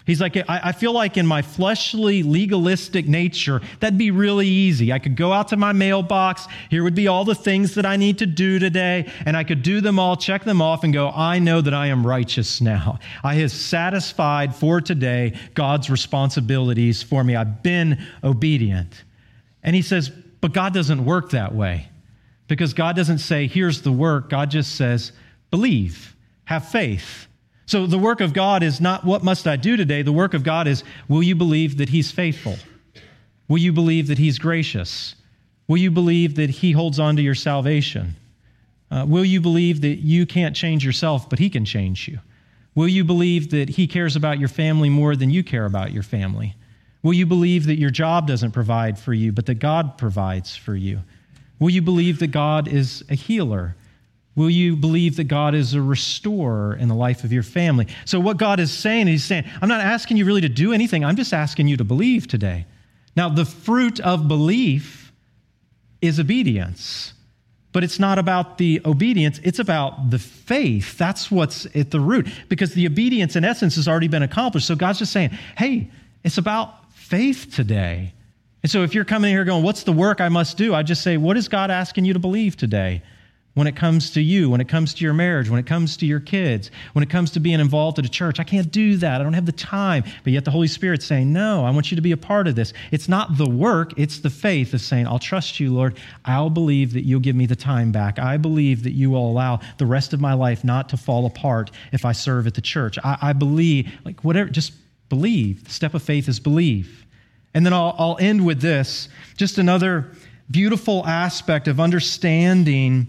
He's 0.06 0.20
like, 0.20 0.36
I, 0.36 0.44
I, 0.48 0.72
feel 0.72 0.92
like 0.92 1.16
in 1.16 1.26
my 1.26 1.40
fleshly, 1.40 2.22
legalistic 2.22 3.08
nature, 3.08 3.62
that'd 3.80 3.98
be 3.98 4.10
really 4.10 4.46
easy. 4.46 4.92
I 4.92 4.98
could 4.98 5.16
go 5.16 5.32
out 5.32 5.48
to 5.48 5.56
my 5.56 5.72
mailbox. 5.72 6.46
Here 6.68 6.84
would 6.84 6.94
be 6.94 7.08
all 7.08 7.24
the 7.24 7.34
things 7.34 7.74
that 7.76 7.86
I 7.86 7.96
need 7.96 8.18
to 8.18 8.26
do 8.26 8.58
today, 8.58 9.10
and 9.24 9.34
I 9.34 9.44
could 9.44 9.62
do 9.62 9.80
them 9.80 9.98
all, 9.98 10.16
check 10.16 10.44
them 10.44 10.60
off, 10.60 10.84
and 10.84 10.92
go, 10.92 11.08
I 11.08 11.38
know 11.38 11.62
that 11.62 11.72
I 11.72 11.86
am 11.86 12.06
righteous 12.06 12.60
now. 12.60 12.98
I 13.22 13.36
have 13.36 13.50
satisfied 13.50 14.54
for 14.54 14.82
today 14.82 15.38
God's 15.54 15.88
responsibilities 15.88 17.02
for 17.02 17.24
me. 17.24 17.34
I've 17.34 17.62
been 17.62 18.04
obedient. 18.22 19.04
And 19.64 19.74
he 19.74 19.82
says, 19.82 20.10
but 20.40 20.52
God 20.52 20.74
doesn't 20.74 21.04
work 21.04 21.30
that 21.30 21.54
way 21.54 21.88
because 22.46 22.74
God 22.74 22.94
doesn't 22.94 23.18
say, 23.18 23.46
here's 23.46 23.82
the 23.82 23.90
work. 23.90 24.28
God 24.28 24.50
just 24.50 24.76
says, 24.76 25.12
believe, 25.50 26.14
have 26.44 26.68
faith. 26.68 27.26
So 27.66 27.86
the 27.86 27.98
work 27.98 28.20
of 28.20 28.34
God 28.34 28.62
is 28.62 28.80
not 28.80 29.04
what 29.04 29.24
must 29.24 29.46
I 29.46 29.56
do 29.56 29.76
today. 29.76 30.02
The 30.02 30.12
work 30.12 30.34
of 30.34 30.42
God 30.42 30.68
is 30.68 30.84
will 31.08 31.22
you 31.22 31.34
believe 31.34 31.78
that 31.78 31.88
He's 31.88 32.12
faithful? 32.12 32.56
Will 33.48 33.58
you 33.58 33.72
believe 33.72 34.08
that 34.08 34.18
He's 34.18 34.38
gracious? 34.38 35.14
Will 35.66 35.78
you 35.78 35.90
believe 35.90 36.36
that 36.36 36.50
He 36.50 36.72
holds 36.72 36.98
on 36.98 37.16
to 37.16 37.22
your 37.22 37.34
salvation? 37.34 38.16
Uh, 38.90 39.06
will 39.08 39.24
you 39.24 39.40
believe 39.40 39.80
that 39.80 39.96
you 39.96 40.26
can't 40.26 40.54
change 40.54 40.84
yourself, 40.84 41.30
but 41.30 41.38
He 41.38 41.48
can 41.48 41.64
change 41.64 42.06
you? 42.06 42.18
Will 42.74 42.88
you 42.88 43.02
believe 43.02 43.50
that 43.50 43.70
He 43.70 43.86
cares 43.86 44.14
about 44.14 44.38
your 44.38 44.48
family 44.48 44.90
more 44.90 45.16
than 45.16 45.30
you 45.30 45.42
care 45.42 45.64
about 45.64 45.90
your 45.90 46.02
family? 46.02 46.54
Will 47.04 47.12
you 47.12 47.26
believe 47.26 47.66
that 47.66 47.78
your 47.78 47.90
job 47.90 48.26
doesn't 48.26 48.52
provide 48.52 48.98
for 48.98 49.12
you, 49.12 49.30
but 49.30 49.44
that 49.46 49.56
God 49.56 49.98
provides 49.98 50.56
for 50.56 50.74
you? 50.74 51.00
Will 51.60 51.68
you 51.68 51.82
believe 51.82 52.18
that 52.20 52.28
God 52.28 52.66
is 52.66 53.04
a 53.10 53.14
healer? 53.14 53.76
Will 54.34 54.48
you 54.48 54.74
believe 54.74 55.16
that 55.16 55.24
God 55.24 55.54
is 55.54 55.74
a 55.74 55.82
restorer 55.82 56.74
in 56.74 56.88
the 56.88 56.94
life 56.94 57.22
of 57.22 57.30
your 57.30 57.42
family? 57.42 57.88
So, 58.06 58.18
what 58.18 58.38
God 58.38 58.58
is 58.58 58.72
saying, 58.72 59.06
He's 59.06 59.22
saying, 59.22 59.44
I'm 59.60 59.68
not 59.68 59.82
asking 59.82 60.16
you 60.16 60.24
really 60.24 60.40
to 60.40 60.48
do 60.48 60.72
anything, 60.72 61.04
I'm 61.04 61.14
just 61.14 61.34
asking 61.34 61.68
you 61.68 61.76
to 61.76 61.84
believe 61.84 62.26
today. 62.26 62.64
Now, 63.14 63.28
the 63.28 63.44
fruit 63.44 64.00
of 64.00 64.26
belief 64.26 65.12
is 66.00 66.18
obedience, 66.18 67.12
but 67.72 67.84
it's 67.84 68.00
not 68.00 68.18
about 68.18 68.56
the 68.56 68.80
obedience, 68.86 69.40
it's 69.44 69.58
about 69.58 70.10
the 70.10 70.18
faith. 70.18 70.96
That's 70.96 71.30
what's 71.30 71.66
at 71.76 71.90
the 71.90 72.00
root, 72.00 72.28
because 72.48 72.72
the 72.72 72.86
obedience, 72.86 73.36
in 73.36 73.44
essence, 73.44 73.76
has 73.76 73.86
already 73.86 74.08
been 74.08 74.22
accomplished. 74.22 74.66
So, 74.66 74.74
God's 74.74 75.00
just 75.00 75.12
saying, 75.12 75.30
hey, 75.58 75.90
it's 76.24 76.38
about 76.38 76.83
faith 77.04 77.54
today. 77.54 78.14
And 78.62 78.70
so, 78.70 78.82
if 78.82 78.94
you're 78.94 79.04
coming 79.04 79.30
here 79.30 79.44
going, 79.44 79.62
What's 79.62 79.82
the 79.82 79.92
work 79.92 80.20
I 80.20 80.28
must 80.28 80.56
do? 80.56 80.74
I 80.74 80.82
just 80.82 81.02
say, 81.02 81.16
What 81.16 81.36
is 81.36 81.48
God 81.48 81.70
asking 81.70 82.04
you 82.04 82.14
to 82.14 82.18
believe 82.18 82.56
today? 82.56 83.02
when 83.54 83.68
it 83.68 83.76
comes 83.76 84.10
to 84.10 84.20
you, 84.20 84.50
when 84.50 84.60
it 84.60 84.68
comes 84.68 84.94
to 84.94 85.04
your 85.04 85.14
marriage, 85.14 85.48
when 85.48 85.60
it 85.60 85.66
comes 85.66 85.96
to 85.96 86.06
your 86.06 86.20
kids, 86.20 86.70
when 86.92 87.02
it 87.02 87.08
comes 87.08 87.30
to 87.30 87.40
being 87.40 87.60
involved 87.60 87.98
at 87.98 88.04
a 88.04 88.08
church. 88.08 88.40
I 88.40 88.44
can't 88.44 88.70
do 88.70 88.96
that. 88.96 89.20
I 89.20 89.24
don't 89.24 89.32
have 89.32 89.46
the 89.46 89.52
time. 89.52 90.04
But 90.24 90.32
yet 90.32 90.44
the 90.44 90.50
Holy 90.50 90.66
Spirit's 90.66 91.06
saying, 91.06 91.32
No, 91.32 91.64
I 91.64 91.70
want 91.70 91.90
you 91.90 91.96
to 91.96 92.02
be 92.02 92.12
a 92.12 92.16
part 92.16 92.48
of 92.48 92.56
this. 92.56 92.72
It's 92.90 93.08
not 93.08 93.38
the 93.38 93.48
work, 93.48 93.92
it's 93.96 94.18
the 94.18 94.30
faith 94.30 94.74
of 94.74 94.80
saying, 94.80 95.06
I'll 95.06 95.18
trust 95.18 95.60
you, 95.60 95.72
Lord. 95.72 95.98
I'll 96.24 96.50
believe 96.50 96.92
that 96.94 97.04
you'll 97.04 97.20
give 97.20 97.36
me 97.36 97.46
the 97.46 97.56
time 97.56 97.92
back. 97.92 98.18
I 98.18 98.36
believe 98.36 98.82
that 98.82 98.92
you 98.92 99.10
will 99.10 99.30
allow 99.30 99.60
the 99.78 99.86
rest 99.86 100.12
of 100.12 100.20
my 100.20 100.34
life 100.34 100.64
not 100.64 100.88
to 100.88 100.96
fall 100.96 101.26
apart 101.26 101.70
if 101.92 102.04
I 102.04 102.12
serve 102.12 102.46
at 102.46 102.54
the 102.54 102.60
church. 102.60 102.98
I, 103.04 103.18
I 103.22 103.32
believe, 103.32 103.92
like, 104.04 104.24
whatever, 104.24 104.50
just 104.50 104.72
believe. 105.08 105.64
The 105.64 105.70
step 105.70 105.94
of 105.94 106.02
faith 106.02 106.28
is 106.28 106.40
believe. 106.40 107.06
And 107.54 107.64
then 107.64 107.72
I'll, 107.72 107.94
I'll 107.98 108.18
end 108.20 108.44
with 108.44 108.60
this 108.60 109.08
just 109.36 109.58
another 109.58 110.12
beautiful 110.50 111.06
aspect 111.06 111.68
of 111.68 111.80
understanding 111.80 113.08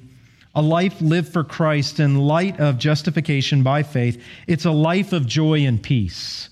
a 0.54 0.62
life 0.62 1.02
lived 1.02 1.34
for 1.34 1.44
Christ 1.44 2.00
in 2.00 2.16
light 2.16 2.60
of 2.60 2.78
justification 2.78 3.62
by 3.62 3.84
faith. 3.84 4.24
It's 4.48 4.66
a 4.66 4.72
life 4.72 5.12
of 5.12 5.26
joy 5.26 5.66
and 5.66 5.82
peace. 5.82 6.50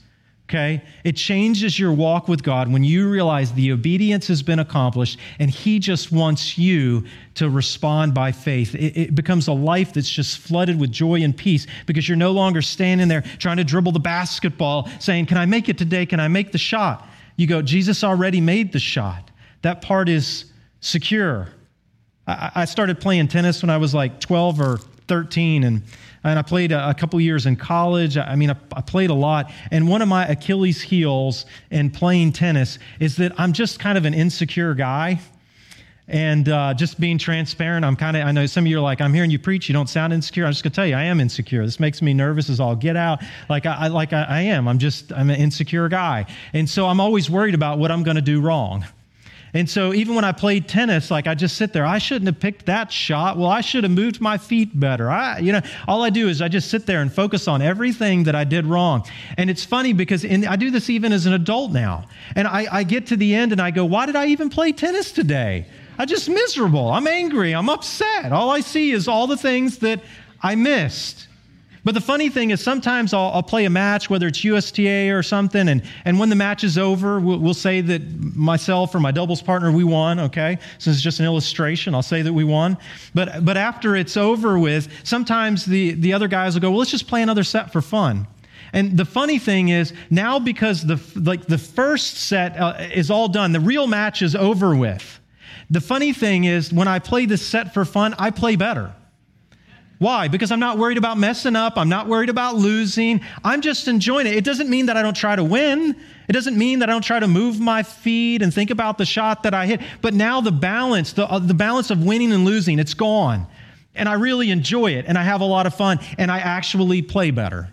Okay? 0.49 0.81
It 1.03 1.15
changes 1.15 1.79
your 1.79 1.91
walk 1.91 2.27
with 2.27 2.43
God 2.43 2.71
when 2.71 2.83
you 2.83 3.09
realize 3.09 3.53
the 3.53 3.71
obedience 3.71 4.27
has 4.27 4.43
been 4.43 4.59
accomplished 4.59 5.17
and 5.39 5.49
He 5.49 5.79
just 5.79 6.11
wants 6.11 6.57
you 6.57 7.05
to 7.35 7.49
respond 7.49 8.13
by 8.13 8.31
faith. 8.31 8.75
It, 8.75 8.97
it, 8.97 9.15
becomes 9.15 9.47
a 9.47 9.53
life 9.53 9.93
that's 9.93 10.09
just 10.09 10.37
flooded 10.37 10.79
with 10.79 10.91
joy 10.91 11.23
and 11.23 11.35
peace 11.35 11.65
because 11.85 12.07
you're 12.07 12.17
no 12.17 12.31
longer 12.31 12.61
standing 12.61 13.07
there 13.07 13.21
trying 13.39 13.57
to 13.57 13.63
dribble 13.63 13.93
the 13.93 13.99
basketball 13.99 14.89
saying, 14.99 15.27
Can 15.27 15.37
I 15.37 15.45
make 15.45 15.69
it 15.69 15.77
today? 15.77 16.05
Can 16.05 16.19
I 16.19 16.27
make 16.27 16.51
the 16.51 16.57
shot? 16.57 17.07
You 17.35 17.47
go, 17.47 17.61
Jesus 17.61 18.03
already 18.03 18.41
made 18.41 18.73
the 18.73 18.79
shot. 18.79 19.31
That 19.61 19.81
part 19.81 20.09
is 20.09 20.45
secure. 20.81 21.49
I, 22.25 22.65
started 22.65 23.01
playing 23.01 23.27
tennis 23.27 23.61
when 23.61 23.69
I 23.69 23.77
was 23.77 23.93
like 23.93 24.19
12 24.21 24.61
or 24.61 24.79
13, 25.07 25.63
and, 25.63 25.83
and 26.23 26.39
I 26.39 26.41
played 26.41 26.71
a, 26.71 26.89
a 26.89 26.93
couple 26.93 27.19
years 27.19 27.45
in 27.45 27.55
college. 27.55 28.17
I 28.17 28.35
mean, 28.35 28.51
I, 28.51 28.55
I, 28.75 28.81
played 28.81 29.09
a 29.09 29.13
lot. 29.13 29.51
And 29.71 29.87
one 29.87 30.01
of 30.01 30.07
my 30.07 30.25
Achilles' 30.27 30.81
heels 30.81 31.45
in 31.71 31.89
playing 31.89 32.33
tennis 32.33 32.79
is 32.99 33.15
that 33.17 33.39
I'm 33.39 33.53
just 33.53 33.79
kind 33.79 33.97
of 33.97 34.05
an 34.05 34.13
insecure 34.13 34.73
guy. 34.73 35.19
And 36.07 36.49
uh, 36.49 36.73
just 36.73 36.99
being 36.99 37.17
transparent, 37.17 37.85
I'm 37.85 37.95
kind 37.95 38.17
of, 38.17 38.27
I 38.27 38.31
know 38.33 38.45
some 38.45 38.65
of 38.65 38.67
you 38.69 38.77
are 38.77 38.81
like, 38.81 38.99
I'm 38.99 39.13
hearing 39.13 39.31
you 39.31 39.39
preach, 39.39 39.69
you 39.69 39.73
don't 39.73 39.87
sound 39.87 40.11
insecure. 40.11 40.45
I'm 40.45 40.51
just 40.51 40.63
gonna 40.63 40.75
tell 40.75 40.85
you, 40.85 40.95
I 40.95 41.03
am 41.03 41.21
insecure. 41.21 41.65
This 41.65 41.79
makes 41.79 42.01
me 42.01 42.13
nervous 42.13 42.49
as 42.49 42.59
all 42.59 42.75
get 42.75 42.97
out. 42.97 43.21
Like 43.49 43.65
I, 43.65 43.87
like 43.87 44.11
I, 44.11 44.23
I 44.23 44.41
am. 44.41 44.67
I'm 44.67 44.79
just, 44.79 45.13
I'm 45.13 45.29
an 45.29 45.37
insecure 45.37 45.87
guy. 45.87 46.25
And 46.51 46.69
so 46.69 46.87
I'm 46.87 46.99
always 46.99 47.29
worried 47.29 47.55
about 47.55 47.79
what 47.79 47.89
I'm 47.89 48.03
gonna 48.03 48.21
do 48.21 48.41
wrong. 48.41 48.85
And 49.55 49.69
so 49.69 49.93
even 49.93 50.15
when 50.15 50.25
I 50.25 50.31
played 50.31 50.67
tennis, 50.67 51.11
like 51.11 51.27
I 51.27 51.35
just 51.35 51.57
sit 51.57 51.73
there, 51.73 51.85
I 51.85 51.99
shouldn't 51.99 52.25
have 52.25 52.39
picked 52.39 52.65
that 52.65 52.91
shot. 52.91 53.37
Well, 53.37 53.49
I 53.49 53.61
should 53.61 53.83
have 53.83 53.91
moved 53.91 54.19
my 54.19 54.37
feet 54.37 54.77
better. 54.79 55.11
I, 55.11 55.39
you 55.39 55.51
know, 55.51 55.61
all 55.87 56.01
I 56.01 56.09
do 56.09 56.27
is 56.27 56.41
I 56.41 56.47
just 56.47 56.71
sit 56.71 56.87
there 56.87 57.01
and 57.01 57.13
focus 57.13 57.47
on 57.47 57.61
everything 57.61 58.23
that 58.23 58.33
I 58.33 58.45
did 58.45 58.65
wrong. 58.65 59.05
And 59.37 59.51
it's 59.51 59.63
funny 59.63 59.93
because 59.93 60.23
in, 60.23 60.47
I 60.47 60.55
do 60.55 60.71
this 60.71 60.89
even 60.89 61.13
as 61.13 61.27
an 61.27 61.33
adult 61.33 61.71
now. 61.71 62.07
And 62.35 62.47
I, 62.47 62.67
I 62.71 62.83
get 62.83 63.07
to 63.07 63.15
the 63.15 63.35
end 63.35 63.51
and 63.51 63.61
I 63.61 63.69
go, 63.69 63.85
why 63.85 64.07
did 64.07 64.15
I 64.15 64.27
even 64.27 64.49
play 64.49 64.71
tennis 64.71 65.11
today? 65.11 65.67
I'm 65.99 66.07
just 66.07 66.27
miserable. 66.27 66.89
I'm 66.89 67.05
angry. 67.05 67.53
I'm 67.53 67.69
upset. 67.69 68.31
All 68.31 68.49
I 68.49 68.61
see 68.61 68.91
is 68.91 69.07
all 69.07 69.27
the 69.27 69.37
things 69.37 69.77
that 69.79 70.01
I 70.41 70.55
missed. 70.55 71.27
But 71.85 71.95
the 71.95 72.01
funny 72.01 72.29
thing 72.29 72.51
is, 72.51 72.63
sometimes 72.63 73.13
I'll, 73.13 73.29
I'll, 73.33 73.43
play 73.43 73.65
a 73.65 73.69
match, 73.69 74.09
whether 74.09 74.27
it's 74.27 74.41
USTA 74.43 75.11
or 75.11 75.21
something, 75.21 75.67
and, 75.67 75.83
and 76.05 76.17
when 76.17 76.29
the 76.29 76.35
match 76.35 76.63
is 76.63 76.77
over, 76.77 77.19
we'll, 77.19 77.39
we'll, 77.39 77.53
say 77.53 77.81
that 77.81 78.01
myself 78.35 78.95
or 78.95 79.01
my 79.01 79.11
doubles 79.11 79.41
partner, 79.41 79.69
we 79.69 79.83
won, 79.83 80.19
okay? 80.19 80.59
So 80.77 80.91
it's 80.91 81.01
just 81.01 81.19
an 81.19 81.25
illustration. 81.25 81.93
I'll 81.93 82.01
say 82.01 82.21
that 82.21 82.31
we 82.31 82.45
won. 82.45 82.77
But, 83.13 83.43
but 83.43 83.57
after 83.57 83.97
it's 83.97 84.15
over 84.15 84.57
with, 84.57 84.87
sometimes 85.03 85.65
the, 85.65 85.91
the 85.91 86.13
other 86.13 86.29
guys 86.29 86.53
will 86.53 86.61
go, 86.61 86.69
well, 86.69 86.79
let's 86.79 86.91
just 86.91 87.07
play 87.07 87.21
another 87.21 87.43
set 87.43 87.73
for 87.73 87.81
fun. 87.81 88.27
And 88.71 88.97
the 88.97 89.05
funny 89.05 89.37
thing 89.37 89.69
is, 89.69 89.93
now 90.09 90.39
because 90.39 90.83
the, 90.83 90.99
like 91.15 91.45
the 91.45 91.57
first 91.57 92.15
set 92.15 92.59
uh, 92.59 92.87
is 92.93 93.11
all 93.11 93.27
done, 93.27 93.51
the 93.51 93.59
real 93.59 93.87
match 93.87 94.21
is 94.21 94.35
over 94.35 94.75
with. 94.75 95.19
The 95.69 95.81
funny 95.81 96.13
thing 96.13 96.45
is, 96.45 96.71
when 96.71 96.87
I 96.87 96.99
play 96.99 97.25
this 97.25 97.45
set 97.45 97.73
for 97.73 97.83
fun, 97.83 98.15
I 98.17 98.31
play 98.31 98.55
better. 98.55 98.93
Why? 100.03 100.27
Because 100.27 100.51
I'm 100.51 100.59
not 100.59 100.77
worried 100.77 100.97
about 100.97 101.17
messing 101.17 101.55
up. 101.55 101.77
I'm 101.77 101.87
not 101.87 102.07
worried 102.07 102.27
about 102.27 102.55
losing. 102.55 103.21
I'm 103.41 103.61
just 103.61 103.87
enjoying 103.87 104.27
it. 104.27 104.35
It 104.35 104.43
doesn't 104.43 104.69
mean 104.69 104.87
that 104.87 104.97
I 104.97 105.01
don't 105.01 105.15
try 105.15 105.33
to 105.33 105.45
win. 105.45 105.95
It 106.27 106.33
doesn't 106.33 106.57
mean 106.57 106.79
that 106.79 106.89
I 106.89 106.91
don't 106.91 107.05
try 107.05 107.21
to 107.21 107.27
move 107.27 107.61
my 107.61 107.83
feet 107.83 108.41
and 108.41 108.53
think 108.53 108.69
about 108.69 108.97
the 108.97 109.05
shot 109.05 109.43
that 109.43 109.53
I 109.53 109.65
hit. 109.65 109.79
But 110.01 110.13
now 110.13 110.41
the 110.41 110.51
balance, 110.51 111.13
the, 111.13 111.25
uh, 111.25 111.39
the 111.39 111.53
balance 111.53 111.89
of 111.89 112.03
winning 112.03 112.33
and 112.33 112.43
losing, 112.43 112.79
it's 112.79 112.93
gone. 112.93 113.47
And 113.95 114.09
I 114.09 114.15
really 114.15 114.51
enjoy 114.51 114.91
it 114.91 115.05
and 115.07 115.17
I 115.17 115.23
have 115.23 115.39
a 115.39 115.45
lot 115.45 115.67
of 115.67 115.73
fun 115.73 116.01
and 116.17 116.29
I 116.29 116.39
actually 116.39 117.01
play 117.01 117.31
better. 117.31 117.71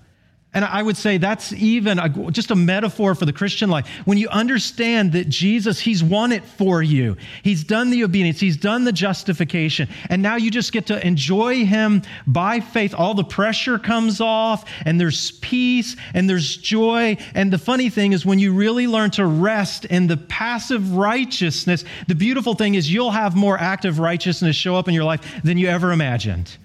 And 0.53 0.64
I 0.64 0.82
would 0.82 0.96
say 0.96 1.16
that's 1.18 1.53
even 1.53 2.01
a, 2.01 2.09
just 2.32 2.51
a 2.51 2.57
metaphor 2.57 3.14
for 3.14 3.24
the 3.24 3.32
Christian 3.32 3.70
life. 3.70 3.86
When 4.05 4.18
you 4.18 4.28
understand 4.30 5.12
that 5.12 5.28
Jesus, 5.28 5.78
He's 5.78 6.03
won 6.03 6.32
it 6.32 6.44
for 6.44 6.82
you, 6.82 7.16
He's 7.44 7.62
done 7.62 7.90
the 7.90 8.03
obedience, 8.03 8.40
He's 8.40 8.57
done 8.57 8.82
the 8.82 8.90
justification, 8.90 9.88
and 10.09 10.22
now 10.22 10.34
you 10.34 10.51
just 10.51 10.72
get 10.72 10.86
to 10.86 11.07
enjoy 11.07 11.64
Him 11.64 12.03
by 12.26 12.59
faith. 12.59 12.94
All 12.96 13.14
the 13.14 13.22
pressure 13.22 13.78
comes 13.78 14.20
off, 14.20 14.68
and 14.84 15.01
there's 15.01 15.30
peace, 15.38 15.94
and 16.14 16.28
there's 16.28 16.57
joy. 16.57 17.16
And 17.32 17.53
the 17.53 17.59
funny 17.59 17.88
thing 17.88 18.12
is, 18.12 18.26
when 18.26 18.40
you 18.40 18.53
really 18.53 18.88
learn 18.88 19.12
to 19.12 19.26
rest 19.26 19.84
in 19.84 20.09
the 20.09 20.16
passive 20.16 20.96
righteousness, 20.96 21.84
the 22.09 22.16
beautiful 22.16 22.55
thing 22.55 22.74
is 22.74 22.92
you'll 22.92 23.12
have 23.12 23.36
more 23.36 23.57
active 23.57 24.01
righteousness 24.01 24.57
show 24.57 24.74
up 24.74 24.88
in 24.88 24.94
your 24.94 25.05
life 25.05 25.42
than 25.44 25.59
you 25.59 25.68
ever 25.68 25.92
imagined. 25.92 26.57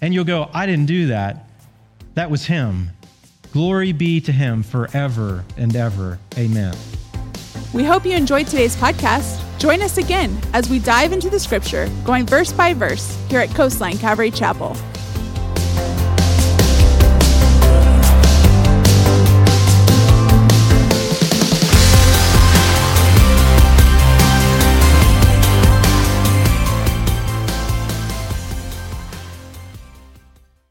And 0.00 0.14
you'll 0.14 0.24
go, 0.24 0.48
I 0.54 0.64
didn't 0.64 0.86
do 0.86 1.08
that. 1.08 1.46
That 2.14 2.30
was 2.30 2.46
Him. 2.46 2.90
Glory 3.54 3.92
be 3.92 4.20
to 4.20 4.32
him 4.32 4.64
forever 4.64 5.44
and 5.56 5.76
ever. 5.76 6.18
Amen. 6.36 6.76
We 7.72 7.84
hope 7.84 8.04
you 8.04 8.16
enjoyed 8.16 8.48
today's 8.48 8.74
podcast. 8.74 9.40
Join 9.60 9.80
us 9.80 9.96
again 9.96 10.36
as 10.52 10.68
we 10.68 10.80
dive 10.80 11.12
into 11.12 11.30
the 11.30 11.38
scripture, 11.38 11.88
going 12.04 12.26
verse 12.26 12.52
by 12.52 12.74
verse, 12.74 13.16
here 13.28 13.38
at 13.38 13.50
Coastline 13.50 13.96
Calvary 13.98 14.32
Chapel. 14.32 14.76